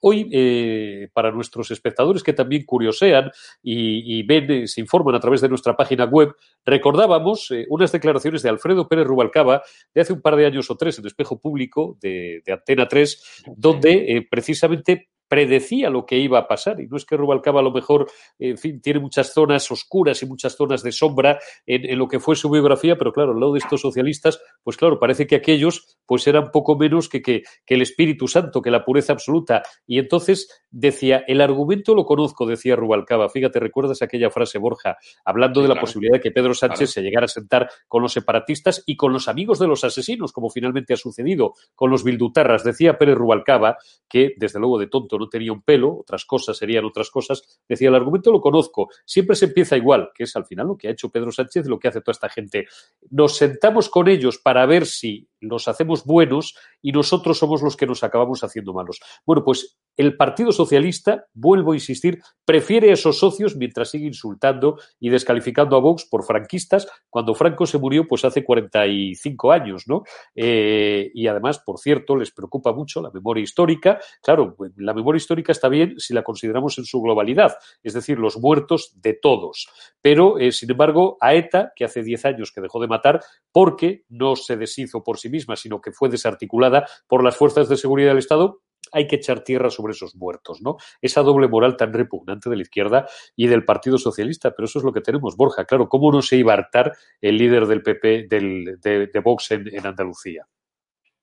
Hoy, 0.00 0.28
eh, 0.32 1.08
para 1.12 1.30
nuestros 1.30 1.70
espectadores 1.70 2.22
que 2.22 2.32
también 2.32 2.64
curiosean 2.64 3.30
y, 3.62 4.18
y 4.18 4.22
ven, 4.22 4.50
eh, 4.50 4.66
se 4.66 4.80
informan 4.80 5.14
a 5.14 5.20
través 5.20 5.40
de 5.40 5.48
nuestra 5.48 5.76
página 5.76 6.04
web, 6.04 6.34
recordábamos 6.64 7.50
eh, 7.50 7.66
unas 7.68 7.92
declaraciones 7.92 8.42
de 8.42 8.48
Alfredo 8.48 8.88
Pérez 8.88 9.06
Rubalcaba 9.06 9.62
de 9.94 10.00
hace 10.00 10.12
un 10.12 10.20
par 10.20 10.36
de 10.36 10.46
años 10.46 10.70
o 10.70 10.76
tres 10.76 10.98
en 10.98 11.06
Espejo 11.06 11.38
Público 11.38 11.98
de, 12.00 12.42
de 12.44 12.52
Antena 12.52 12.88
3, 12.88 13.44
donde 13.56 14.16
eh, 14.16 14.26
precisamente 14.28 15.10
predecía 15.30 15.90
lo 15.90 16.04
que 16.06 16.18
iba 16.18 16.40
a 16.40 16.48
pasar. 16.48 16.80
Y 16.80 16.88
no 16.88 16.96
es 16.96 17.06
que 17.06 17.16
Rubalcaba 17.16 17.60
a 17.60 17.62
lo 17.62 17.70
mejor, 17.70 18.10
en 18.40 18.58
fin, 18.58 18.80
tiene 18.80 18.98
muchas 18.98 19.32
zonas 19.32 19.70
oscuras 19.70 20.20
y 20.24 20.26
muchas 20.26 20.56
zonas 20.56 20.82
de 20.82 20.90
sombra 20.90 21.38
en, 21.64 21.96
lo 21.96 22.08
que 22.08 22.18
fue 22.18 22.34
su 22.34 22.50
biografía, 22.50 22.98
pero 22.98 23.12
claro, 23.12 23.30
al 23.30 23.38
lado 23.38 23.52
de 23.52 23.60
estos 23.60 23.80
socialistas, 23.80 24.42
pues 24.64 24.76
claro, 24.76 24.98
parece 24.98 25.28
que 25.28 25.36
aquellos 25.36 25.98
pues 26.04 26.26
eran 26.26 26.50
poco 26.50 26.76
menos 26.76 27.08
que, 27.08 27.22
que, 27.22 27.44
que 27.64 27.74
el 27.74 27.82
Espíritu 27.82 28.26
Santo, 28.26 28.60
que 28.60 28.72
la 28.72 28.84
pureza 28.84 29.12
absoluta. 29.12 29.62
Y 29.86 30.00
entonces 30.00 30.64
decía, 30.68 31.22
el 31.28 31.40
argumento 31.40 31.94
lo 31.94 32.04
conozco, 32.04 32.44
decía 32.44 32.74
Rubalcaba. 32.74 33.28
Fíjate, 33.28 33.60
recuerdas 33.60 34.02
aquella 34.02 34.30
frase, 34.30 34.58
Borja, 34.58 34.96
hablando 35.24 35.62
de 35.62 35.68
la 35.68 35.78
posibilidad 35.78 36.14
de 36.14 36.20
que 36.20 36.32
Pedro 36.32 36.54
Sánchez 36.54 36.90
se 36.90 37.02
llegara 37.02 37.26
a 37.26 37.28
sentar 37.28 37.70
con 37.86 38.02
los 38.02 38.12
separatistas 38.12 38.82
y 38.84 38.96
con 38.96 39.12
los 39.12 39.28
amigos 39.28 39.60
de 39.60 39.68
los 39.68 39.84
asesinos, 39.84 40.32
como 40.32 40.50
finalmente 40.50 40.94
ha 40.94 40.96
sucedido 40.96 41.54
con 41.76 41.88
los 41.88 42.02
bildutarras. 42.02 42.64
Decía 42.64 42.98
Pérez 42.98 43.14
Rubalcaba, 43.14 43.78
que 44.08 44.34
desde 44.36 44.58
luego 44.58 44.80
de 44.80 44.88
tonto 44.88 45.19
no 45.20 45.28
tenía 45.28 45.52
un 45.52 45.62
pelo, 45.62 45.96
otras 45.98 46.24
cosas 46.24 46.56
serían 46.56 46.84
otras 46.84 47.10
cosas, 47.10 47.60
decía, 47.68 47.88
el 47.88 47.94
argumento 47.94 48.32
lo 48.32 48.40
conozco, 48.40 48.88
siempre 49.04 49.36
se 49.36 49.46
empieza 49.46 49.76
igual, 49.76 50.10
que 50.14 50.24
es 50.24 50.34
al 50.34 50.46
final 50.46 50.66
lo 50.66 50.76
que 50.76 50.88
ha 50.88 50.90
hecho 50.90 51.10
Pedro 51.10 51.30
Sánchez, 51.30 51.66
lo 51.66 51.78
que 51.78 51.88
hace 51.88 52.00
toda 52.00 52.12
esta 52.12 52.28
gente. 52.28 52.66
Nos 53.10 53.36
sentamos 53.36 53.88
con 53.88 54.08
ellos 54.08 54.38
para 54.38 54.66
ver 54.66 54.86
si 54.86 55.29
los 55.40 55.68
hacemos 55.68 56.04
buenos 56.04 56.56
y 56.82 56.92
nosotros 56.92 57.38
somos 57.38 57.62
los 57.62 57.76
que 57.76 57.86
nos 57.86 58.02
acabamos 58.04 58.44
haciendo 58.44 58.72
malos. 58.72 59.00
Bueno, 59.26 59.42
pues 59.44 59.78
el 59.96 60.16
Partido 60.16 60.52
Socialista, 60.52 61.26
vuelvo 61.34 61.72
a 61.72 61.76
insistir, 61.76 62.20
prefiere 62.44 62.90
a 62.90 62.94
esos 62.94 63.18
socios 63.18 63.56
mientras 63.56 63.90
sigue 63.90 64.06
insultando 64.06 64.78
y 64.98 65.10
descalificando 65.10 65.76
a 65.76 65.80
Vox 65.80 66.06
por 66.06 66.24
franquistas, 66.24 66.88
cuando 67.08 67.34
Franco 67.34 67.66
se 67.66 67.78
murió 67.78 68.06
pues 68.06 68.24
hace 68.24 68.44
45 68.44 69.52
años, 69.52 69.84
¿no? 69.86 70.02
Eh, 70.34 71.10
y 71.14 71.26
además, 71.26 71.58
por 71.58 71.78
cierto, 71.78 72.16
les 72.16 72.30
preocupa 72.30 72.72
mucho 72.72 73.02
la 73.02 73.10
memoria 73.10 73.42
histórica. 73.42 73.98
Claro, 74.22 74.56
la 74.76 74.94
memoria 74.94 75.18
histórica 75.18 75.52
está 75.52 75.68
bien 75.68 75.98
si 75.98 76.14
la 76.14 76.22
consideramos 76.22 76.78
en 76.78 76.84
su 76.84 77.00
globalidad, 77.00 77.56
es 77.82 77.94
decir, 77.94 78.18
los 78.18 78.38
muertos 78.38 78.92
de 79.00 79.14
todos. 79.14 79.68
Pero, 80.00 80.38
eh, 80.38 80.52
sin 80.52 80.70
embargo, 80.70 81.18
a 81.20 81.34
ETA, 81.34 81.72
que 81.74 81.84
hace 81.84 82.02
10 82.02 82.24
años 82.24 82.52
que 82.52 82.60
dejó 82.60 82.80
de 82.80 82.88
matar, 82.88 83.20
porque 83.52 84.04
no 84.08 84.36
se 84.36 84.56
deshizo 84.56 85.02
por 85.02 85.18
sí 85.18 85.28
misma, 85.30 85.56
sino 85.56 85.80
que 85.80 85.92
fue 85.92 86.08
desarticulada 86.08 86.86
por 87.06 87.24
las 87.24 87.36
fuerzas 87.36 87.68
de 87.68 87.76
seguridad 87.76 88.10
del 88.10 88.18
Estado, 88.18 88.60
hay 88.92 89.06
que 89.06 89.16
echar 89.16 89.44
tierra 89.44 89.70
sobre 89.70 89.92
esos 89.92 90.16
muertos, 90.16 90.60
¿no? 90.62 90.76
Esa 91.00 91.22
doble 91.22 91.48
moral 91.48 91.76
tan 91.76 91.92
repugnante 91.92 92.50
de 92.50 92.56
la 92.56 92.62
izquierda 92.62 93.06
y 93.36 93.46
del 93.46 93.64
Partido 93.64 93.98
Socialista, 93.98 94.52
pero 94.52 94.66
eso 94.66 94.78
es 94.78 94.84
lo 94.84 94.92
que 94.92 95.00
tenemos, 95.00 95.36
Borja. 95.36 95.64
Claro, 95.64 95.88
¿cómo 95.88 96.12
no 96.12 96.22
se 96.22 96.36
iba 96.36 96.52
a 96.52 96.56
hartar 96.56 96.92
el 97.20 97.36
líder 97.36 97.66
del 97.66 97.82
PP, 97.82 98.26
del, 98.28 98.78
de, 98.80 99.20
Vox 99.22 99.50
en, 99.52 99.86
Andalucía? 99.86 100.46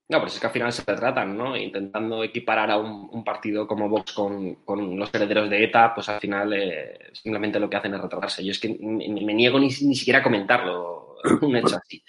No, 0.09 0.19
pero 0.19 0.27
es 0.27 0.39
que 0.39 0.47
al 0.47 0.53
final 0.53 0.71
se 0.71 0.83
tratan, 0.83 1.37
¿no? 1.37 1.57
Intentando 1.57 2.23
equiparar 2.23 2.71
a 2.71 2.77
un, 2.77 3.23
partido 3.25 3.67
como 3.67 3.89
Vox 3.89 4.13
con, 4.13 4.57
los 4.97 5.13
herederos 5.13 5.49
de 5.49 5.65
ETA, 5.65 5.93
pues 5.93 6.07
al 6.07 6.21
final 6.21 6.53
eh, 6.53 6.97
simplemente 7.11 7.59
lo 7.59 7.69
que 7.69 7.75
hacen 7.75 7.93
es 7.93 8.01
retratarse. 8.01 8.45
Yo 8.45 8.51
es 8.51 8.59
que 8.59 8.69
me, 8.79 9.33
niego 9.33 9.59
ni, 9.59 9.67
ni 9.67 9.95
siquiera 9.95 10.19
a 10.19 10.23
comentarlo, 10.23 11.17
un 11.41 11.55
hecho 11.57 11.75
así. 11.75 12.01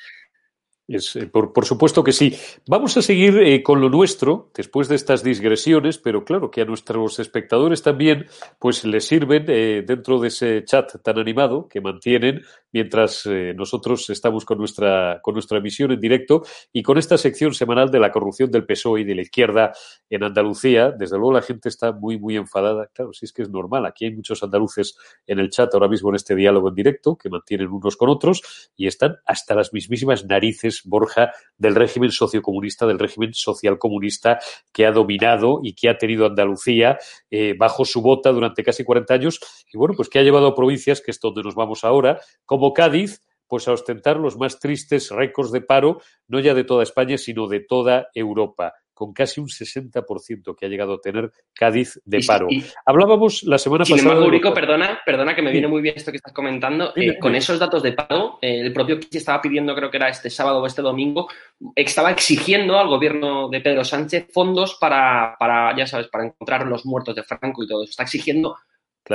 Eh, 0.88 1.26
por, 1.26 1.66
supuesto 1.66 2.02
que 2.02 2.12
sí. 2.12 2.34
Vamos 2.66 2.96
a 2.96 3.02
seguir 3.02 3.38
eh, 3.40 3.62
con 3.62 3.78
lo 3.78 3.90
nuestro 3.90 4.50
después 4.54 4.88
de 4.88 4.94
estas 4.96 5.22
digresiones, 5.22 5.98
pero 5.98 6.24
claro 6.24 6.50
que 6.50 6.62
a 6.62 6.64
nuestros 6.64 7.18
espectadores 7.18 7.82
también 7.82 8.26
pues 8.58 8.86
les 8.86 9.06
sirven 9.06 9.44
eh, 9.48 9.84
dentro 9.86 10.18
de 10.18 10.28
ese 10.28 10.64
chat 10.64 10.90
tan 11.02 11.18
animado 11.18 11.68
que 11.68 11.82
mantienen 11.82 12.40
mientras 12.72 13.26
nosotros 13.54 14.10
estamos 14.10 14.44
con 14.44 14.58
nuestra, 14.58 15.20
con 15.22 15.32
nuestra 15.34 15.56
emisión 15.56 15.90
en 15.90 16.00
directo 16.00 16.42
y 16.70 16.82
con 16.82 16.98
esta 16.98 17.16
sección 17.16 17.54
semanal 17.54 17.90
de 17.90 17.98
la 17.98 18.12
corrupción 18.12 18.50
del 18.50 18.66
PSOE 18.66 19.00
y 19.00 19.04
de 19.04 19.14
la 19.14 19.22
izquierda 19.22 19.72
en 20.10 20.22
Andalucía. 20.22 20.90
Desde 20.90 21.16
luego 21.16 21.32
la 21.32 21.40
gente 21.40 21.70
está 21.70 21.92
muy, 21.92 22.18
muy 22.18 22.36
enfadada. 22.36 22.88
Claro, 22.92 23.14
sí 23.14 23.24
es 23.24 23.32
que 23.32 23.40
es 23.42 23.48
normal. 23.48 23.86
Aquí 23.86 24.04
hay 24.04 24.14
muchos 24.14 24.42
andaluces 24.42 24.98
en 25.26 25.38
el 25.38 25.48
chat 25.48 25.72
ahora 25.72 25.88
mismo 25.88 26.10
en 26.10 26.16
este 26.16 26.34
diálogo 26.34 26.68
en 26.68 26.74
directo 26.74 27.16
que 27.16 27.30
mantienen 27.30 27.68
unos 27.68 27.96
con 27.96 28.10
otros 28.10 28.70
y 28.76 28.86
están 28.86 29.16
hasta 29.24 29.54
las 29.54 29.72
mismísimas 29.72 30.26
narices 30.26 30.77
Borja, 30.84 31.32
del 31.56 31.74
régimen 31.74 32.10
sociocomunista, 32.10 32.86
del 32.86 32.98
régimen 32.98 33.32
socialcomunista 33.34 34.38
que 34.72 34.86
ha 34.86 34.92
dominado 34.92 35.60
y 35.62 35.74
que 35.74 35.88
ha 35.88 35.98
tenido 35.98 36.26
Andalucía 36.26 36.98
eh, 37.30 37.54
bajo 37.58 37.84
su 37.84 38.02
bota 38.02 38.30
durante 38.30 38.62
casi 38.62 38.84
40 38.84 39.14
años 39.14 39.40
y 39.72 39.78
bueno, 39.78 39.94
pues 39.96 40.08
que 40.08 40.18
ha 40.18 40.22
llevado 40.22 40.48
a 40.48 40.54
provincias, 40.54 41.00
que 41.00 41.10
es 41.10 41.20
donde 41.20 41.42
nos 41.42 41.54
vamos 41.54 41.84
ahora, 41.84 42.20
como 42.44 42.72
Cádiz, 42.72 43.22
pues 43.46 43.66
a 43.66 43.72
ostentar 43.72 44.18
los 44.18 44.36
más 44.36 44.60
tristes 44.60 45.10
récords 45.10 45.52
de 45.52 45.62
paro, 45.62 46.00
no 46.26 46.38
ya 46.38 46.54
de 46.54 46.64
toda 46.64 46.82
España, 46.82 47.16
sino 47.16 47.48
de 47.48 47.60
toda 47.60 48.08
Europa 48.14 48.74
con 48.98 49.12
casi 49.12 49.40
un 49.40 49.46
60% 49.46 50.56
que 50.56 50.66
ha 50.66 50.68
llegado 50.68 50.94
a 50.94 51.00
tener 51.00 51.30
Cádiz 51.54 52.00
de 52.04 52.18
paro. 52.26 52.48
Hablábamos 52.84 53.44
la 53.44 53.56
semana 53.56 53.84
pasada. 53.84 54.00
Sin 54.00 54.10
embargo, 54.10 54.52
perdona, 54.52 54.98
perdona 55.06 55.36
que 55.36 55.42
me 55.42 55.52
viene 55.52 55.68
muy 55.68 55.80
bien 55.80 55.94
esto 55.96 56.10
que 56.10 56.16
estás 56.16 56.32
comentando. 56.32 56.92
Eh, 56.96 57.16
con 57.16 57.36
esos 57.36 57.60
datos 57.60 57.84
de 57.84 57.92
paro, 57.92 58.40
eh, 58.42 58.58
el 58.58 58.72
propio 58.72 58.98
Kichi 58.98 59.18
estaba 59.18 59.40
pidiendo, 59.40 59.72
creo 59.76 59.88
que 59.88 59.98
era 59.98 60.08
este 60.08 60.30
sábado 60.30 60.60
o 60.60 60.66
este 60.66 60.82
domingo, 60.82 61.28
estaba 61.76 62.10
exigiendo 62.10 62.76
al 62.76 62.88
gobierno 62.88 63.48
de 63.48 63.60
Pedro 63.60 63.84
Sánchez 63.84 64.26
fondos 64.32 64.76
para, 64.80 65.36
para, 65.38 65.76
ya 65.76 65.86
sabes, 65.86 66.08
para 66.08 66.26
encontrar 66.26 66.66
los 66.66 66.84
muertos 66.84 67.14
de 67.14 67.22
Franco 67.22 67.62
y 67.62 67.68
todo 67.68 67.84
eso. 67.84 67.90
Está 67.90 68.02
exigiendo 68.02 68.56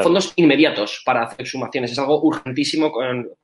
fondos 0.01 0.33
inmediatos 0.35 1.01
para 1.05 1.23
hacer 1.23 1.45
sumaciones. 1.45 1.91
Es 1.91 1.99
algo 1.99 2.21
urgentísimo 2.21 2.91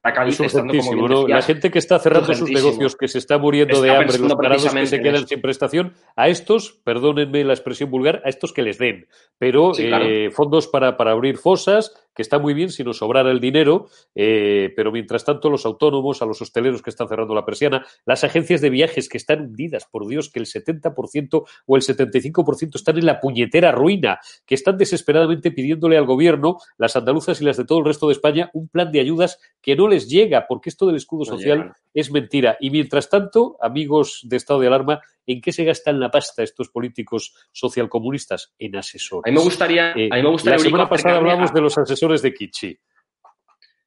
para 0.01 0.15
Cádiz. 0.15 0.39
Estando 0.39 0.73
como 0.73 1.27
La 1.27 1.41
gente 1.41 1.69
que 1.69 1.79
está 1.79 1.99
cerrando 1.99 2.33
sus 2.33 2.49
negocios, 2.49 2.95
que 2.95 3.07
se 3.07 3.19
está 3.19 3.37
muriendo 3.37 3.81
de 3.81 3.91
hambre, 3.91 4.17
los 4.17 4.35
parados 4.35 4.73
que 4.73 4.85
se 4.87 5.01
quedan 5.01 5.27
sin 5.27 5.41
prestación, 5.41 5.93
a 6.15 6.29
estos, 6.29 6.79
perdónenme 6.83 7.43
la 7.43 7.53
expresión 7.53 7.91
vulgar, 7.91 8.21
a 8.25 8.29
estos 8.29 8.53
que 8.53 8.61
les 8.61 8.77
den. 8.77 9.07
Pero 9.37 9.71
eh, 9.77 10.29
fondos 10.31 10.67
para, 10.67 10.97
para 10.97 11.11
abrir 11.11 11.37
fosas, 11.37 11.93
que 12.19 12.23
está 12.23 12.37
muy 12.37 12.53
bien 12.53 12.69
si 12.69 12.83
nos 12.83 12.97
sobrara 12.97 13.31
el 13.31 13.39
dinero, 13.39 13.87
eh, 14.13 14.73
pero 14.75 14.91
mientras 14.91 15.23
tanto 15.23 15.49
los 15.49 15.65
autónomos, 15.65 16.21
a 16.21 16.25
los 16.25 16.41
hosteleros 16.41 16.81
que 16.81 16.89
están 16.89 17.07
cerrando 17.07 17.33
la 17.33 17.45
persiana, 17.45 17.85
las 18.05 18.25
agencias 18.25 18.59
de 18.59 18.69
viajes 18.69 19.07
que 19.07 19.17
están 19.17 19.39
hundidas, 19.39 19.85
por 19.89 20.05
Dios, 20.05 20.29
que 20.29 20.39
el 20.39 20.45
70% 20.45 21.45
o 21.65 21.75
el 21.77 21.81
75% 21.81 22.75
están 22.75 22.97
en 22.97 23.05
la 23.05 23.21
puñetera 23.21 23.71
ruina, 23.71 24.19
que 24.45 24.53
están 24.53 24.77
desesperadamente 24.77 25.51
pidiéndole 25.51 25.97
al 25.97 26.05
gobierno, 26.05 26.57
las 26.77 26.97
andaluzas 26.97 27.39
y 27.39 27.45
las 27.45 27.55
de 27.55 27.63
todo 27.63 27.79
el 27.79 27.85
resto 27.85 28.07
de 28.07 28.13
España, 28.15 28.49
un 28.51 28.67
plan 28.67 28.91
de 28.91 28.99
ayudas 28.99 29.39
que 29.61 29.77
no 29.77 29.87
les 29.87 30.09
llega, 30.09 30.45
porque 30.45 30.67
esto 30.67 30.87
del 30.87 30.97
escudo 30.97 31.23
social 31.23 31.71
es 31.93 32.11
mentira. 32.11 32.57
Y 32.59 32.69
mientras 32.69 33.09
tanto, 33.09 33.55
amigos 33.61 34.23
de 34.25 34.35
estado 34.35 34.59
de 34.59 34.67
alarma, 34.67 34.99
¿En 35.29 35.41
qué 35.41 35.51
se 35.51 35.63
gastan 35.63 35.99
la 35.99 36.09
pasta 36.09 36.41
estos 36.41 36.69
políticos 36.69 37.35
socialcomunistas? 37.51 38.55
En 38.57 38.75
asesores. 38.75 39.29
A 39.29 39.29
mí 39.29 39.37
me 39.37 39.43
gustaría. 39.43 39.91
a 39.91 39.95
mí 39.95 40.09
me 40.09 40.29
gustaría 40.29 40.57
la 40.57 40.63
semana 40.63 40.89
pasada 40.89 41.17
hablamos 41.17 41.53
de 41.53 41.61
los 41.61 41.77
asesores 41.77 42.23
de 42.23 42.33
Kichi. 42.33 42.79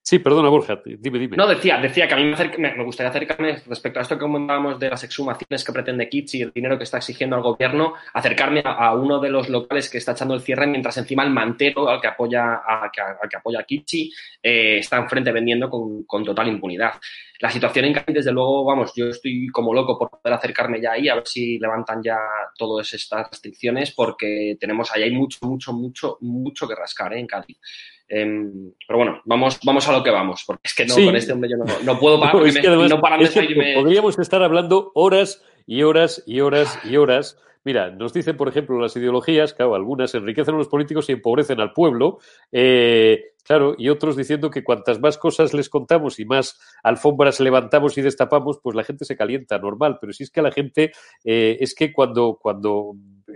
Sí, 0.05 0.19
perdona, 0.19 0.49
Borja, 0.49 0.81
dime, 0.85 1.19
dime. 1.19 1.37
No, 1.37 1.47
decía, 1.47 1.79
decía 1.79 2.09
que 2.09 2.15
a 2.15 2.17
mí 2.17 2.25
me, 2.59 2.85
gustaría 2.85 3.11
acercarme 3.11 3.63
respecto 3.67 4.01
a 4.01 4.03
esto 4.03 4.17
que 4.17 4.23
comentábamos 4.23 4.79
de 4.79 4.91
las 4.91 5.03
exhumaciones 5.05 5.65
que 5.65 5.73
pretende 5.73 6.09
Kitsch 6.09 6.35
y 6.35 6.43
el 6.43 6.53
dinero 6.53 6.77
que 6.77 6.85
está 6.85 6.99
exigiendo 6.99 7.37
al 7.37 7.43
gobierno, 7.43 7.95
acercarme 8.13 8.63
a, 8.65 8.95
uno 8.95 9.21
de 9.21 9.31
los 9.31 9.49
locales 9.49 9.89
que 9.89 9.99
está 9.99 10.13
echando 10.13 10.35
el 10.35 10.41
cierre 10.41 10.67
mientras 10.67 10.97
encima 10.99 11.23
el 11.23 11.31
mantero 11.31 11.89
al 11.89 12.01
que 12.01 12.09
apoya 12.09 12.55
a, 12.57 12.85
al 12.85 13.29
que 13.29 13.37
apoya 13.37 13.61
a 13.61 13.65
Kitchi 13.65 14.13
eh, 14.43 14.79
está 14.79 14.97
enfrente 14.97 15.31
vendiendo 15.31 15.71
con, 15.71 16.03
con, 16.03 16.25
total 16.25 16.49
impunidad. 16.49 16.95
La 17.43 17.51
situación 17.51 17.87
en 17.87 17.93
Cádiz, 17.93 18.15
desde 18.15 18.31
luego, 18.31 18.65
vamos, 18.65 18.93
yo 18.95 19.09
estoy 19.09 19.49
como 19.49 19.75
loco 19.75 19.99
por 19.99 20.11
poder 20.11 20.35
acercarme 20.35 20.81
ya 20.81 20.93
ahí, 20.93 21.09
a 21.09 21.17
ver 21.17 21.27
si 21.27 21.59
levantan 21.59 22.01
ya 22.01 22.17
todas 22.57 22.95
estas 22.95 23.31
restricciones, 23.31 23.91
porque 23.91 24.57
tenemos 24.61 24.93
ahí 24.93 25.03
hay 25.03 25.11
mucho, 25.11 25.39
mucho, 25.43 25.73
mucho, 25.73 26.19
mucho 26.21 26.69
que 26.69 26.77
rascar 26.77 27.13
¿eh? 27.15 27.19
en 27.19 27.27
Cádiz. 27.27 27.59
Em, 28.07 28.73
pero 28.87 28.97
bueno, 28.97 29.23
vamos, 29.25 29.59
vamos 29.65 29.89
a 29.89 29.93
lo 29.93 30.05
que 30.05 30.13
vamos, 30.13 30.45
porque 30.47 30.61
es 30.67 30.73
que 30.73 30.87
no, 30.87 30.95
con 30.95 31.17
este 31.17 31.33
hombre 31.33 31.51
yo 31.51 31.57
no, 31.57 31.99
puedo 31.99 32.21
parar, 32.21 32.37
no, 32.37 33.01
Podríamos 33.01 34.17
estar 34.21 34.41
hablando 34.45 34.93
horas 34.95 35.43
y 35.67 35.83
horas 35.83 36.23
y 36.25 36.39
horas 36.39 36.79
y 36.85 36.97
horas. 36.97 37.39
Mira, 37.65 37.91
nos 37.91 38.13
dicen, 38.13 38.37
por 38.37 38.49
ejemplo, 38.49 38.81
las 38.81 38.97
ideologías, 38.97 39.55
claro, 39.55 39.75
algunas 39.75 40.15
enriquecen 40.15 40.55
a 40.55 40.59
los 40.59 40.69
políticos 40.69 41.09
y 41.09 41.13
empobrecen 41.13 41.61
al 41.61 41.73
pueblo. 41.73 42.19
Eh, 42.51 43.33
Claro, 43.45 43.75
y 43.77 43.89
otros 43.89 44.17
diciendo 44.17 44.51
que 44.51 44.63
cuantas 44.63 45.01
más 45.01 45.19
cosas 45.19 45.53
les 45.53 45.69
contamos 45.69 46.21
y 46.21 46.25
más 46.25 46.61
alfombras 46.85 47.41
levantamos 47.41 47.99
y 47.99 48.03
destapamos, 48.03 48.61
pues 48.63 48.77
la 48.77 48.85
gente 48.85 49.05
se 49.05 49.17
calienta, 49.17 49.59
normal. 49.59 49.99
Pero 50.01 50.13
si 50.13 50.23
es 50.23 50.31
que 50.31 50.43
la 50.43 50.53
gente, 50.53 50.93
eh, 51.25 51.57
es 51.61 51.75
que 51.75 51.93
cuando, 51.93 52.39
cuando 52.41 52.93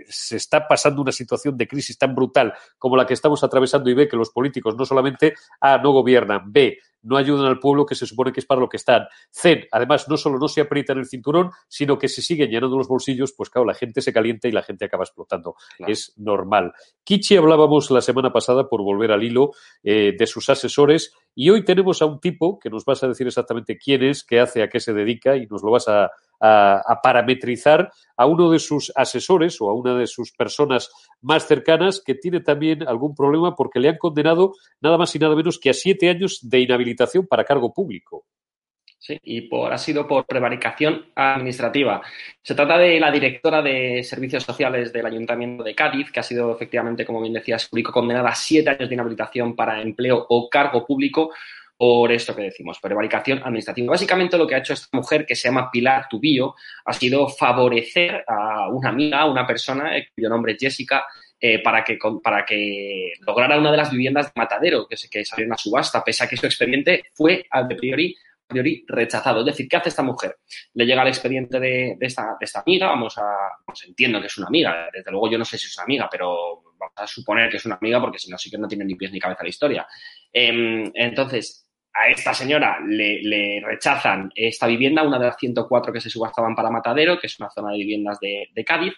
se 0.07 0.37
está 0.37 0.65
pasando 0.67 1.01
una 1.01 1.11
situación 1.11 1.57
de 1.57 1.67
crisis 1.67 1.97
tan 1.97 2.15
brutal 2.15 2.53
como 2.77 2.95
la 2.95 3.05
que 3.05 3.13
estamos 3.13 3.43
atravesando 3.43 3.89
y 3.89 3.95
ve 3.95 4.07
que 4.07 4.15
los 4.15 4.29
políticos 4.29 4.77
no 4.77 4.85
solamente 4.85 5.33
A, 5.59 5.77
no 5.77 5.91
gobiernan, 5.91 6.53
B, 6.53 6.77
no 7.07 7.17
ayudan 7.17 7.45
al 7.45 7.59
pueblo 7.59 7.85
que 7.85 7.95
se 7.95 8.05
supone 8.05 8.31
que 8.31 8.39
es 8.39 8.45
para 8.45 8.61
lo 8.61 8.69
que 8.69 8.77
están, 8.77 9.07
C, 9.31 9.67
además 9.71 10.07
no 10.09 10.17
solo 10.17 10.37
no 10.37 10.47
se 10.47 10.61
aprietan 10.61 10.97
el 10.97 11.05
cinturón, 11.05 11.51
sino 11.67 11.97
que 11.97 12.07
se 12.07 12.21
siguen 12.21 12.49
llenando 12.49 12.77
los 12.77 12.87
bolsillos, 12.87 13.33
pues 13.35 13.49
claro, 13.49 13.65
la 13.65 13.73
gente 13.73 14.01
se 14.01 14.13
calienta 14.13 14.47
y 14.47 14.51
la 14.51 14.63
gente 14.63 14.85
acaba 14.85 15.03
explotando. 15.03 15.55
Es 15.79 16.13
normal. 16.17 16.73
Kichi 17.03 17.37
hablábamos 17.37 17.89
la 17.91 18.01
semana 18.01 18.31
pasada, 18.31 18.67
por 18.67 18.81
volver 18.81 19.11
al 19.11 19.23
hilo, 19.23 19.51
eh, 19.83 20.13
de 20.17 20.27
sus 20.27 20.49
asesores 20.49 21.13
Y 21.39 21.51
hoy 21.51 21.63
tenemos 21.63 22.01
a 22.01 22.07
un 22.07 22.19
tipo 22.19 22.57
que 22.57 22.67
nos 22.67 22.83
vas 22.83 23.03
a 23.03 23.07
decir 23.07 23.27
exactamente 23.27 23.77
quién 23.77 24.01
es, 24.01 24.23
qué 24.23 24.39
hace, 24.39 24.63
a 24.63 24.69
qué 24.69 24.79
se 24.79 24.91
dedica 24.91 25.37
y 25.37 25.45
nos 25.45 25.61
lo 25.61 25.69
vas 25.69 25.87
a, 25.87 26.09
a, 26.39 26.99
parametrizar 27.03 27.91
a 28.15 28.25
uno 28.25 28.49
de 28.49 28.57
sus 28.57 28.91
asesores 28.95 29.61
o 29.61 29.69
a 29.69 29.75
una 29.75 29.95
de 29.95 30.07
sus 30.07 30.31
personas 30.31 30.89
más 31.21 31.45
cercanas 31.45 32.01
que 32.03 32.15
tiene 32.15 32.39
también 32.39 32.87
algún 32.87 33.13
problema 33.13 33.55
porque 33.55 33.79
le 33.79 33.89
han 33.89 33.99
condenado 33.99 34.53
nada 34.81 34.97
más 34.97 35.15
y 35.15 35.19
nada 35.19 35.35
menos 35.35 35.59
que 35.59 35.69
a 35.69 35.73
siete 35.73 36.09
años 36.09 36.39
de 36.41 36.59
inhabilitación 36.59 37.27
para 37.27 37.43
cargo 37.43 37.71
público. 37.71 38.25
Sí, 39.07 39.17
y 39.23 39.41
por, 39.43 39.71
ha 39.71 39.77
sido 39.77 40.05
por 40.05 40.25
prevaricación 40.25 41.05
administrativa. 41.15 42.01
Se 42.41 42.53
trata 42.53 42.77
de 42.77 42.99
la 42.99 43.09
directora 43.09 43.61
de 43.61 44.03
Servicios 44.03 44.43
Sociales 44.43 44.91
del 44.91 45.05
Ayuntamiento 45.05 45.63
de 45.63 45.73
Cádiz, 45.73 46.11
que 46.11 46.19
ha 46.19 46.23
sido 46.23 46.53
efectivamente, 46.53 47.05
como 47.05 47.21
bien 47.21 47.31
decías, 47.31 47.69
público 47.69 47.93
condenada 47.93 48.27
a 48.27 48.35
siete 48.35 48.71
años 48.71 48.89
de 48.89 48.95
inhabilitación 48.95 49.55
para 49.55 49.81
empleo 49.81 50.25
o 50.27 50.49
cargo 50.49 50.85
público 50.85 51.31
por 51.77 52.11
esto 52.11 52.35
que 52.35 52.41
decimos, 52.41 52.79
prevaricación 52.81 53.37
administrativa. 53.37 53.91
Básicamente 53.91 54.37
lo 54.37 54.45
que 54.45 54.55
ha 54.55 54.57
hecho 54.57 54.73
esta 54.73 54.89
mujer, 54.97 55.25
que 55.25 55.35
se 55.35 55.47
llama 55.47 55.71
Pilar 55.71 56.07
Tubío, 56.09 56.55
ha 56.83 56.91
sido 56.91 57.29
favorecer 57.29 58.25
a 58.27 58.67
una 58.67 58.89
amiga, 58.89 59.19
a 59.19 59.29
una 59.29 59.47
persona 59.47 59.95
eh, 59.95 60.09
cuyo 60.13 60.27
nombre 60.27 60.53
es 60.53 60.57
Jessica, 60.59 61.05
eh, 61.39 61.61
para, 61.61 61.83
que, 61.83 61.97
para 62.21 62.43
que 62.43 63.13
lograra 63.25 63.57
una 63.57 63.71
de 63.71 63.77
las 63.77 63.91
viviendas 63.91 64.25
de 64.25 64.31
Matadero, 64.35 64.87
que, 64.87 64.97
que 65.09 65.23
salió 65.23 65.45
en 65.45 65.55
subasta, 65.55 66.03
pese 66.03 66.25
a 66.25 66.27
que 66.27 66.35
su 66.35 66.47
expediente 66.47 67.03
fue 67.13 67.45
de 67.69 67.75
priori, 67.75 68.17
priori 68.47 68.83
rechazado. 68.87 69.41
Es 69.41 69.45
decir, 69.47 69.67
¿qué 69.67 69.77
hace 69.77 69.89
esta 69.89 70.03
mujer? 70.03 70.37
Le 70.73 70.85
llega 70.85 71.01
el 71.01 71.09
expediente 71.09 71.59
de, 71.59 71.97
esta, 71.99 72.37
esta, 72.39 72.61
amiga, 72.61 72.87
vamos 72.87 73.17
a, 73.17 73.23
pues 73.65 73.83
entiendo 73.85 74.19
que 74.19 74.27
es 74.27 74.37
una 74.37 74.47
amiga, 74.47 74.89
desde 74.91 75.11
luego 75.11 75.29
yo 75.29 75.37
no 75.37 75.45
sé 75.45 75.57
si 75.57 75.67
es 75.67 75.77
una 75.77 75.83
amiga, 75.83 76.07
pero 76.09 76.63
vamos 76.77 76.93
a 76.95 77.05
suponer 77.05 77.49
que 77.49 77.57
es 77.57 77.65
una 77.65 77.75
amiga 77.75 77.99
porque 77.99 78.19
si 78.19 78.31
no, 78.31 78.37
sí 78.37 78.49
que 78.49 78.57
no 78.57 78.67
tiene 78.67 78.85
ni 78.85 78.95
pies 78.95 79.11
ni 79.11 79.19
cabeza 79.19 79.43
la 79.43 79.49
historia. 79.49 79.87
Em, 80.31 80.89
entonces, 80.93 81.67
a 81.93 82.09
esta 82.09 82.33
señora 82.33 82.79
le, 82.85 83.61
rechazan 83.63 84.31
esta 84.35 84.67
vivienda, 84.67 85.03
una 85.03 85.19
de 85.19 85.25
las 85.25 85.37
104 85.37 85.91
que 85.91 86.01
se 86.01 86.09
subastaban 86.09 86.55
para 86.55 86.69
Matadero, 86.69 87.19
que 87.19 87.27
es 87.27 87.39
una 87.39 87.49
zona 87.49 87.71
de 87.71 87.77
viviendas 87.77 88.19
de, 88.19 88.63
Cádiz. 88.65 88.93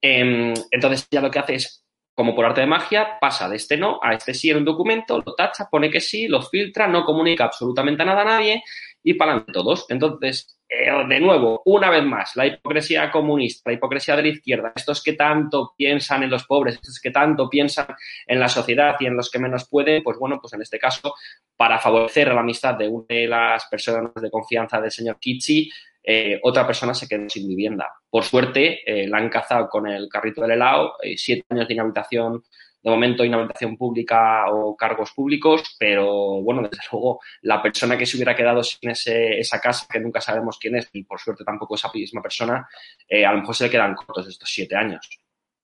Em, 0.00 0.54
entonces 0.70 1.08
ya 1.10 1.20
lo 1.20 1.30
que 1.30 1.38
hace 1.38 1.54
es, 1.54 1.84
como 2.14 2.34
por 2.34 2.44
arte 2.44 2.62
de 2.62 2.66
magia, 2.66 3.18
pasa 3.20 3.48
de 3.48 3.56
este 3.56 3.76
no 3.76 4.00
a 4.02 4.12
este 4.12 4.34
sí 4.34 4.50
en 4.50 4.58
un 4.58 4.64
documento, 4.64 5.22
lo 5.24 5.34
tacha, 5.34 5.68
pone 5.70 5.90
que 5.90 6.00
sí, 6.00 6.26
lo 6.26 6.42
filtra, 6.42 6.88
no 6.88 7.04
comunica 7.04 7.44
absolutamente 7.44 8.04
nada 8.04 8.22
a 8.22 8.24
nadie 8.24 8.62
y 9.02 9.14
para 9.14 9.44
todos. 9.46 9.86
Entonces, 9.88 10.58
eh, 10.68 10.90
de 11.08 11.20
nuevo, 11.20 11.62
una 11.64 11.88
vez 11.88 12.04
más, 12.04 12.36
la 12.36 12.46
hipocresía 12.46 13.10
comunista, 13.10 13.70
la 13.70 13.76
hipocresía 13.76 14.16
de 14.16 14.22
la 14.22 14.28
izquierda, 14.28 14.72
estos 14.76 15.02
que 15.02 15.14
tanto 15.14 15.72
piensan 15.76 16.24
en 16.24 16.30
los 16.30 16.44
pobres, 16.44 16.74
estos 16.74 17.00
que 17.00 17.10
tanto 17.10 17.48
piensan 17.48 17.86
en 18.26 18.38
la 18.38 18.48
sociedad 18.48 18.96
y 19.00 19.06
en 19.06 19.16
los 19.16 19.30
que 19.30 19.38
menos 19.38 19.66
pueden, 19.68 20.02
pues 20.02 20.18
bueno, 20.18 20.38
pues 20.40 20.52
en 20.52 20.62
este 20.62 20.78
caso, 20.78 21.14
para 21.56 21.78
favorecer 21.78 22.28
la 22.34 22.40
amistad 22.40 22.74
de 22.74 22.88
una 22.88 23.06
de 23.08 23.26
las 23.26 23.66
personas 23.66 24.12
de 24.14 24.30
confianza 24.30 24.80
del 24.80 24.90
señor 24.90 25.18
Kichi, 25.18 25.70
eh, 26.02 26.38
otra 26.42 26.66
persona 26.66 26.94
se 26.94 27.08
quedó 27.08 27.28
sin 27.28 27.48
vivienda. 27.48 27.90
Por 28.10 28.24
suerte, 28.24 28.80
eh, 28.84 29.08
la 29.08 29.18
han 29.18 29.28
cazado 29.28 29.68
con 29.68 29.86
el 29.86 30.08
carrito 30.08 30.42
del 30.42 30.52
helado, 30.52 30.94
siete 31.16 31.44
años 31.50 31.66
de 31.66 31.74
inhabitación 31.74 32.42
de 32.82 32.90
momento 32.90 33.24
inhabilitación 33.24 33.76
pública 33.76 34.50
o 34.50 34.76
cargos 34.76 35.12
públicos, 35.12 35.76
pero 35.78 36.40
bueno, 36.42 36.62
desde 36.62 36.84
luego 36.92 37.20
la 37.42 37.62
persona 37.62 37.96
que 37.96 38.06
se 38.06 38.16
hubiera 38.16 38.36
quedado 38.36 38.62
sin 38.62 38.90
ese, 38.90 39.38
esa 39.38 39.60
casa, 39.60 39.86
que 39.90 40.00
nunca 40.00 40.20
sabemos 40.20 40.58
quién 40.58 40.76
es, 40.76 40.88
y 40.92 41.04
por 41.04 41.18
suerte 41.18 41.44
tampoco 41.44 41.74
esa 41.74 41.90
misma 41.92 42.22
persona, 42.22 42.68
eh, 43.08 43.24
a 43.24 43.32
lo 43.32 43.40
mejor 43.40 43.54
se 43.54 43.64
le 43.64 43.70
quedan 43.70 43.94
cortos 43.94 44.28
estos 44.28 44.50
siete 44.50 44.76
años. 44.76 45.08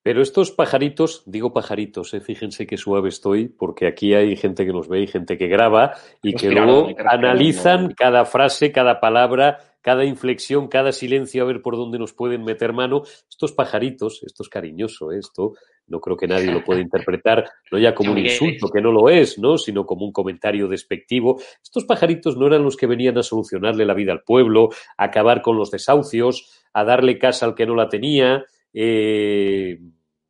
Pero 0.04 0.20
estos 0.20 0.50
pajaritos, 0.50 1.22
digo 1.24 1.54
pajaritos, 1.54 2.12
eh, 2.12 2.20
fíjense 2.20 2.66
qué 2.66 2.76
suave 2.76 3.08
estoy, 3.08 3.48
porque 3.48 3.86
aquí 3.86 4.12
hay 4.12 4.36
gente 4.36 4.66
que 4.66 4.72
nos 4.72 4.86
ve 4.86 5.00
y 5.00 5.06
gente 5.06 5.38
que 5.38 5.48
graba 5.48 5.94
y 6.22 6.34
que 6.34 6.50
luego 6.50 6.90
analizan 7.08 7.94
cada 7.94 8.26
frase, 8.26 8.70
cada 8.70 9.00
palabra, 9.00 9.60
cada 9.80 10.04
inflexión, 10.04 10.68
cada 10.68 10.92
silencio, 10.92 11.42
a 11.42 11.46
ver 11.46 11.62
por 11.62 11.76
dónde 11.76 11.98
nos 11.98 12.12
pueden 12.12 12.44
meter 12.44 12.74
mano. 12.74 13.04
Estos 13.30 13.52
pajaritos, 13.52 14.22
esto 14.24 14.42
es 14.42 14.50
cariñoso, 14.50 15.10
¿eh? 15.10 15.20
esto 15.20 15.54
no 15.86 16.00
creo 16.00 16.16
que 16.16 16.26
nadie 16.26 16.52
lo 16.52 16.64
pueda 16.64 16.80
interpretar, 16.80 17.44
no 17.70 17.78
ya 17.78 17.94
como 17.94 18.12
un 18.12 18.18
insulto, 18.18 18.68
que 18.68 18.80
no 18.80 18.92
lo 18.92 19.08
es, 19.08 19.38
¿no? 19.38 19.58
Sino 19.58 19.86
como 19.86 20.04
un 20.04 20.12
comentario 20.12 20.68
despectivo. 20.68 21.40
Estos 21.62 21.84
pajaritos 21.84 22.36
no 22.36 22.46
eran 22.46 22.62
los 22.62 22.76
que 22.76 22.86
venían 22.86 23.18
a 23.18 23.22
solucionarle 23.22 23.84
la 23.84 23.94
vida 23.94 24.12
al 24.12 24.22
pueblo, 24.22 24.70
a 24.96 25.04
acabar 25.04 25.42
con 25.42 25.56
los 25.56 25.70
desahucios, 25.70 26.64
a 26.72 26.84
darle 26.84 27.18
casa 27.18 27.46
al 27.46 27.54
que 27.54 27.66
no 27.66 27.74
la 27.74 27.88
tenía. 27.88 28.44
Eh, 28.72 29.78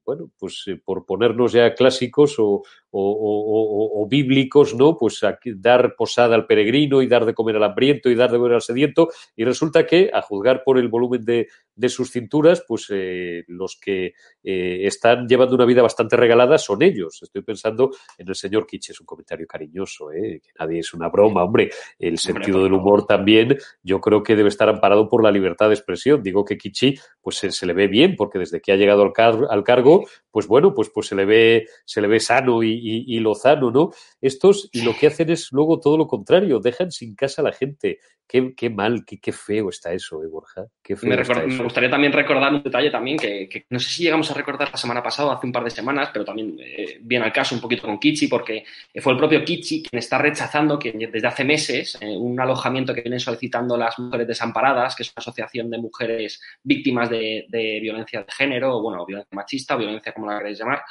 bueno, 0.04 0.30
pues 0.38 0.64
eh, 0.66 0.76
por 0.76 1.06
ponernos 1.06 1.52
ya 1.52 1.74
clásicos 1.74 2.36
o, 2.38 2.62
o, 2.96 4.06
bíblicos, 4.08 4.74
¿no? 4.74 4.96
Pues 4.96 5.20
dar 5.56 5.94
posada 5.96 6.34
al 6.34 6.46
peregrino 6.46 7.02
y 7.02 7.08
dar 7.08 7.24
de 7.24 7.34
comer 7.34 7.56
al 7.56 7.64
hambriento 7.64 8.10
y 8.10 8.14
dar 8.14 8.30
de 8.30 8.38
beber 8.38 8.54
al 8.54 8.62
sediento. 8.62 9.08
Y 9.34 9.44
resulta 9.44 9.86
que, 9.86 10.10
a 10.12 10.22
juzgar 10.22 10.62
por 10.64 10.78
el 10.78 10.88
volumen 10.88 11.24
de, 11.24 11.48
de 11.74 11.88
sus 11.88 12.10
cinturas, 12.10 12.64
pues 12.66 12.86
eh, 12.90 13.44
los 13.48 13.78
que 13.80 14.14
eh, 14.42 14.80
están 14.82 15.26
llevando 15.26 15.54
una 15.54 15.64
vida 15.64 15.82
bastante 15.82 16.16
regalada 16.16 16.58
son 16.58 16.82
ellos. 16.82 17.20
Estoy 17.22 17.42
pensando 17.42 17.90
en 18.18 18.28
el 18.28 18.34
señor 18.34 18.66
Kitsch, 18.66 18.90
es 18.90 19.00
un 19.00 19.06
comentario 19.06 19.46
cariñoso, 19.46 20.12
¿eh? 20.12 20.40
que 20.42 20.50
nadie 20.58 20.80
es 20.80 20.94
una 20.94 21.08
broma, 21.08 21.42
hombre. 21.42 21.70
El 21.98 22.18
sentido 22.18 22.62
del 22.62 22.72
humor 22.72 23.06
también, 23.06 23.56
yo 23.82 24.00
creo 24.00 24.22
que 24.22 24.36
debe 24.36 24.48
estar 24.48 24.68
amparado 24.68 25.08
por 25.08 25.22
la 25.22 25.30
libertad 25.30 25.68
de 25.68 25.74
expresión. 25.74 26.22
Digo 26.22 26.44
que 26.44 26.56
Kichi, 26.56 26.94
pues 27.20 27.36
se, 27.36 27.66
le 27.66 27.72
ve 27.72 27.88
bien, 27.88 28.14
porque 28.16 28.38
desde 28.38 28.60
que 28.60 28.72
ha 28.72 28.76
llegado 28.76 29.02
al, 29.02 29.46
al 29.48 29.64
cargo, 29.64 30.06
pues 30.30 30.46
bueno, 30.46 30.74
pues, 30.74 30.90
pues 30.90 31.06
se 31.08 31.14
le 31.14 31.24
ve, 31.24 31.66
se 31.84 32.00
le 32.00 32.08
ve 32.08 32.20
sano 32.20 32.62
y, 32.62 32.83
y, 32.86 33.18
Lozano, 33.20 33.70
¿no? 33.70 33.90
Estos, 34.20 34.68
y 34.72 34.82
lo 34.82 34.94
que 34.94 35.06
hacen 35.06 35.30
es 35.30 35.48
luego 35.52 35.80
todo 35.80 35.96
lo 35.96 36.06
contrario, 36.06 36.60
dejan 36.60 36.90
sin 36.90 37.14
casa 37.14 37.40
a 37.42 37.46
la 37.46 37.52
gente. 37.52 37.98
Qué, 38.26 38.54
qué 38.54 38.70
mal, 38.70 39.04
qué, 39.04 39.20
qué, 39.20 39.32
feo 39.32 39.68
está 39.68 39.92
eso, 39.92 40.22
¿eh, 40.22 40.26
Borja? 40.26 40.64
Qué 40.82 40.96
feo 40.96 41.10
me, 41.10 41.62
gustaría 41.62 41.90
también 41.90 42.10
recordar 42.10 42.54
un 42.54 42.62
detalle 42.62 42.90
también 42.90 43.18
que, 43.18 43.66
no 43.68 43.78
sé 43.78 43.90
si 43.90 44.02
llegamos 44.04 44.30
a 44.30 44.34
recordar 44.34 44.70
la 44.70 44.78
semana 44.78 45.02
pasada, 45.02 45.34
hace 45.34 45.46
un 45.46 45.52
par 45.52 45.62
de 45.62 45.68
semanas, 45.68 46.08
pero 46.10 46.24
también 46.24 46.56
eh, 46.58 46.98
viene 47.02 47.26
al 47.26 47.32
caso 47.32 47.54
un 47.54 47.60
poquito 47.60 47.82
con 47.82 47.98
Kichi, 47.98 48.26
porque 48.26 48.64
fue 49.02 49.12
el 49.12 49.18
propio 49.18 49.44
Kichi 49.44 49.82
quien 49.82 49.98
está 49.98 50.16
rechazando 50.16 50.78
que 50.78 50.92
desde 50.92 51.28
hace 51.28 51.44
meses 51.44 51.98
eh, 52.00 52.16
un 52.16 52.40
alojamiento 52.40 52.94
que 52.94 53.02
vienen 53.02 53.20
solicitando 53.20 53.76
las 53.76 53.98
mujeres 53.98 54.26
desamparadas, 54.26 54.96
que 54.96 55.02
es 55.02 55.10
una 55.10 55.20
asociación 55.20 55.70
de 55.70 55.78
mujeres 55.78 56.40
víctimas 56.62 57.10
de, 57.10 57.44
de 57.48 57.78
violencia 57.80 58.20
de 58.20 58.32
género, 58.32 58.78
o 58.78 58.82
bueno, 58.82 59.04
violencia 59.04 59.36
machista, 59.36 59.76
violencia 59.76 60.12
como 60.12 60.30
la 60.30 60.38
queréis 60.38 60.58
llamar, 60.58 60.82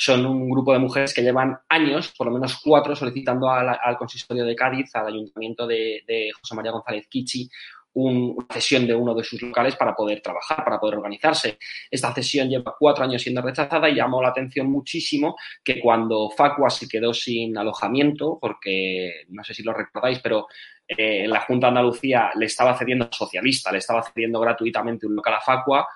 son 0.00 0.24
un 0.24 0.48
grupo 0.48 0.72
de 0.72 0.78
mujeres 0.78 1.12
que 1.12 1.20
llevan 1.20 1.58
años, 1.68 2.14
por 2.16 2.26
lo 2.26 2.32
menos 2.32 2.58
cuatro, 2.64 2.96
solicitando 2.96 3.50
al, 3.50 3.98
consistorio 3.98 4.46
de 4.46 4.56
Cádiz, 4.56 4.96
al 4.96 5.08
ayuntamiento 5.08 5.66
de, 5.66 6.30
José 6.40 6.54
María 6.54 6.72
González 6.72 7.06
Kichi, 7.06 7.50
una 7.92 8.46
cesión 8.50 8.86
de 8.86 8.94
uno 8.94 9.14
de 9.14 9.22
sus 9.22 9.42
locales 9.42 9.76
para 9.76 9.94
poder 9.94 10.22
trabajar, 10.22 10.64
para 10.64 10.80
poder 10.80 10.96
organizarse. 10.96 11.58
Esta 11.90 12.14
cesión 12.14 12.48
lleva 12.48 12.74
cuatro 12.78 13.04
años 13.04 13.20
siendo 13.20 13.42
rechazada 13.42 13.90
y 13.90 13.96
llamó 13.96 14.22
la 14.22 14.30
atención 14.30 14.70
muchísimo 14.70 15.36
que 15.62 15.78
cuando 15.78 16.30
Facua 16.30 16.70
se 16.70 16.88
quedó 16.88 17.12
sin 17.12 17.58
alojamiento, 17.58 18.38
porque 18.40 19.24
no 19.28 19.44
sé 19.44 19.52
si 19.52 19.62
lo 19.62 19.74
recordáis, 19.74 20.20
pero 20.20 20.46
eh, 20.88 21.28
la 21.28 21.42
Junta 21.42 21.66
de 21.66 21.72
Andalucía 21.72 22.30
le 22.36 22.46
estaba 22.46 22.74
cediendo, 22.74 23.10
socialista, 23.12 23.70
le 23.70 23.78
estaba 23.78 24.02
cediendo 24.02 24.40
gratuitamente 24.40 25.06
un 25.06 25.14
local 25.14 25.34
a 25.34 25.40
Facua, 25.42 25.86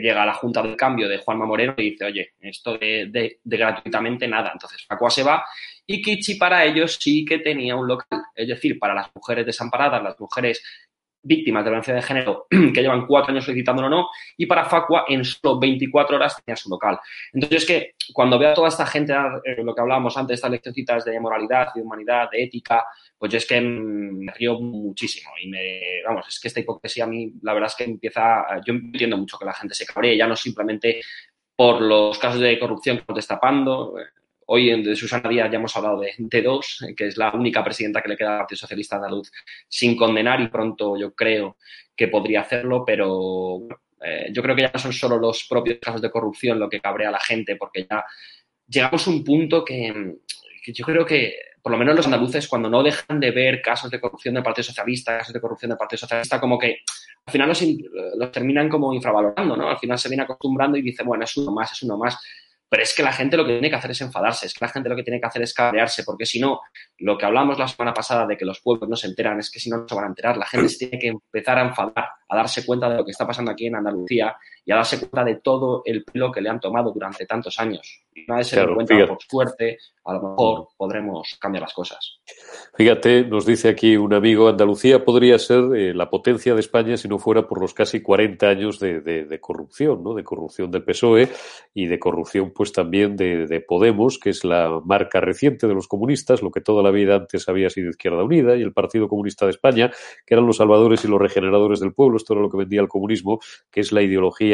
llega 0.00 0.22
a 0.22 0.26
la 0.26 0.34
Junta 0.34 0.62
del 0.62 0.76
Cambio 0.76 1.08
de 1.08 1.18
Juanma 1.18 1.46
Moreno 1.46 1.74
y 1.76 1.90
dice, 1.90 2.04
oye, 2.04 2.34
esto 2.40 2.76
de, 2.78 3.40
gratuitamente 3.44 4.28
nada. 4.28 4.50
Entonces 4.52 4.84
Facua 4.86 5.10
se 5.10 5.22
va 5.22 5.44
y 5.86 6.00
Kichi 6.02 6.36
para 6.36 6.64
ellos 6.64 6.98
sí 7.00 7.24
que 7.24 7.38
tenía 7.38 7.76
un 7.76 7.88
local. 7.88 8.22
Es 8.34 8.48
decir, 8.48 8.78
para 8.78 8.94
las 8.94 9.10
mujeres 9.14 9.46
desamparadas, 9.46 10.02
las 10.02 10.18
mujeres 10.18 10.62
víctimas 11.24 11.64
de 11.64 11.70
violencia 11.70 11.94
de 11.94 12.02
género 12.02 12.46
que 12.50 12.82
llevan 12.82 13.06
cuatro 13.06 13.32
años 13.32 13.44
solicitándolo 13.44 13.88
o 13.88 13.90
no, 13.90 14.08
y 14.36 14.46
para 14.46 14.64
Facua 14.66 15.06
en 15.08 15.24
solo 15.24 15.58
24 15.58 16.16
horas 16.16 16.42
tenía 16.44 16.56
su 16.56 16.68
local. 16.68 17.00
Entonces 17.32 17.62
es 17.62 17.66
que 17.66 17.94
cuando 18.12 18.38
veo 18.38 18.50
a 18.50 18.54
toda 18.54 18.68
esta 18.68 18.86
gente, 18.86 19.12
eh, 19.44 19.62
lo 19.64 19.74
que 19.74 19.80
hablábamos 19.80 20.16
antes, 20.16 20.34
estas 20.34 20.50
leccioncitas 20.50 21.04
de 21.04 21.18
moralidad, 21.18 21.68
de 21.74 21.82
humanidad, 21.82 22.28
de 22.30 22.42
ética, 22.42 22.84
pues 23.18 23.32
yo 23.32 23.38
es 23.38 23.46
que 23.46 23.60
me 23.60 24.32
río 24.32 24.60
muchísimo 24.60 25.30
y 25.40 25.48
me, 25.48 25.80
vamos, 26.06 26.26
es 26.28 26.40
que 26.40 26.48
esta 26.48 26.60
hipocresía 26.60 27.04
a 27.04 27.06
mí, 27.06 27.32
la 27.42 27.54
verdad 27.54 27.68
es 27.68 27.76
que 27.76 27.84
empieza, 27.84 28.44
yo 28.66 28.74
entiendo 28.74 29.16
mucho 29.16 29.38
que 29.38 29.44
la 29.44 29.54
gente 29.54 29.74
se 29.74 29.86
cabree, 29.86 30.16
ya 30.16 30.26
no 30.26 30.36
simplemente 30.36 31.00
por 31.56 31.80
los 31.80 32.18
casos 32.18 32.40
de 32.40 32.58
corrupción 32.58 32.98
que 32.98 33.14
destapando, 33.14 33.94
Hoy 34.46 34.70
en 34.70 34.94
Susana 34.94 35.28
Díaz 35.28 35.50
ya 35.50 35.56
hemos 35.56 35.74
hablado 35.76 36.00
de, 36.00 36.42
dos, 36.42 36.84
que 36.96 37.06
es 37.06 37.16
la 37.16 37.32
única 37.32 37.64
presidenta 37.64 38.02
que 38.02 38.08
le 38.08 38.16
queda 38.16 38.32
al 38.32 38.38
Partido 38.40 38.58
Socialista 38.58 38.96
Andaluz 38.96 39.30
sin 39.68 39.96
condenar 39.96 40.40
y 40.40 40.48
pronto 40.48 40.98
yo 40.98 41.14
creo 41.14 41.56
que 41.96 42.08
podría 42.08 42.42
hacerlo, 42.42 42.84
pero 42.84 43.60
eh, 44.02 44.28
yo 44.32 44.42
creo 44.42 44.54
que 44.54 44.62
ya 44.62 44.70
no 44.72 44.78
son 44.78 44.92
solo 44.92 45.18
los 45.18 45.46
propios 45.48 45.78
casos 45.80 46.02
de 46.02 46.10
corrupción 46.10 46.58
lo 46.58 46.68
que 46.68 46.80
cabrea 46.80 47.08
a 47.08 47.12
la 47.12 47.20
gente, 47.20 47.56
porque 47.56 47.86
ya 47.88 48.04
llegamos 48.68 49.06
a 49.06 49.10
un 49.10 49.24
punto 49.24 49.64
que, 49.64 50.16
yo 50.66 50.84
creo 50.84 51.06
que 51.06 51.36
por 51.64 51.72
lo 51.72 51.78
menos 51.78 51.96
los 51.96 52.04
andaluces, 52.04 52.46
cuando 52.46 52.68
no 52.68 52.82
dejan 52.82 53.18
de 53.18 53.30
ver 53.30 53.62
casos 53.62 53.90
de 53.90 53.98
corrupción 53.98 54.34
del 54.34 54.42
Partido 54.42 54.64
Socialista, 54.64 55.16
casos 55.16 55.32
de 55.32 55.40
corrupción 55.40 55.70
del 55.70 55.78
Partido 55.78 56.00
Socialista, 56.00 56.38
como 56.38 56.58
que 56.58 56.80
al 57.24 57.32
final 57.32 57.48
los, 57.48 58.30
terminan 58.30 58.68
como 58.68 58.92
infravalorando, 58.92 59.56
¿no? 59.56 59.70
Al 59.70 59.78
final 59.78 59.98
se 59.98 60.10
viene 60.10 60.24
acostumbrando 60.24 60.76
y 60.76 60.82
dice, 60.82 61.02
bueno, 61.02 61.24
es 61.24 61.34
uno 61.38 61.52
más, 61.52 61.72
es 61.72 61.82
uno 61.82 61.96
más 61.96 62.18
Pero 62.68 62.82
es 62.82 62.94
que 62.94 63.02
la 63.02 63.14
gente 63.14 63.38
lo 63.38 63.46
que 63.46 63.52
tiene 63.52 63.70
que 63.70 63.76
hacer 63.76 63.92
es 63.92 64.00
enfadarse, 64.02 64.44
es 64.44 64.52
que 64.52 64.62
la 64.62 64.70
gente 64.70 64.90
lo 64.90 64.96
que 64.96 65.04
tiene 65.04 65.18
que 65.18 65.26
hacer 65.26 65.40
es 65.40 65.54
cabrearse, 65.54 66.04
porque 66.04 66.26
si 66.26 66.38
no, 66.38 66.60
lo 66.98 67.16
que 67.16 67.24
hablamos 67.24 67.58
la 67.58 67.66
semana 67.66 67.94
pasada 67.94 68.26
de 68.26 68.36
que 68.36 68.44
los 68.44 68.60
pueblos 68.60 68.90
no 68.90 68.96
se 68.96 69.06
enteran, 69.06 69.38
es 69.38 69.50
que 69.50 69.58
si 69.58 69.70
no, 69.70 69.78
no 69.78 69.88
se 69.88 69.94
van 69.94 70.04
a 70.04 70.08
enterar. 70.08 70.36
La 70.36 70.44
gente 70.44 70.68
se 70.68 70.80
tiene 70.80 70.98
que 70.98 71.08
empezar 71.08 71.56
a 71.56 71.62
enfadar, 71.62 72.10
a 72.28 72.36
darse 72.36 72.66
cuenta 72.66 72.90
de 72.90 72.98
lo 72.98 73.06
que 73.06 73.12
está 73.12 73.26
pasando 73.26 73.50
aquí 73.50 73.68
en 73.68 73.76
Andalucía 73.76 74.36
y 74.64 74.72
a 74.72 74.76
darse 74.76 74.98
cuenta 74.98 75.24
de 75.24 75.36
todo 75.36 75.82
el 75.84 76.04
pelo 76.04 76.32
que 76.32 76.40
le 76.40 76.48
han 76.48 76.60
tomado 76.60 76.90
durante 76.90 77.26
tantos 77.26 77.58
años. 77.58 78.02
Y 78.14 78.24
una 78.28 78.38
vez 78.38 78.46
se 78.46 78.56
claro, 78.56 78.74
cuenta, 78.74 79.06
por 79.06 79.18
suerte, 79.22 79.78
a 80.04 80.14
lo 80.14 80.22
mejor 80.22 80.68
podremos 80.76 81.36
cambiar 81.40 81.62
las 81.62 81.74
cosas. 81.74 82.20
Fíjate, 82.74 83.24
nos 83.24 83.44
dice 83.44 83.68
aquí 83.68 83.96
un 83.96 84.14
amigo, 84.14 84.48
Andalucía 84.48 85.04
podría 85.04 85.38
ser 85.38 85.64
eh, 85.74 85.92
la 85.92 86.08
potencia 86.08 86.54
de 86.54 86.60
España 86.60 86.96
si 86.96 87.08
no 87.08 87.18
fuera 87.18 87.46
por 87.46 87.60
los 87.60 87.74
casi 87.74 88.00
40 88.02 88.48
años 88.48 88.78
de, 88.78 89.00
de, 89.00 89.24
de, 89.24 89.40
corrupción, 89.40 90.02
¿no? 90.04 90.14
De 90.14 90.22
corrupción 90.22 90.70
del 90.70 90.84
PSOE 90.84 91.28
y 91.74 91.86
de 91.86 91.98
corrupción, 91.98 92.52
pues 92.54 92.72
también 92.72 93.16
de, 93.16 93.46
de, 93.46 93.60
Podemos, 93.60 94.18
que 94.18 94.30
es 94.30 94.44
la 94.44 94.80
marca 94.84 95.20
reciente 95.20 95.66
de 95.66 95.74
los 95.74 95.88
comunistas, 95.88 96.42
lo 96.42 96.50
que 96.50 96.60
toda 96.60 96.82
la 96.82 96.90
vida 96.90 97.16
antes 97.16 97.48
había 97.48 97.70
sido 97.70 97.90
Izquierda 97.90 98.22
Unida 98.22 98.56
y 98.56 98.62
el 98.62 98.72
Partido 98.72 99.08
Comunista 99.08 99.46
de 99.46 99.50
España, 99.50 99.90
que 100.24 100.34
eran 100.34 100.46
los 100.46 100.58
salvadores 100.58 101.04
y 101.04 101.08
los 101.08 101.20
regeneradores 101.20 101.80
del 101.80 101.94
pueblo, 101.94 102.16
esto 102.16 102.34
era 102.34 102.42
lo 102.42 102.50
que 102.50 102.58
vendía 102.58 102.80
el 102.80 102.88
comunismo, 102.88 103.40
que 103.70 103.80
es 103.80 103.90
la 103.90 104.02
ideología 104.02 104.53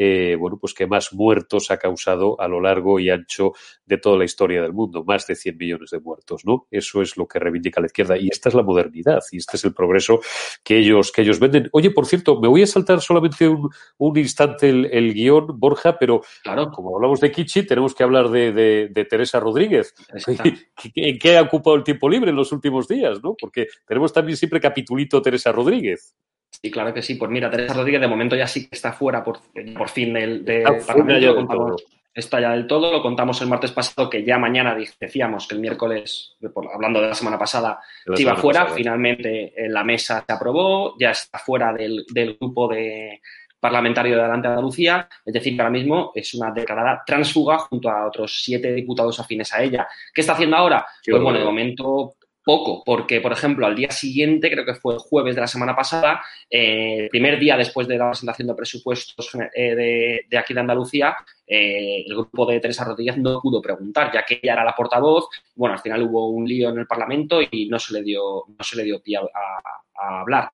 eh, 0.00 0.36
bueno, 0.38 0.58
pues 0.60 0.74
que 0.74 0.86
más 0.86 1.12
muertos 1.12 1.72
ha 1.72 1.76
causado 1.76 2.40
a 2.40 2.46
lo 2.46 2.60
largo 2.60 3.00
y 3.00 3.10
ancho 3.10 3.52
de 3.84 3.98
toda 3.98 4.16
la 4.16 4.24
historia 4.24 4.62
del 4.62 4.72
mundo, 4.72 5.02
más 5.04 5.26
de 5.26 5.34
100 5.34 5.56
millones 5.56 5.90
de 5.90 5.98
muertos, 5.98 6.44
¿no? 6.44 6.68
Eso 6.70 7.02
es 7.02 7.16
lo 7.16 7.26
que 7.26 7.40
reivindica 7.40 7.80
la 7.80 7.88
izquierda 7.88 8.16
y 8.16 8.28
esta 8.30 8.48
es 8.48 8.54
la 8.54 8.62
modernidad 8.62 9.20
y 9.32 9.38
este 9.38 9.56
es 9.56 9.64
el 9.64 9.74
progreso 9.74 10.20
que 10.62 10.78
ellos, 10.78 11.10
que 11.10 11.22
ellos 11.22 11.40
venden. 11.40 11.68
Oye, 11.72 11.90
por 11.90 12.06
cierto, 12.06 12.40
me 12.40 12.46
voy 12.46 12.62
a 12.62 12.68
saltar 12.68 13.00
solamente 13.00 13.48
un, 13.48 13.68
un 13.96 14.16
instante 14.16 14.68
el, 14.68 14.86
el, 14.86 15.12
guion, 15.14 15.58
Borja, 15.58 15.98
pero 15.98 16.22
claro. 16.44 16.70
como 16.70 16.94
hablamos 16.94 17.18
de 17.18 17.32
Kichi, 17.32 17.66
tenemos 17.66 17.92
que 17.92 18.04
hablar 18.04 18.28
de, 18.28 18.52
de, 18.52 18.88
de 18.92 19.04
Teresa 19.04 19.40
Rodríguez. 19.40 19.96
¿En 20.94 21.18
qué 21.18 21.36
ha 21.36 21.42
ocupado 21.42 21.74
el 21.74 21.82
tiempo 21.82 22.08
libre 22.08 22.30
en 22.30 22.36
los 22.36 22.52
últimos 22.52 22.86
días, 22.86 23.20
no? 23.20 23.34
Porque 23.34 23.66
tenemos 23.84 24.12
también 24.12 24.36
siempre 24.36 24.60
capitulito 24.60 25.20
Teresa 25.20 25.50
Rodríguez. 25.50 26.14
Sí, 26.50 26.70
claro 26.70 26.92
que 26.92 27.02
sí. 27.02 27.14
Pues 27.14 27.30
mira, 27.30 27.50
Teresa 27.50 27.74
Rodríguez 27.74 28.00
de 28.00 28.08
momento 28.08 28.36
ya 28.36 28.46
sí 28.46 28.68
que 28.68 28.74
está 28.74 28.92
fuera 28.92 29.22
por, 29.22 29.40
por 29.76 29.88
fin 29.88 30.12
del, 30.12 30.44
del 30.44 30.64
Parlamento. 30.86 31.34
Del 31.34 31.46
todo. 31.46 31.76
Está 32.14 32.40
ya 32.40 32.50
del 32.50 32.66
todo. 32.66 32.90
Lo 32.90 33.00
contamos 33.00 33.40
el 33.42 33.48
martes 33.48 33.70
pasado, 33.70 34.10
que 34.10 34.24
ya 34.24 34.38
mañana 34.38 34.76
decíamos 35.00 35.46
que 35.46 35.54
el 35.54 35.60
miércoles, 35.60 36.36
hablando 36.74 37.00
de 37.00 37.08
la 37.08 37.14
semana 37.14 37.38
pasada, 37.38 37.80
se 38.12 38.22
iba 38.22 38.34
fuera. 38.34 38.62
Pasada. 38.62 38.76
Finalmente 38.76 39.52
en 39.56 39.72
la 39.72 39.84
mesa 39.84 40.24
se 40.26 40.32
aprobó, 40.32 40.96
ya 40.98 41.10
está 41.10 41.38
fuera 41.38 41.72
del, 41.72 42.04
del 42.12 42.36
grupo 42.40 42.66
de 42.66 43.20
parlamentario 43.60 44.14
de 44.14 44.20
Adelante 44.20 44.48
Andalucía, 44.48 45.08
es 45.24 45.32
decir, 45.32 45.54
que 45.54 45.62
ahora 45.62 45.72
mismo 45.72 46.12
es 46.14 46.32
una 46.34 46.52
declarada 46.52 47.02
transfuga 47.04 47.58
junto 47.58 47.90
a 47.90 48.06
otros 48.06 48.40
siete 48.42 48.72
diputados 48.72 49.18
afines 49.18 49.52
a 49.52 49.62
ella. 49.62 49.88
¿Qué 50.14 50.20
está 50.20 50.34
haciendo 50.34 50.56
ahora? 50.56 50.86
Qué 51.02 51.10
pues 51.10 51.22
bueno, 51.22 51.38
de 51.38 51.44
momento 51.44 52.14
poco, 52.48 52.82
porque, 52.82 53.20
por 53.20 53.32
ejemplo, 53.32 53.66
al 53.66 53.76
día 53.76 53.90
siguiente, 53.90 54.50
creo 54.50 54.64
que 54.64 54.72
fue 54.72 54.94
el 54.94 55.00
jueves 55.00 55.34
de 55.34 55.42
la 55.42 55.46
semana 55.46 55.76
pasada, 55.76 56.22
eh, 56.48 56.96
el 57.00 57.08
primer 57.10 57.38
día 57.38 57.58
después 57.58 57.86
de 57.86 57.98
la 57.98 58.08
presentación 58.08 58.48
de 58.48 58.54
presupuestos 58.54 59.30
eh, 59.54 60.24
de, 60.30 60.38
aquí 60.38 60.54
de 60.54 60.60
Andalucía, 60.60 61.14
eh, 61.46 62.04
el 62.06 62.14
grupo 62.14 62.46
de 62.46 62.58
Teresa 62.58 62.84
Rodríguez 62.84 63.18
no 63.18 63.42
pudo 63.42 63.60
preguntar, 63.60 64.10
ya 64.14 64.24
que 64.24 64.40
ella 64.42 64.54
era 64.54 64.64
la 64.64 64.74
portavoz. 64.74 65.28
Bueno, 65.56 65.74
al 65.74 65.80
final 65.80 66.02
hubo 66.04 66.30
un 66.30 66.48
lío 66.48 66.70
en 66.70 66.78
el 66.78 66.86
Parlamento 66.86 67.38
y 67.42 67.68
no 67.68 67.78
se 67.78 67.92
le 67.92 68.02
dio, 68.02 68.44
no 68.48 68.64
se 68.64 68.76
le 68.78 68.84
dio 68.84 69.02
pie 69.02 69.18
a 69.18 69.82
hablar. 69.98 70.50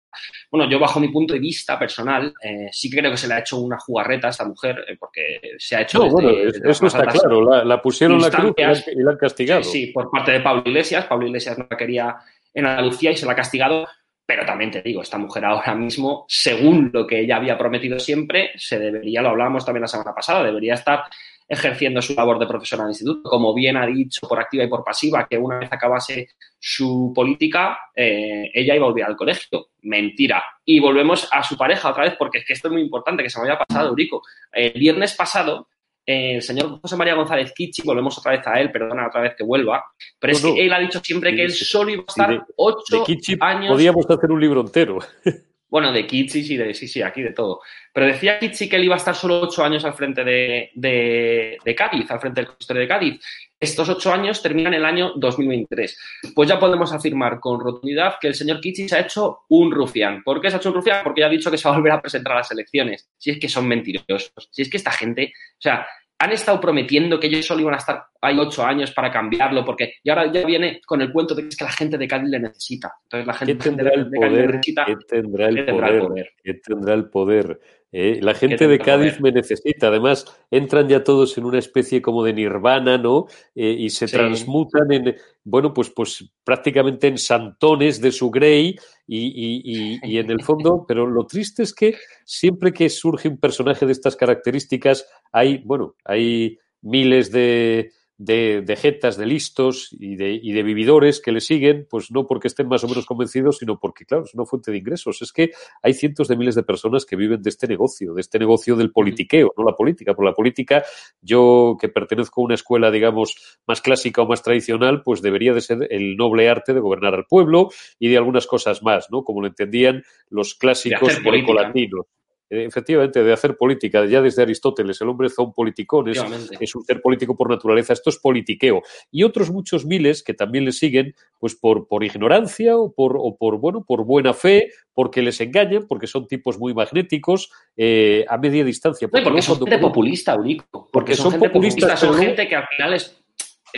Bueno, 0.51 0.71
yo 0.71 0.79
bajo 0.79 1.01
mi 1.01 1.09
punto 1.09 1.35
de 1.35 1.41
vista 1.41 1.79
personal, 1.79 2.33
eh, 2.43 2.69
sí 2.71 2.89
que 2.89 2.99
creo 2.99 3.11
que 3.11 3.17
se 3.17 3.29
le 3.29 3.35
ha 3.35 3.41
hecho 3.41 3.59
una 3.59 3.79
jugarreta 3.79 4.29
a 4.29 4.31
esta 4.31 4.45
mujer, 4.45 4.85
eh, 4.89 4.97
porque 4.99 5.41
se 5.59 5.77
ha 5.77 5.83
hecho... 5.83 5.99
No, 5.99 6.05
desde, 6.05 6.15
bueno, 6.15 6.31
desde 6.31 6.71
eso 6.71 6.87
está 6.87 7.07
claro, 7.07 7.43
la, 7.43 7.65
la 7.65 7.83
pusieron 7.83 8.21
la 8.21 8.31
cruz 8.31 8.55
y 8.87 9.03
la 9.03 9.11
han 9.11 9.19
castigado. 9.19 9.63
Sí, 9.63 9.87
sí, 9.87 9.93
por 9.93 10.11
parte 10.11 10.33
de 10.33 10.41
Pablo 10.41 10.63
Iglesias. 10.67 11.07
Pablo 11.07 11.27
Iglesias 11.27 11.59
no 11.59 11.67
la 11.71 11.77
quería 11.77 12.17
en 12.53 12.67
Andalucía 12.67 13.11
y 13.11 13.17
se 13.17 13.27
la 13.27 13.33
ha 13.33 13.37
castigado, 13.37 13.87
pero 14.27 14.47
también 14.47 14.71
te 14.71 14.81
digo, 14.81 15.03
esta 15.03 15.19
mujer 15.19 15.45
ahora 15.45 15.75
mismo, 15.75 16.25
según 16.29 16.91
lo 16.93 17.07
que 17.07 17.21
ella 17.21 17.37
había 17.37 17.59
prometido 17.59 17.99
siempre, 17.99 18.53
se 18.57 18.79
debería, 18.79 19.21
lo 19.21 19.31
hablábamos 19.31 19.65
también 19.65 19.83
la 19.83 19.89
semana 19.89 20.15
pasada, 20.15 20.45
debería 20.45 20.75
estar 20.75 21.05
ejerciendo 21.47 22.01
su 22.01 22.15
labor 22.15 22.39
de 22.39 22.47
profesor 22.47 22.79
en 22.81 22.85
el 22.87 22.91
instituto. 22.91 23.29
Como 23.29 23.55
bien 23.55 23.77
ha 23.77 23.87
dicho 23.87 24.27
por 24.27 24.41
activa 24.41 24.65
y 24.65 24.69
por 24.69 24.85
pasiva, 24.85 25.27
que 25.29 25.37
una 25.37 25.59
vez 25.59 25.73
acabase 25.73 26.29
su 26.59 27.13
política, 27.15 27.79
eh, 27.95 28.51
ella 28.53 28.75
iba 28.75 28.87
a 28.87 28.89
volver 28.89 29.05
al 29.05 29.17
colegio. 29.17 29.69
Mentira. 29.83 30.43
Y 30.65 30.81
volvemos 30.81 31.29
a 31.31 31.43
su 31.43 31.57
pareja 31.57 31.91
otra 31.91 32.05
vez, 32.05 32.15
porque 32.19 32.39
es 32.39 32.45
que 32.47 32.55
esto 32.55 32.69
es 32.69 32.73
muy 32.73 32.83
importante, 32.83 33.23
que 33.23 33.31
se 33.31 33.39
me 33.39 33.47
había 33.47 33.59
pasado, 33.59 33.91
Eurico. 33.91 34.23
El 34.51 34.73
viernes 34.73 35.15
pasado, 35.15 35.69
el 36.07 36.43
señor 36.43 36.81
José 36.81 36.97
María 36.97 37.15
González 37.15 37.53
Kichi, 37.55 37.83
volvemos 37.83 38.19
otra 38.19 38.33
vez 38.33 38.47
a 38.47 38.61
él, 38.61 38.71
perdona 38.71 39.07
otra 39.07 39.23
vez 39.23 39.35
que 39.37 39.45
vuelva, 39.45 39.85
pero 40.19 40.33
no, 40.33 40.37
es 40.37 40.45
que 40.45 40.51
no. 40.51 40.57
él 40.57 40.73
ha 40.73 40.79
dicho 40.79 41.01
siempre 41.01 41.35
que 41.35 41.45
él 41.45 41.53
solo 41.53 41.91
iba 41.91 42.03
a 42.03 42.05
estar 42.09 42.31
de, 42.31 42.41
ocho 42.57 43.05
de 43.07 43.39
años. 43.41 43.73
Podíamos 43.73 44.09
hacer 44.09 44.31
un 44.31 44.41
libro 44.41 44.61
entero. 44.61 44.99
Bueno, 45.75 45.91
de 45.91 46.07
Kitsi 46.07 46.45
sí, 46.45 46.57
de, 46.57 46.73
sí, 46.73 46.87
sí, 46.87 47.03
aquí 47.03 47.21
de 47.21 47.33
todo. 47.33 47.61
Pero 47.93 48.07
decía 48.07 48.39
Kitsi 48.39 48.69
que 48.69 48.77
él 48.77 48.85
iba 48.85 48.95
a 48.95 48.99
estar 48.99 49.17
solo 49.17 49.41
ocho 49.41 49.65
años 49.65 49.85
al 49.85 49.93
frente 49.93 50.23
de, 50.23 50.71
de, 50.73 51.59
de 51.65 51.75
Cádiz, 51.75 52.09
al 52.13 52.21
frente 52.21 52.43
del 52.43 52.47
consistorio 52.47 52.83
de 52.83 52.87
Cádiz. 52.87 53.21
Estos 53.59 53.89
ocho 53.89 54.13
años 54.13 54.41
terminan 54.41 54.73
el 54.73 54.85
año 54.85 55.15
2023. 55.17 56.31
Pues 56.33 56.49
ya 56.49 56.61
podemos 56.61 56.93
afirmar 56.93 57.41
con 57.41 57.59
rotundidad 57.59 58.19
que 58.21 58.29
el 58.29 58.37
señor 58.37 58.61
Kitsi 58.61 58.89
se 58.89 58.95
ha 58.95 59.01
hecho 59.01 59.41
un 59.49 59.73
rufián. 59.73 60.23
¿Por 60.23 60.41
qué 60.41 60.49
se 60.49 60.55
ha 60.55 60.59
hecho 60.61 60.69
un 60.69 60.77
rufián? 60.77 61.03
Porque 61.03 61.23
ya 61.23 61.27
ha 61.27 61.31
dicho 61.31 61.51
que 61.51 61.59
se 61.59 61.67
va 61.67 61.75
a 61.75 61.79
volver 61.79 61.95
a 61.95 62.01
presentar 62.01 62.35
a 62.35 62.37
las 62.37 62.53
elecciones. 62.53 63.09
Si 63.19 63.33
es 63.33 63.41
que 63.41 63.49
son 63.49 63.67
mentirosos. 63.67 64.49
Si 64.53 64.63
es 64.63 64.71
que 64.71 64.77
esta 64.77 64.93
gente, 64.93 65.33
o 65.35 65.61
sea, 65.61 65.85
han 66.19 66.33
estado 66.33 66.61
prometiendo 66.61 67.19
que 67.19 67.27
ellos 67.27 67.45
solo 67.45 67.63
iban 67.63 67.75
a 67.75 67.79
estar 67.79 68.05
ahí 68.21 68.39
ocho 68.39 68.65
años 68.65 68.93
para 68.93 69.11
cambiarlo, 69.11 69.65
porque 69.65 69.95
y 70.03 70.11
ahora 70.11 70.31
ya 70.33 70.45
viene 70.47 70.81
con 70.87 71.03
el 71.03 71.13
cuento 71.13 71.35
de 71.35 71.43
que 71.43 71.49
es 71.49 71.57
que 71.57 71.65
la 71.65 71.73
gente 71.73 71.99
de 71.99 72.09
Cádiz 72.09 72.31
le 72.31 72.41
necesita. 72.41 72.95
Entonces 73.03 73.27
la 73.27 73.35
gente, 73.35 73.55
tendrá 73.57 73.91
de, 73.91 73.97
el 73.97 74.11
poder, 74.11 74.31
de 74.31 74.37
Cádiz 74.37 74.47
necesita, 74.47 74.85
¿Quién 74.85 74.99
tendrá 75.09 75.49
el, 75.49 75.67
poder? 75.67 75.95
el 75.95 76.01
poder? 76.01 76.33
¿Quién 76.43 76.61
tendrá 76.63 76.95
el 76.95 77.11
poder? 77.11 77.61
Eh, 77.97 78.19
la 78.21 78.35
gente 78.35 78.67
de 78.67 78.81
Cádiz 78.81 79.21
me 79.21 79.31
necesita. 79.31 79.87
Además, 79.87 80.27
entran 80.51 80.89
ya 80.89 81.05
todos 81.05 81.39
en 81.39 81.45
una 81.45 81.61
especie 81.61 82.03
como 82.03 82.25
de 82.25 82.33
nirvana, 82.33 82.99
¿no? 82.99 83.27
Eh, 83.55 83.77
y 83.79 83.89
se 83.91 84.09
sí. 84.09 84.17
transmutan 84.17 84.91
en, 84.91 85.15
bueno, 85.45 85.73
pues, 85.73 85.91
pues 85.91 86.29
prácticamente 86.43 87.07
en 87.07 87.19
santones 87.19 88.01
de 88.01 88.11
su 88.11 88.33
Grey 88.33 88.75
y, 89.07 89.17
y, 89.17 89.63
y, 89.65 90.01
y, 90.03 90.19
en 90.19 90.29
el 90.29 90.43
fondo, 90.43 90.85
pero 90.89 91.07
lo 91.07 91.25
triste 91.25 91.63
es 91.63 91.73
que 91.73 91.95
siempre 92.25 92.73
que 92.73 92.91
surge 92.91 93.29
un 93.29 93.39
personaje 93.39 93.87
de 93.87 93.93
estas 93.93 94.17
características, 94.17 95.07
hay, 95.31 95.59
bueno, 95.59 95.95
hay 96.05 96.59
miles 96.83 97.31
de, 97.31 97.93
de, 98.17 98.63
de 98.63 98.77
jetas, 98.77 99.17
de 99.17 99.27
listos 99.27 99.89
y 99.99 100.17
de, 100.17 100.39
y 100.41 100.53
de 100.53 100.63
vividores 100.63 101.21
que 101.21 101.33
le 101.33 101.41
siguen, 101.41 101.87
pues 101.91 102.11
no 102.11 102.27
porque 102.27 102.49
estén 102.49 102.69
más 102.69 102.85
o 102.85 102.89
menos 102.89 103.07
convencidos, 103.07 103.59
sino 103.59 103.79
porque, 103.79 104.05
claro, 104.05 104.25
es 104.25 104.35
una 104.35 104.45
fuente 104.45 104.71
de 104.71 104.79
ingresos. 104.79 105.21
Es 105.23 105.33
que 105.33 105.51
hay 105.83 105.95
cientos 105.95 106.29
de 106.29 106.37
miles 106.37 106.55
de 106.55 106.63
personas 106.63 107.05
que 107.05 107.17
viven 107.17 107.43
de 107.43 107.51
este 107.51 107.67
negocio, 107.67 108.15
de 108.15 108.21
este 108.21 108.39
negocio 108.39 108.77
del 108.77 108.93
politiqueo, 108.93 109.53
no 109.57 109.65
la 109.65 109.75
política. 109.75 110.15
Por 110.15 110.25
la 110.25 110.33
política, 110.33 110.85
yo 111.21 111.77
que 111.81 111.89
pertenezco 111.89 112.41
a 112.41 112.45
una 112.45 112.55
escuela, 112.55 112.91
digamos, 112.91 113.59
más 113.67 113.81
clásica 113.81 114.23
o 114.23 114.27
más 114.27 114.43
tradicional, 114.43 115.03
pues 115.03 115.23
debería 115.23 115.53
de 115.53 115.61
ser 115.61 115.87
el 115.91 116.17
noble 116.17 116.49
arte 116.49 116.75
de 116.75 116.81
gobernar 116.81 117.15
al 117.15 117.27
pueblo 117.27 117.71
y 117.99 118.09
de 118.09 118.17
algunas 118.17 118.47
cosas 118.47 118.83
más, 118.83 119.09
¿no? 119.11 119.25
Como 119.25 119.41
lo 119.41 119.49
entendían 119.49 120.05
los 120.29 120.55
clásicos 120.55 121.21
grecolatinos 121.23 122.07
efectivamente, 122.55 123.23
de 123.23 123.33
hacer 123.33 123.57
política, 123.57 124.05
ya 124.07 124.21
desde 124.21 124.43
Aristóteles, 124.43 125.01
el 125.01 125.09
hombre 125.09 125.27
es 125.29 125.39
un 125.39 125.53
politicón, 125.53 126.09
es, 126.09 126.23
es, 126.61 126.75
un 126.75 126.85
ser 126.85 127.01
político 127.01 127.37
por 127.37 127.51
naturaleza, 127.51 127.93
esto 127.93 128.11
es 128.11 128.19
politiqueo. 128.19 128.83
Y 129.11 129.23
otros 129.23 129.51
muchos 129.51 129.85
miles 129.85 130.23
que 130.23 130.35
también 130.35 130.65
le 130.65 130.73
siguen, 130.73 131.15
pues 131.39 131.55
por, 131.55 131.87
por 131.89 132.05
ignorancia 132.05 132.77
o 132.77 132.93
por, 132.93 133.17
o 133.19 133.37
por, 133.37 133.59
bueno, 133.59 133.85
por 133.85 134.05
buena 134.05 134.35
fe, 134.35 134.71
porque 134.93 135.23
les 135.23 135.41
engañan, 135.41 135.87
porque 135.87 136.07
son 136.07 136.27
tipos 136.27 136.59
muy 136.59 136.75
magnéticos, 136.75 137.51
eh, 137.77 138.25
a 138.29 138.39
media 138.39 138.65
distancia. 138.65 139.09
Porque, 139.09 139.25
no, 139.25 139.31
porque 139.31 139.43
son 139.43 139.59
gente 139.59 139.79
populista, 139.79 140.35
Eurico. 140.35 140.65
Porque, 140.71 140.89
porque, 140.93 141.15
son, 141.17 141.25
son 141.25 141.33
gente 141.33 141.49
populistas, 141.49 142.01
son 142.01 142.17
gente 142.17 142.49
que 142.49 142.57
al 142.57 142.67
final 142.69 142.95
es, 142.95 143.23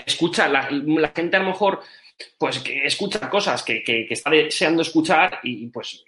escucha, 0.07 0.49
la, 0.49 0.69
la, 0.71 1.13
gente 1.15 1.37
a 1.37 1.41
lo 1.41 1.47
mejor, 1.47 1.81
pues 2.39 2.59
que 2.61 2.87
escucha 2.87 3.29
cosas 3.29 3.63
que, 3.63 3.83
que, 3.83 4.07
que 4.07 4.15
está 4.15 4.31
deseando 4.31 4.83
escuchar 4.83 5.41
y 5.43 5.67
pues 5.69 6.05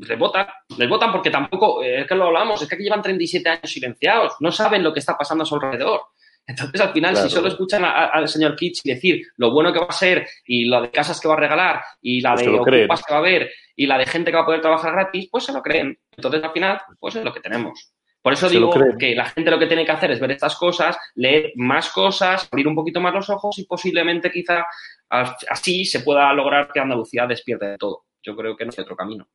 les 0.00 0.18
votan, 0.18 0.46
les 0.76 0.88
votan 0.88 1.12
porque 1.12 1.30
tampoco, 1.30 1.82
eh, 1.82 2.00
es 2.00 2.06
que 2.06 2.14
lo 2.14 2.26
hablamos, 2.26 2.60
es 2.62 2.68
que 2.68 2.74
aquí 2.74 2.84
llevan 2.84 3.02
37 3.02 3.48
años 3.48 3.70
silenciados, 3.70 4.34
no 4.40 4.50
saben 4.50 4.82
lo 4.82 4.92
que 4.92 5.00
está 5.00 5.16
pasando 5.16 5.42
a 5.42 5.46
su 5.46 5.54
alrededor. 5.54 6.00
Entonces, 6.46 6.80
al 6.80 6.92
final, 6.92 7.12
claro. 7.12 7.28
si 7.28 7.34
solo 7.34 7.48
escuchan 7.48 7.84
al 7.84 8.28
señor 8.28 8.56
Kitsch 8.56 8.82
decir 8.82 9.22
lo 9.36 9.52
bueno 9.52 9.72
que 9.72 9.78
va 9.78 9.86
a 9.88 9.92
ser 9.92 10.26
y 10.44 10.64
lo 10.64 10.82
de 10.82 10.90
casas 10.90 11.20
que 11.20 11.28
va 11.28 11.34
a 11.34 11.40
regalar 11.40 11.80
y 12.00 12.20
la 12.20 12.34
pues 12.34 12.46
de 12.46 12.52
ocupas 12.52 13.04
que 13.04 13.12
va 13.14 13.18
a 13.18 13.20
haber 13.20 13.50
y 13.76 13.86
la 13.86 13.96
de 13.96 14.06
gente 14.06 14.30
que 14.30 14.36
va 14.36 14.42
a 14.42 14.46
poder 14.46 14.60
trabajar 14.60 14.92
gratis, 14.92 15.28
pues 15.30 15.44
se 15.44 15.52
lo 15.52 15.62
creen. 15.62 15.96
Entonces, 16.16 16.42
al 16.42 16.52
final, 16.52 16.80
pues 16.98 17.14
es 17.14 17.24
lo 17.24 17.32
que 17.32 17.40
tenemos. 17.40 17.92
Por 18.22 18.32
eso 18.32 18.48
se 18.48 18.54
digo 18.54 18.72
que 18.98 19.16
la 19.16 19.26
gente 19.26 19.50
lo 19.50 19.58
que 19.58 19.66
tiene 19.66 19.84
que 19.84 19.90
hacer 19.90 20.12
es 20.12 20.20
ver 20.20 20.30
estas 20.30 20.54
cosas, 20.56 20.96
leer 21.16 21.52
más 21.56 21.90
cosas, 21.90 22.48
abrir 22.50 22.68
un 22.68 22.76
poquito 22.76 23.00
más 23.00 23.12
los 23.12 23.28
ojos 23.28 23.58
y 23.58 23.64
posiblemente 23.64 24.30
quizá 24.30 24.64
así 25.10 25.84
se 25.84 26.00
pueda 26.00 26.32
lograr 26.32 26.70
que 26.72 26.78
Andalucía 26.78 27.26
despierte 27.26 27.66
de 27.66 27.78
todo. 27.78 28.04
Yo 28.22 28.36
creo 28.36 28.56
que 28.56 28.64
no 28.64 28.70
hay 28.76 28.82
otro 28.82 28.94
camino. 28.94 29.28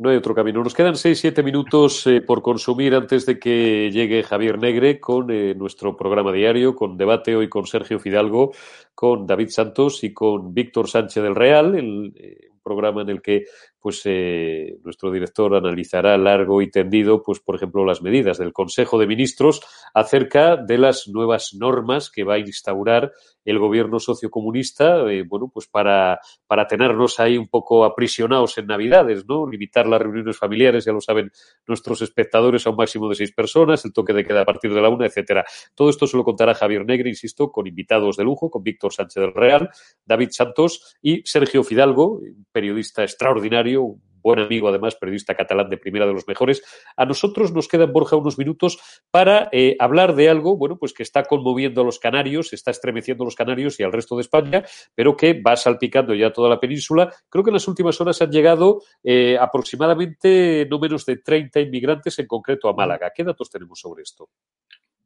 No 0.00 0.08
hay 0.08 0.16
otro 0.16 0.34
camino. 0.34 0.64
Nos 0.64 0.72
quedan 0.72 0.96
seis, 0.96 1.20
siete 1.20 1.42
minutos 1.42 2.06
eh, 2.06 2.22
por 2.22 2.40
consumir 2.40 2.94
antes 2.94 3.26
de 3.26 3.38
que 3.38 3.90
llegue 3.92 4.22
Javier 4.22 4.58
Negre 4.58 4.98
con 4.98 5.30
eh, 5.30 5.54
nuestro 5.54 5.94
programa 5.94 6.32
diario, 6.32 6.74
con 6.74 6.96
debate 6.96 7.36
hoy 7.36 7.50
con 7.50 7.66
Sergio 7.66 7.98
Fidalgo, 7.98 8.54
con 8.94 9.26
David 9.26 9.50
Santos 9.50 10.02
y 10.02 10.14
con 10.14 10.54
Víctor 10.54 10.88
Sánchez 10.88 11.22
del 11.22 11.34
Real, 11.34 11.74
el, 11.74 12.14
eh, 12.16 12.48
programa 12.62 13.02
en 13.02 13.10
el 13.10 13.20
que 13.20 13.44
pues 13.80 14.02
eh, 14.04 14.78
nuestro 14.84 15.10
director 15.10 15.54
analizará 15.54 16.16
largo 16.18 16.60
y 16.62 16.70
tendido, 16.70 17.22
pues 17.22 17.40
por 17.40 17.56
ejemplo, 17.56 17.84
las 17.84 18.02
medidas 18.02 18.38
del 18.38 18.52
Consejo 18.52 18.98
de 18.98 19.06
Ministros 19.06 19.62
acerca 19.94 20.56
de 20.56 20.78
las 20.78 21.08
nuevas 21.08 21.54
normas 21.54 22.10
que 22.10 22.24
va 22.24 22.34
a 22.34 22.38
instaurar 22.38 23.12
el 23.44 23.58
gobierno 23.58 23.98
sociocomunista, 23.98 25.10
eh, 25.10 25.24
bueno, 25.26 25.50
pues 25.52 25.66
para, 25.66 26.20
para 26.46 26.66
tenernos 26.66 27.18
ahí 27.20 27.38
un 27.38 27.48
poco 27.48 27.84
aprisionados 27.84 28.58
en 28.58 28.66
Navidades, 28.66 29.24
¿no? 29.26 29.48
Limitar 29.48 29.86
las 29.86 30.02
reuniones 30.02 30.36
familiares, 30.36 30.84
ya 30.84 30.92
lo 30.92 31.00
saben 31.00 31.30
nuestros 31.66 32.02
espectadores, 32.02 32.66
a 32.66 32.70
un 32.70 32.76
máximo 32.76 33.08
de 33.08 33.14
seis 33.14 33.32
personas, 33.32 33.84
el 33.84 33.92
toque 33.92 34.12
de 34.12 34.24
queda 34.24 34.42
a 34.42 34.44
partir 34.44 34.74
de 34.74 34.80
la 34.82 34.90
una, 34.90 35.06
etcétera. 35.06 35.44
Todo 35.74 35.88
esto 35.88 36.06
se 36.06 36.16
lo 36.18 36.24
contará 36.24 36.54
Javier 36.54 36.84
Negre, 36.84 37.08
insisto, 37.08 37.50
con 37.50 37.66
invitados 37.66 38.18
de 38.18 38.24
lujo, 38.24 38.50
con 38.50 38.62
Víctor 38.62 38.92
Sánchez 38.92 39.22
del 39.22 39.34
Real, 39.34 39.70
David 40.04 40.28
Santos 40.32 40.96
y 41.00 41.22
Sergio 41.24 41.64
Fidalgo, 41.64 42.20
periodista 42.52 43.02
extraordinario 43.02 43.69
un 43.76 44.02
buen 44.22 44.38
amigo, 44.38 44.68
además, 44.68 44.96
periodista 44.96 45.34
catalán 45.34 45.68
de 45.68 45.78
primera 45.78 46.06
de 46.06 46.12
los 46.12 46.26
mejores. 46.26 46.62
A 46.96 47.04
nosotros 47.04 47.52
nos 47.52 47.68
quedan, 47.68 47.92
Borja, 47.92 48.16
unos 48.16 48.38
minutos 48.38 48.78
para 49.10 49.48
eh, 49.52 49.76
hablar 49.78 50.14
de 50.14 50.28
algo, 50.28 50.56
bueno, 50.56 50.78
pues 50.78 50.92
que 50.92 51.02
está 51.02 51.24
conmoviendo 51.24 51.80
a 51.80 51.84
los 51.84 51.98
canarios, 51.98 52.52
está 52.52 52.70
estremeciendo 52.70 53.24
a 53.24 53.26
los 53.26 53.34
canarios 53.34 53.78
y 53.80 53.82
al 53.82 53.92
resto 53.92 54.16
de 54.16 54.22
España, 54.22 54.64
pero 54.94 55.16
que 55.16 55.40
va 55.40 55.56
salpicando 55.56 56.14
ya 56.14 56.32
toda 56.32 56.48
la 56.48 56.60
península. 56.60 57.12
Creo 57.28 57.44
que 57.44 57.50
en 57.50 57.54
las 57.54 57.68
últimas 57.68 58.00
horas 58.00 58.20
han 58.22 58.30
llegado 58.30 58.82
eh, 59.02 59.36
aproximadamente 59.38 60.66
no 60.70 60.78
menos 60.78 61.06
de 61.06 61.18
30 61.18 61.60
inmigrantes, 61.60 62.18
en 62.18 62.26
concreto 62.26 62.68
a 62.68 62.74
Málaga. 62.74 63.12
¿Qué 63.14 63.24
datos 63.24 63.50
tenemos 63.50 63.80
sobre 63.80 64.02
esto? 64.02 64.28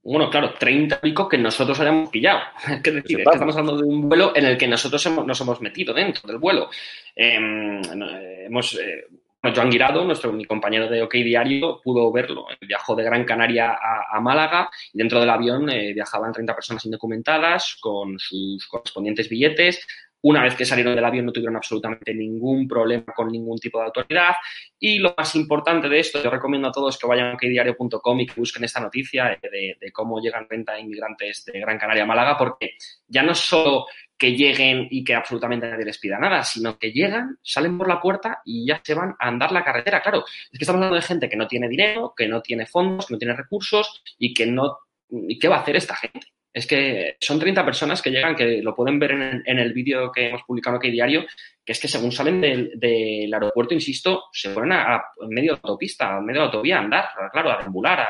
Bueno, 0.05 0.28
claro, 0.28 0.55
30 0.59 1.00
pico 1.00 1.28
que 1.28 1.38
nosotros 1.38 1.80
hayamos 1.80 2.11
pillado. 2.11 2.40
Es 2.84 2.94
decir, 2.94 3.20
es 3.20 3.24
que 3.26 3.32
estamos 3.32 3.57
hablando 3.57 3.78
de 3.78 3.84
un 3.84 4.09
vuelo 4.09 4.32
en 4.36 4.44
el 4.44 4.59
que 4.59 4.68
nosotros 4.68 5.05
hemos, 5.07 5.26
nos 5.26 5.40
hemos 5.40 5.61
metido 5.61 5.94
dentro 5.94 6.28
del 6.28 6.38
vuelo. 6.38 6.68
Em, 7.16 7.80
eh, 7.80 8.44
hemos, 8.46 8.74
eh, 8.74 9.07
Joan 9.42 9.70
Guirado, 9.70 10.05
nuestro, 10.05 10.32
mi 10.32 10.44
compañero 10.44 10.88
de 10.88 11.02
OK 11.02 11.14
Diario, 11.14 11.80
pudo 11.82 12.12
verlo. 12.12 12.46
Viajó 12.61 12.94
de 12.94 13.05
Gran 13.05 13.24
Canaria 13.24 13.70
a, 13.72 14.16
a 14.16 14.20
Málaga 14.20 14.70
y 14.92 14.98
dentro 14.98 15.20
del 15.20 15.30
avión 15.30 15.70
eh, 15.70 15.92
viajaban 15.94 16.32
30 16.32 16.55
personas 16.55 16.84
indocumentadas 16.84 17.76
con 17.80 18.18
sus 18.18 18.66
correspondientes 18.66 19.28
billetes. 19.28 19.86
Una 20.25 20.43
vez 20.43 20.55
que 20.55 20.64
salieron 20.64 20.95
del 20.95 21.05
avión 21.05 21.27
no 21.27 21.33
tuvieron 21.33 21.57
absolutamente 21.57 22.14
ningún 22.14 22.66
problema 22.66 23.12
con 23.14 23.29
ningún 23.29 23.59
tipo 23.59 23.79
de 23.79 23.85
autoridad. 23.85 24.35
Y 24.79 24.99
lo 24.99 25.14
más 25.14 25.35
importante 25.35 25.87
de 25.87 25.99
esto, 25.99 26.22
yo 26.22 26.31
recomiendo 26.31 26.68
a 26.68 26.72
todos 26.72 26.97
que 26.99 27.07
vayan 27.07 27.27
a 27.27 27.35
okdiario.com 27.35 28.20
y 28.20 28.27
que 28.27 28.41
busquen 28.41 28.64
esta 28.64 28.81
noticia 28.81 29.39
de, 29.43 29.77
de, 29.79 29.93
cómo 29.93 30.22
llegan 30.22 30.49
30 30.49 30.81
inmigrantes 30.81 31.45
de 31.45 31.61
Gran 31.61 31.79
Canaria 31.79 32.05
a 32.05 32.07
Málaga, 32.07 32.39
porque 32.39 32.70
ya 33.07 33.22
no 33.22 33.35
solo 33.35 33.85
que 34.16 34.33
lleguen 34.33 34.89
y 34.91 35.05
que 35.05 35.14
absolutamente 35.14 35.68
nadie 35.68 35.85
les 35.85 35.99
pida 35.99 36.18
nada, 36.18 36.43
sino 36.43 36.79
que 36.79 36.91
llegan, 36.91 37.39
salen 37.43 37.77
por 37.77 37.87
la 37.87 38.01
puerta 38.01 38.41
y 38.47 38.66
ya 38.66 38.81
se 38.83 38.95
van 38.95 39.14
a 39.18 39.29
andar 39.29 39.53
la 39.53 39.62
carretera. 39.62 40.01
Claro, 40.01 40.25
es 40.27 40.59
que 40.59 40.64
estamos 40.64 40.79
hablando 40.79 40.97
de 40.97 41.03
gente 41.03 41.29
que 41.29 41.37
no 41.37 41.47
tiene 41.47 41.68
dinero, 41.68 42.14
que 42.16 42.29
no 42.29 42.41
tiene 42.41 42.64
fondos, 42.64 43.07
que 43.07 43.12
no 43.12 43.18
tiene 43.18 43.37
recursos 43.37 44.03
y 44.18 44.33
que 44.33 44.47
no... 44.47 44.79
¿Y 45.11 45.39
qué 45.39 45.49
va 45.49 45.57
a 45.57 45.61
hacer 45.61 45.77
esta 45.77 45.97
gente? 45.97 46.29
Es 46.55 46.68
que 46.68 47.16
son 47.20 47.40
30 47.40 47.64
personas 47.64 48.00
que 48.00 48.11
llegan, 48.11 48.36
que 48.36 48.62
lo 48.62 48.76
pueden 48.76 48.96
ver 49.00 49.11
en, 49.44 49.59
el 49.59 49.72
vídeo 49.72 50.12
que 50.12 50.28
hemos 50.28 50.44
publicado 50.44 50.76
aquí 50.76 50.88
diario, 50.88 51.26
que 51.64 51.72
es 51.72 51.80
que 51.80 51.88
según 51.88 52.12
salen 52.12 52.40
del, 52.40 53.34
aeropuerto, 53.34 53.74
insisto, 53.74 54.26
se 54.32 54.50
ponen 54.50 54.72
a, 54.72 55.02
en 55.20 55.30
medio 55.30 55.55
de 55.55 55.61
autopista, 55.64 56.16
en 56.16 56.24
medio 56.24 56.42
de 56.42 56.46
autovía 56.46 56.76
a 56.76 56.82
andar, 56.82 57.09
claro, 57.32 57.50
a 57.50 57.59
deambular, 57.59 58.00
a, 58.00 58.09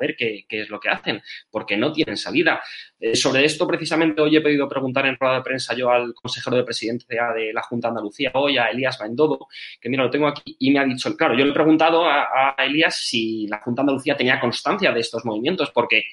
ver 0.00 0.16
qué, 0.16 0.44
qué, 0.48 0.62
es 0.62 0.70
lo 0.70 0.80
que 0.80 0.88
hacen, 0.88 1.22
porque 1.50 1.76
no 1.76 1.92
tienen 1.92 2.16
salida. 2.16 2.60
Eh, 2.98 3.14
sobre 3.14 3.44
esto, 3.44 3.66
precisamente, 3.66 4.20
hoy 4.20 4.36
he 4.36 4.40
pedido 4.40 4.68
preguntar 4.68 5.06
en 5.06 5.16
rueda 5.16 5.36
de 5.36 5.42
prensa 5.42 5.74
yo 5.74 5.90
al 5.90 6.14
consejero 6.14 6.56
de 6.56 6.64
presidencia 6.64 7.32
de 7.32 7.52
la 7.52 7.62
Junta 7.62 7.88
de 7.88 7.90
Andalucía, 7.90 8.30
hoy 8.34 8.58
a 8.58 8.66
Elías 8.66 8.98
Bendodo, 8.98 9.46
que 9.80 9.88
mira, 9.88 10.04
lo 10.04 10.10
tengo 10.10 10.26
aquí, 10.26 10.56
y 10.58 10.70
me 10.70 10.78
ha 10.80 10.84
dicho, 10.84 11.16
claro, 11.16 11.36
yo 11.36 11.44
le 11.44 11.50
he 11.50 11.54
preguntado 11.54 12.04
a, 12.04 12.54
a 12.56 12.64
Elías 12.64 12.96
si 12.96 13.46
la 13.48 13.58
Junta 13.58 13.82
de 13.82 13.84
Andalucía 13.84 14.16
tenía 14.16 14.40
constancia 14.40 14.92
de 14.92 15.00
estos 15.00 15.24
movimientos, 15.24 15.70
porque 15.70 16.04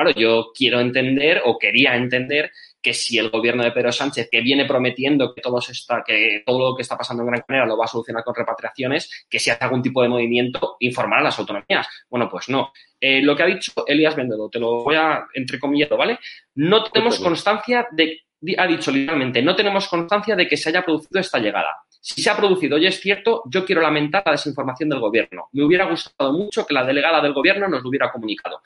Claro, 0.00 0.18
yo 0.18 0.50
quiero 0.54 0.80
entender 0.80 1.42
o 1.44 1.58
quería 1.58 1.94
entender 1.94 2.50
que 2.80 2.94
si 2.94 3.18
el 3.18 3.28
gobierno 3.28 3.62
de 3.62 3.70
Pedro 3.70 3.92
Sánchez, 3.92 4.30
que 4.32 4.40
viene 4.40 4.64
prometiendo 4.64 5.34
que 5.34 5.42
todo, 5.42 5.58
está, 5.58 6.02
que 6.02 6.42
todo 6.46 6.70
lo 6.70 6.74
que 6.74 6.80
está 6.80 6.96
pasando 6.96 7.22
en 7.22 7.26
Gran 7.26 7.42
Canaria 7.46 7.68
lo 7.68 7.76
va 7.76 7.84
a 7.84 7.88
solucionar 7.88 8.24
con 8.24 8.34
repatriaciones, 8.34 9.26
que 9.28 9.38
si 9.38 9.50
hace 9.50 9.62
algún 9.62 9.82
tipo 9.82 10.00
de 10.00 10.08
movimiento, 10.08 10.76
informar 10.80 11.18
a 11.18 11.24
las 11.24 11.38
autonomías. 11.38 11.86
Bueno, 12.08 12.30
pues 12.30 12.48
no. 12.48 12.72
Eh, 12.98 13.20
lo 13.20 13.36
que 13.36 13.42
ha 13.42 13.46
dicho 13.46 13.72
Elías 13.86 14.16
Bendodo, 14.16 14.48
te 14.48 14.58
lo 14.58 14.84
voy 14.84 14.96
a 14.96 15.26
entrecomillado, 15.34 15.98
¿vale? 15.98 16.18
No 16.54 16.84
tenemos 16.84 17.20
constancia 17.20 17.86
de, 17.90 18.20
ha 18.56 18.66
dicho 18.66 18.90
literalmente, 18.90 19.42
no 19.42 19.54
tenemos 19.54 19.86
constancia 19.86 20.34
de 20.34 20.48
que 20.48 20.56
se 20.56 20.70
haya 20.70 20.82
producido 20.82 21.20
esta 21.20 21.38
llegada. 21.38 21.76
Si 22.00 22.22
se 22.22 22.30
ha 22.30 22.36
producido 22.38 22.78
y 22.78 22.86
es 22.86 22.98
cierto, 22.98 23.42
yo 23.50 23.66
quiero 23.66 23.82
lamentar 23.82 24.22
la 24.24 24.32
desinformación 24.32 24.88
del 24.88 25.00
gobierno. 25.00 25.50
Me 25.52 25.62
hubiera 25.62 25.84
gustado 25.84 26.32
mucho 26.32 26.64
que 26.64 26.72
la 26.72 26.84
delegada 26.86 27.20
del 27.20 27.34
gobierno 27.34 27.68
nos 27.68 27.82
lo 27.82 27.90
hubiera 27.90 28.10
comunicado. 28.10 28.62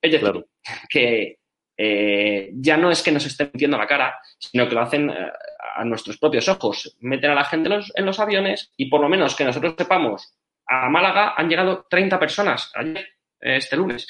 Es 0.00 0.12
decir, 0.12 0.20
claro. 0.20 0.46
que 0.88 1.38
eh, 1.76 2.50
ya 2.54 2.76
no 2.76 2.90
es 2.90 3.02
que 3.02 3.12
nos 3.12 3.26
estén 3.26 3.50
metiendo 3.52 3.76
la 3.76 3.86
cara, 3.86 4.18
sino 4.38 4.68
que 4.68 4.74
lo 4.74 4.82
hacen 4.82 5.10
eh, 5.10 5.30
a 5.76 5.84
nuestros 5.84 6.18
propios 6.18 6.48
ojos. 6.48 6.96
Meten 7.00 7.30
a 7.30 7.34
la 7.34 7.44
gente 7.44 7.68
en 7.68 7.76
los, 7.76 7.92
en 7.94 8.06
los, 8.06 8.20
aviones 8.20 8.72
y 8.76 8.88
por 8.88 9.00
lo 9.00 9.08
menos 9.08 9.34
que 9.34 9.44
nosotros 9.44 9.74
sepamos, 9.76 10.34
a 10.66 10.88
Málaga 10.88 11.34
han 11.36 11.48
llegado 11.48 11.86
30 11.88 12.18
personas 12.18 12.72
ayer, 12.74 13.06
este 13.40 13.76
lunes. 13.76 14.06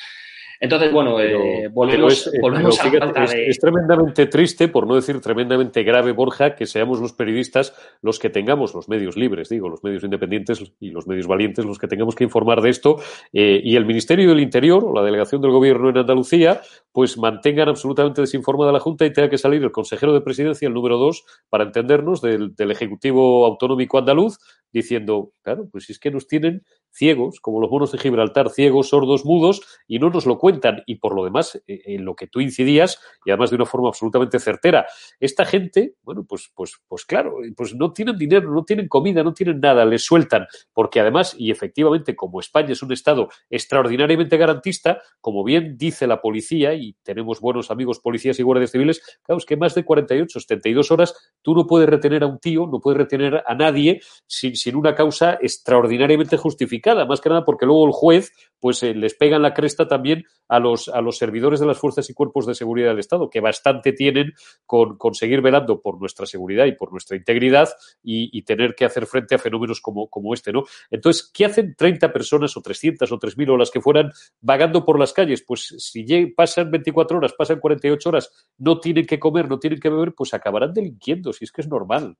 Entonces, 0.61 0.93
bueno, 0.93 1.17
pero, 1.17 1.41
eh, 1.43 1.69
volvemos, 1.69 2.27
es, 2.27 2.41
volvemos 2.41 2.79
fíjate, 2.79 3.05
a 3.05 3.25
la 3.25 3.31
de... 3.31 3.49
es, 3.49 3.59
tremendamente 3.59 4.27
triste, 4.27 4.69
por 4.69 4.87
no 4.87 4.95
decir 4.95 5.21
tremendamente 5.21 5.83
grave, 5.83 6.13
Borja, 6.13 6.55
que 6.55 6.67
seamos 6.67 7.01
los 7.01 7.13
periodistas 7.13 7.75
los 8.03 8.19
que 8.19 8.31
tengamos, 8.31 8.75
los 8.75 8.89
medios 8.89 9.17
libres, 9.17 9.49
digo, 9.49 9.69
los 9.69 9.85
medios 9.85 10.05
independientes 10.05 10.63
y 10.81 10.91
los 10.91 11.07
medios 11.07 11.27
valientes, 11.27 11.65
los 11.65 11.79
que 11.79 11.89
tengamos 11.89 12.15
que 12.15 12.25
informar 12.25 12.61
de 12.63 12.71
esto, 12.71 12.97
eh, 13.33 13.61
y 13.63 13.77
el 13.77 13.85
Ministerio 13.85 14.31
del 14.31 14.41
Interior 14.41 14.85
o 14.85 14.95
la 14.95 15.03
delegación 15.03 15.41
del 15.41 15.51
Gobierno 15.51 15.91
en 15.91 15.99
Andalucía, 15.99 16.61
pues 16.93 17.19
mantengan 17.19 17.69
absolutamente 17.69 18.23
desinformada 18.23 18.73
la 18.73 18.81
Junta 18.81 19.05
y 19.05 19.13
tenga 19.13 19.29
que 19.29 19.39
salir 19.39 19.63
el 19.63 19.73
consejero 19.73 20.15
de 20.15 20.21
presidencia, 20.23 20.69
el 20.69 20.75
número 20.75 20.97
dos, 20.97 21.25
para 21.51 21.65
entendernos, 21.65 22.23
del, 22.23 22.55
del 22.55 22.71
Ejecutivo 22.71 23.45
Autonómico 23.45 23.99
Andaluz, 23.99 24.39
diciendo, 24.73 25.33
claro, 25.43 25.69
pues 25.71 25.85
si 25.85 25.93
es 25.93 25.99
que 25.99 26.11
nos 26.11 26.27
tienen 26.27 26.63
ciegos, 26.97 27.41
como 27.41 27.61
los 27.61 27.71
monos 27.71 27.93
de 27.93 27.99
Gibraltar, 27.99 28.51
ciegos, 28.51 28.89
sordos, 28.89 29.25
mudos, 29.25 29.63
y 29.87 29.99
no 29.99 30.11
nos 30.11 30.27
lo 30.27 30.39
cuentan. 30.39 30.83
Y 30.87 30.97
por 30.97 31.15
lo 31.15 31.25
demás, 31.25 31.63
eh, 31.67 31.83
en 31.87 32.05
lo 32.05 32.17
que 32.17 32.27
tú 32.27 32.41
incidías, 32.41 33.01
y 33.25 33.31
además 33.31 33.51
de 33.51 33.57
una 33.57 33.67
forma 33.67 33.89
absolutamente 33.89 34.39
certera, 34.39 34.87
esta 35.21 35.45
gente, 35.45 35.95
bueno, 36.03 36.25
pues, 36.27 36.51
pues, 36.55 36.77
pues 36.89 37.05
claro, 37.05 37.37
pues 37.57 37.75
no 37.75 37.93
tienen 37.93 38.17
dinero, 38.17 38.51
no 38.51 38.65
tienen 38.65 38.89
comida, 38.89 39.23
no 39.23 39.35
tienen 39.35 39.61
nada, 39.61 39.85
les 39.85 40.05
sueltan, 40.05 40.47
porque 40.73 41.01
además, 41.01 41.35
y 41.39 41.51
efectivamente, 41.51 42.17
como 42.17 42.41
España 42.41 42.73
es 42.73 42.83
un 42.83 42.93
Estado 42.93 43.29
extraordinariamente 43.51 44.37
garantista, 44.37 45.03
como 45.21 45.45
bien 45.45 45.77
dice 45.77 46.07
la 46.07 46.21
policía, 46.21 46.75
y 46.75 46.95
tenemos 47.03 47.41
buenos 47.41 47.71
amigos 47.71 48.01
policías 48.01 48.39
y 48.39 48.43
guardias 48.43 48.71
civiles, 48.71 49.03
claro, 49.23 49.39
es 49.39 49.45
que 49.45 49.57
más 49.57 49.75
de 49.75 49.85
48, 49.85 50.41
72 50.41 50.91
horas, 50.91 51.15
tú 51.43 51.55
no 51.55 51.67
puedes 51.67 51.89
retener 51.89 52.23
a 52.23 52.27
un 52.27 52.39
tío, 52.39 52.67
no 52.67 52.81
puedes 52.81 52.99
retener 52.99 53.43
a 53.47 53.55
nadie 53.55 54.01
sin, 54.27 54.57
sin 54.57 54.77
una 54.77 54.95
causa 54.95 55.39
extraordinariamente 55.41 56.37
justificada 56.37 56.86
más 56.95 57.21
que 57.21 57.29
nada 57.29 57.45
porque 57.45 57.67
luego 57.67 57.87
el 57.87 57.93
juez 57.93 58.33
pues 58.61 58.83
eh, 58.83 58.95
les 58.95 59.15
pega 59.15 59.37
en 59.37 59.43
la 59.43 59.55
cresta 59.55 59.87
también 59.87 60.25
a 60.49 60.59
los, 60.59 60.89
a 60.89 61.01
los 61.01 61.19
servidores 61.19 61.61
de 61.61 61.67
las 61.67 61.79
fuerzas 61.79 62.09
y 62.11 62.15
cuerpos 62.15 62.47
de 62.47 62.55
seguridad 62.55 62.89
del 62.89 62.99
Estado, 62.99 63.29
que 63.29 63.41
bastante 63.41 63.93
tienen 63.93 64.33
con, 64.65 64.97
con 64.97 65.15
seguir 65.15 65.41
velando 65.41 65.81
por 65.81 66.01
nuestra 66.01 66.27
seguridad 66.27 66.67
y 66.67 66.73
por 66.73 66.91
nuestra 66.91 67.17
integridad 67.17 67.69
y, 68.03 68.43
tener 68.47 68.77
que 68.77 68.85
hacer 68.85 69.07
frente 69.07 69.35
a 69.35 69.39
fenómenos 69.39 69.81
como, 69.81 70.09
como 70.09 70.33
este, 70.33 70.53
¿no? 70.53 70.65
Entonces, 70.91 71.31
¿qué 71.35 71.47
hacen 71.47 71.75
30 71.77 72.13
personas 72.13 72.57
o 72.57 72.63
300 72.63 73.11
o 73.11 73.19
3.000 73.19 73.51
o 73.51 73.57
las 73.57 73.71
que 73.73 73.81
fueran 73.81 74.13
vagando 74.41 74.85
por 74.85 75.01
las 75.01 75.13
calles? 75.13 75.43
Pues 75.45 75.75
si 75.79 76.05
pasan 76.27 76.71
24 76.71 77.19
horas, 77.19 77.33
pasan 77.37 77.59
48 77.59 78.09
horas, 78.09 78.31
no 78.59 78.79
tienen 78.79 79.05
que 79.05 79.19
comer, 79.19 79.49
no 79.49 79.59
tienen 79.59 79.81
que 79.81 79.89
beber, 79.89 80.15
pues 80.15 80.33
acabarán 80.33 80.73
delinquiendo, 80.73 81.33
si 81.33 81.45
es 81.45 81.51
que 81.51 81.63
es 81.63 81.69
normal. 81.69 82.17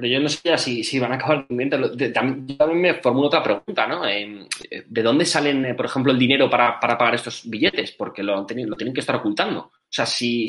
Pero 0.00 0.14
yo 0.14 0.20
no 0.20 0.30
sé 0.30 0.56
si, 0.56 0.82
si 0.82 0.98
van 0.98 1.12
a 1.12 1.16
acabar 1.16 1.46
yo 1.50 2.12
también 2.12 2.80
me 2.80 2.94
formulo 2.94 3.26
otra 3.26 3.42
pregunta, 3.42 3.86
¿no? 3.86 4.08
Eh, 4.08 4.46
¿De 4.86 5.02
dónde 5.02 5.26
salen, 5.26 5.62
eh, 5.66 5.74
por 5.74 5.84
ejemplo, 5.84 6.10
el 6.10 6.18
dinero 6.18 6.48
para, 6.48 6.80
pagar 6.80 7.14
estos 7.16 7.42
billetes? 7.44 7.92
Porque 7.92 8.22
lo, 8.22 8.34
lo, 8.34 8.46
tienen 8.46 8.94
que 8.94 9.00
estar 9.00 9.16
ocultando. 9.16 9.60
O 9.60 9.72
sea, 9.90 10.06
si, 10.06 10.48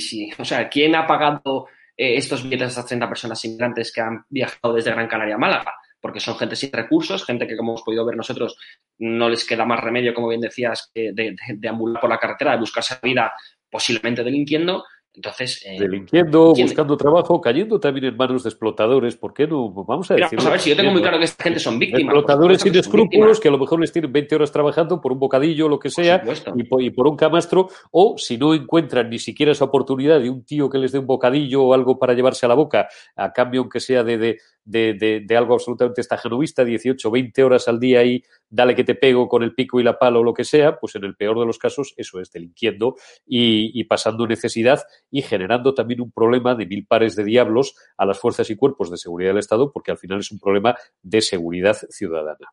¿quién 0.72 0.95
ha 0.95 1.06
pagado 1.06 1.68
eh, 1.97 2.16
estos 2.16 2.43
billetes 2.43 2.68
a 2.68 2.70
estas 2.70 2.86
30 2.86 3.10
personas 3.10 3.43
inmigrantes 3.43 3.91
que 3.91 3.99
han 3.99 4.24
viajado 4.30 4.74
desde 4.74 4.91
Gran 4.91 5.10
Canaria 5.10 5.36
a 5.36 5.39
Málaga? 5.39 5.74
Porque 5.99 6.22
son 6.22 6.38
gente 6.38 6.56
sin 6.56 6.72
recursos, 6.72 7.26
gente 7.26 7.45
que, 7.45 7.58
como 7.58 7.74
hemos 7.74 7.84
podido 7.84 8.06
ver 8.06 8.16
nosotros, 8.16 8.58
no 8.99 9.28
les 9.28 9.43
queda 9.43 9.66
más 9.66 9.82
remedio, 9.82 10.14
como 10.14 10.30
bien 10.30 10.39
decías, 10.39 10.91
de, 10.95 11.12
de, 11.12 11.36
de 11.56 11.68
ambular 11.68 11.99
por 11.99 12.10
la 12.10 12.18
carretera, 12.18 12.54
de 12.54 12.60
buscarse 12.60 12.93
la 12.93 13.10
vida 13.10 13.34
posiblemente 13.70 14.24
delinquiendo 14.24 14.86
Entonces, 15.14 15.62
eh, 15.66 15.78
delinquiendo, 15.78 16.53
buscando 16.53 16.95
trabajo, 16.95 17.41
cayendo 17.41 17.82
también 17.82 18.05
en 18.05 18.18
manos 18.18 18.43
de 18.43 18.49
explotadores. 18.49 19.18
¿Por 19.18 19.34
qué 19.34 19.45
no? 19.45 19.70
Vamos 19.70 20.09
a 20.09 20.16
decir. 20.16 20.38
Vamos 20.38 20.45
a 20.45 20.51
ver, 20.51 20.59
si 20.62 20.70
yo 20.70 20.76
tengo 20.78 20.91
muy 20.91 21.01
claro 21.01 21.18
que 21.18 21.26
esta 21.26 21.43
gente 21.43 21.59
son 21.59 21.78
víctimas. 21.78 22.14
Explotadores 22.14 22.62
sin 22.62 22.76
escrúpulos 22.76 23.41
que 23.41 23.49
a 23.49 23.51
lo 23.51 23.57
mejor 23.57 23.82
les 23.82 23.91
tienen 23.91 24.12
20 24.14 24.36
horas 24.36 24.51
trabajando 24.53 25.01
por 25.01 25.12
un 25.12 25.20
bocadillo 25.20 25.66
o 25.66 25.70
lo 25.70 25.80
que 25.80 25.89
sea 25.89 26.24
y 26.55 26.64
por, 26.64 26.82
y 26.82 26.91
por, 26.91 27.07
un 27.07 27.18
camastro. 27.18 27.68
O 27.91 28.16
si 28.18 28.38
no 28.38 28.53
encuentran 28.53 29.09
ni 29.09 29.20
siquiera 29.20 29.51
esa 29.51 29.66
oportunidad 29.66 30.22
de 30.22 30.30
un 30.30 30.45
tío 30.45 30.70
que 30.70 30.78
les 30.78 30.93
dé 30.93 30.99
un 30.99 31.07
bocadillo 31.07 31.64
o 31.64 31.74
algo 31.74 31.99
para 31.99 32.14
llevarse 32.14 32.45
a 32.45 32.49
la 32.49 32.55
boca, 32.55 32.88
a 33.18 33.34
cambio 33.34 33.62
aunque 33.62 33.82
sea 33.82 34.05
de, 34.05 34.18
de, 34.18 34.38
de, 34.64 35.24
de 35.26 35.38
algo 35.38 35.53
absolutamente 35.53 36.01
estajanovista, 36.01 36.64
18, 36.64 37.12
20 37.12 37.43
horas 37.43 37.68
al 37.68 37.80
día 37.80 38.03
y 38.03 38.24
dale 38.49 38.76
que 38.76 38.84
te 38.84 38.95
pego 38.95 39.28
con 39.28 39.43
el 39.43 39.53
pico 39.53 39.80
y 39.80 39.84
la 39.84 39.97
pala 39.97 40.20
o 40.20 40.24
lo 40.24 40.34
que 40.34 40.43
sea, 40.43 40.78
pues 40.80 40.95
en 40.95 41.03
el 41.03 41.16
peor 41.16 41.39
de 41.39 41.45
los 41.45 41.57
casos 41.57 41.93
eso 41.97 42.20
es 42.20 42.32
delinquiendo 42.32 42.95
y, 43.26 43.80
y 43.80 43.84
pasando 43.86 44.28
necesidad 44.28 44.82
y 45.09 45.22
generando 45.22 45.74
también 45.74 46.01
un 46.01 46.12
problema 46.12 46.55
de 46.55 46.66
mil 46.66 46.86
pares 46.86 47.16
de 47.16 47.24
diablos 47.24 47.76
a 47.97 48.05
las 48.05 48.20
fuerzas 48.20 48.49
y 48.49 48.55
cuerpos 48.55 48.91
de 48.91 48.97
seguridad 48.97 49.32
del 49.32 49.39
Estado, 49.39 49.72
porque 49.72 49.91
al 49.91 49.97
final 49.97 50.20
es 50.20 50.32
un 50.32 50.39
problema 50.39 50.76
de 51.01 51.22
seguridad 51.22 51.78
ciudadana 51.89 52.47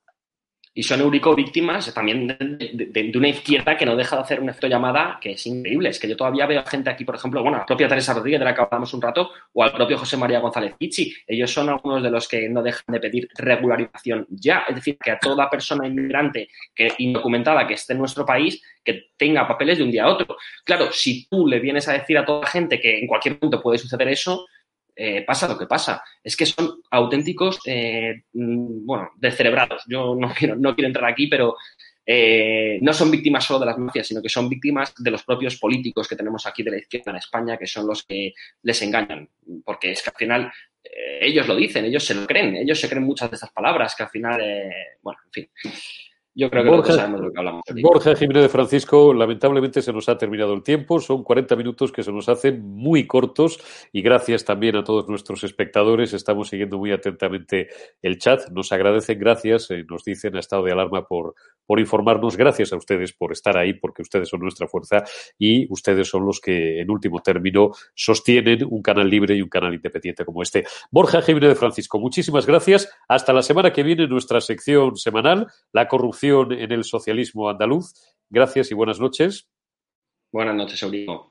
y 0.78 0.84
son 0.84 1.00
Eurico 1.00 1.34
víctimas 1.34 1.92
también 1.92 2.28
de, 2.38 3.12
una 3.16 3.26
izquierda 3.26 3.76
que 3.76 3.84
no 3.84 3.96
deja 3.96 4.14
de 4.14 4.22
hacer 4.22 4.40
una 4.40 4.54
llamada 4.60 5.18
que 5.20 5.32
es 5.32 5.44
increíble. 5.44 5.88
Es 5.88 5.98
que 5.98 6.08
yo 6.08 6.16
todavía 6.16 6.46
veo 6.46 6.64
gente 6.64 6.88
aquí, 6.88 7.04
por 7.04 7.16
ejemplo, 7.16 7.42
bueno, 7.42 7.58
la 7.58 7.66
propia 7.66 7.88
Teresa 7.88 8.14
Rodríguez, 8.14 8.38
de 8.38 8.44
la 8.44 8.54
que 8.54 8.60
hablamos 8.60 8.94
un 8.94 9.02
rato, 9.02 9.28
o 9.54 9.64
al 9.64 9.72
propio 9.72 9.98
José 9.98 10.16
María 10.16 10.38
González 10.38 10.74
Pichi. 10.78 11.12
Ellos 11.26 11.52
son 11.52 11.68
algunos 11.68 12.00
de 12.00 12.12
los 12.12 12.28
que 12.28 12.48
no 12.48 12.62
dejan 12.62 12.84
de 12.86 13.00
pedir 13.00 13.28
regularización 13.34 14.28
ya. 14.30 14.66
Es 14.68 14.76
decir, 14.76 14.96
que 14.98 15.10
a 15.10 15.18
toda 15.18 15.50
persona 15.50 15.84
inmigrante 15.84 16.48
que, 16.72 16.92
indocumentada 16.98 17.66
que 17.66 17.74
esté 17.74 17.94
en 17.94 17.98
nuestro 17.98 18.24
país, 18.24 18.62
que 18.84 19.10
tenga 19.16 19.48
papeles 19.48 19.78
de 19.78 19.84
un 19.84 19.90
día 19.90 20.04
a 20.04 20.12
otro. 20.12 20.36
Claro, 20.62 20.92
si 20.92 21.26
tú 21.28 21.48
le 21.48 21.58
vienes 21.58 21.88
a 21.88 21.94
decir 21.94 22.16
a 22.18 22.24
toda 22.24 22.46
gente 22.46 22.78
que 22.78 23.00
en 23.00 23.08
cualquier 23.08 23.36
momento 23.40 23.60
puede 23.60 23.78
suceder 23.78 24.06
eso, 24.06 24.46
eh, 25.00 25.22
pasa 25.22 25.46
lo 25.46 25.56
que 25.56 25.66
pasa. 25.66 26.02
Es 26.24 26.36
que 26.36 26.44
son 26.44 26.82
auténticos, 26.90 27.60
eh, 27.66 28.24
mm, 28.32 28.84
bueno, 28.84 29.10
descerebrados. 29.16 29.84
Yo 29.86 30.16
no 30.16 30.28
quiero, 30.36 30.56
no 30.56 30.74
quiero 30.74 30.88
entrar 30.88 31.08
aquí, 31.08 31.28
pero 31.28 31.54
eh, 32.04 32.80
no 32.82 32.92
son 32.92 33.08
víctimas 33.08 33.44
solo 33.44 33.60
de 33.60 33.66
las 33.66 33.78
mafias, 33.78 34.08
sino 34.08 34.20
que 34.20 34.28
son 34.28 34.48
víctimas 34.48 34.92
de 34.98 35.12
los 35.12 35.22
propios 35.22 35.56
políticos 35.56 36.08
que 36.08 36.16
tenemos 36.16 36.44
aquí 36.46 36.64
de 36.64 36.72
la 36.72 36.78
izquierda 36.78 37.12
en 37.12 37.18
España, 37.18 37.56
que 37.56 37.68
son 37.68 37.86
los 37.86 38.02
que 38.02 38.34
les 38.62 38.82
engañan. 38.82 39.28
Porque 39.64 39.92
es 39.92 40.02
que 40.02 40.10
al 40.10 40.16
final 40.16 40.52
ellos 41.20 41.46
lo 41.46 41.54
dicen, 41.54 41.84
ellos 41.84 42.04
se 42.04 42.14
lo 42.14 42.26
creen, 42.26 42.56
ellos 42.56 42.80
se 42.80 42.88
creen 42.88 43.04
muchas 43.04 43.30
de 43.30 43.36
estas 43.36 43.52
palabras, 43.52 43.94
que 43.94 44.02
al 44.02 44.08
final, 44.08 44.40
bueno, 45.02 45.20
en 45.26 45.32
fin. 45.32 45.48
Yo 46.38 46.48
creo 46.50 46.62
que 46.62 46.70
Borja, 46.70 46.92
sabemos 46.92 47.20
lo 47.20 47.32
que 47.32 47.38
hablamos. 47.40 47.62
Borja 47.82 48.14
Jiménez 48.14 48.44
de 48.44 48.48
Francisco, 48.48 49.12
lamentablemente 49.12 49.82
se 49.82 49.92
nos 49.92 50.08
ha 50.08 50.16
terminado 50.16 50.54
el 50.54 50.62
tiempo. 50.62 51.00
Son 51.00 51.24
40 51.24 51.56
minutos 51.56 51.90
que 51.90 52.04
se 52.04 52.12
nos 52.12 52.28
hacen 52.28 52.62
muy 52.62 53.08
cortos 53.08 53.58
y 53.92 54.02
gracias 54.02 54.44
también 54.44 54.76
a 54.76 54.84
todos 54.84 55.08
nuestros 55.08 55.42
espectadores. 55.42 56.12
Estamos 56.12 56.50
siguiendo 56.50 56.78
muy 56.78 56.92
atentamente 56.92 57.70
el 58.02 58.18
chat. 58.18 58.50
Nos 58.50 58.70
agradecen, 58.70 59.18
gracias. 59.18 59.68
Eh, 59.72 59.84
nos 59.90 60.04
dicen 60.04 60.36
a 60.36 60.38
estado 60.38 60.62
de 60.62 60.70
alarma 60.70 61.08
por, 61.08 61.34
por 61.66 61.80
informarnos. 61.80 62.36
Gracias 62.36 62.72
a 62.72 62.76
ustedes 62.76 63.12
por 63.12 63.32
estar 63.32 63.58
ahí, 63.58 63.72
porque 63.72 64.02
ustedes 64.02 64.28
son 64.28 64.38
nuestra 64.38 64.68
fuerza 64.68 65.02
y 65.40 65.66
ustedes 65.72 66.06
son 66.06 66.24
los 66.24 66.40
que, 66.40 66.80
en 66.80 66.88
último 66.88 67.20
término, 67.20 67.72
sostienen 67.96 68.64
un 68.64 68.80
canal 68.80 69.10
libre 69.10 69.34
y 69.34 69.42
un 69.42 69.48
canal 69.48 69.74
independiente 69.74 70.24
como 70.24 70.44
este. 70.44 70.64
Borja 70.92 71.20
Jiménez 71.20 71.48
de 71.48 71.56
Francisco, 71.56 71.98
muchísimas 71.98 72.46
gracias. 72.46 72.88
Hasta 73.08 73.32
la 73.32 73.42
semana 73.42 73.72
que 73.72 73.82
viene, 73.82 74.06
nuestra 74.06 74.40
sección 74.40 74.94
semanal, 74.96 75.48
la 75.72 75.88
corrupción 75.88 76.27
en 76.28 76.72
el 76.72 76.84
socialismo 76.84 77.48
andaluz. 77.48 77.92
Gracias 78.30 78.70
y 78.70 78.74
buenas 78.74 79.00
noches. 79.00 79.48
Buenas 80.30 80.54
noches, 80.54 80.82
Eurico. 80.82 81.30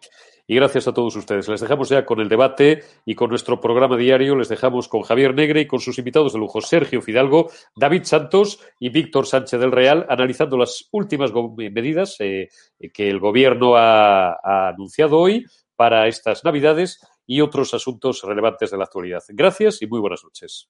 Y 0.50 0.56
gracias 0.56 0.88
a 0.88 0.94
todos 0.94 1.16
ustedes. 1.16 1.48
Les 1.50 1.60
dejamos 1.60 1.90
ya 1.90 2.06
con 2.06 2.22
el 2.22 2.30
debate 2.30 2.84
y 3.06 3.16
con 3.16 3.30
nuestro 3.30 3.60
programa 3.60 3.98
diario. 3.98 4.36
Les 4.36 4.48
dejamos 4.48 4.88
con 4.88 5.02
Javier 5.02 5.36
Negre 5.36 5.62
y 5.62 5.68
con 5.68 5.80
sus 5.80 5.98
invitados 5.98 6.34
de 6.34 6.40
lujo, 6.40 6.62
Sergio 6.62 7.02
Fidalgo, 7.02 7.52
David 7.76 8.04
Santos 8.04 8.60
y 8.80 8.90
Víctor 8.90 9.28
Sánchez 9.28 9.60
del 9.60 9.74
Real, 9.74 10.06
analizando 10.10 10.58
las 10.58 10.88
últimas 10.92 11.32
medidas 11.58 12.16
eh, 12.20 12.48
que 12.94 13.10
el 13.10 13.20
Gobierno 13.20 13.76
ha 13.76 14.70
anunciado 14.70 15.20
hoy 15.20 15.46
para 15.76 16.08
estas 16.08 16.44
Navidades 16.44 17.00
y 17.26 17.42
otros 17.42 17.74
asuntos 17.74 18.24
relevantes 18.24 18.72
de 18.72 18.78
la 18.78 18.86
actualidad. 18.86 19.24
Gracias 19.28 19.82
y 19.82 19.88
muy 19.88 20.00
buenas 20.00 20.24
noches. 20.24 20.70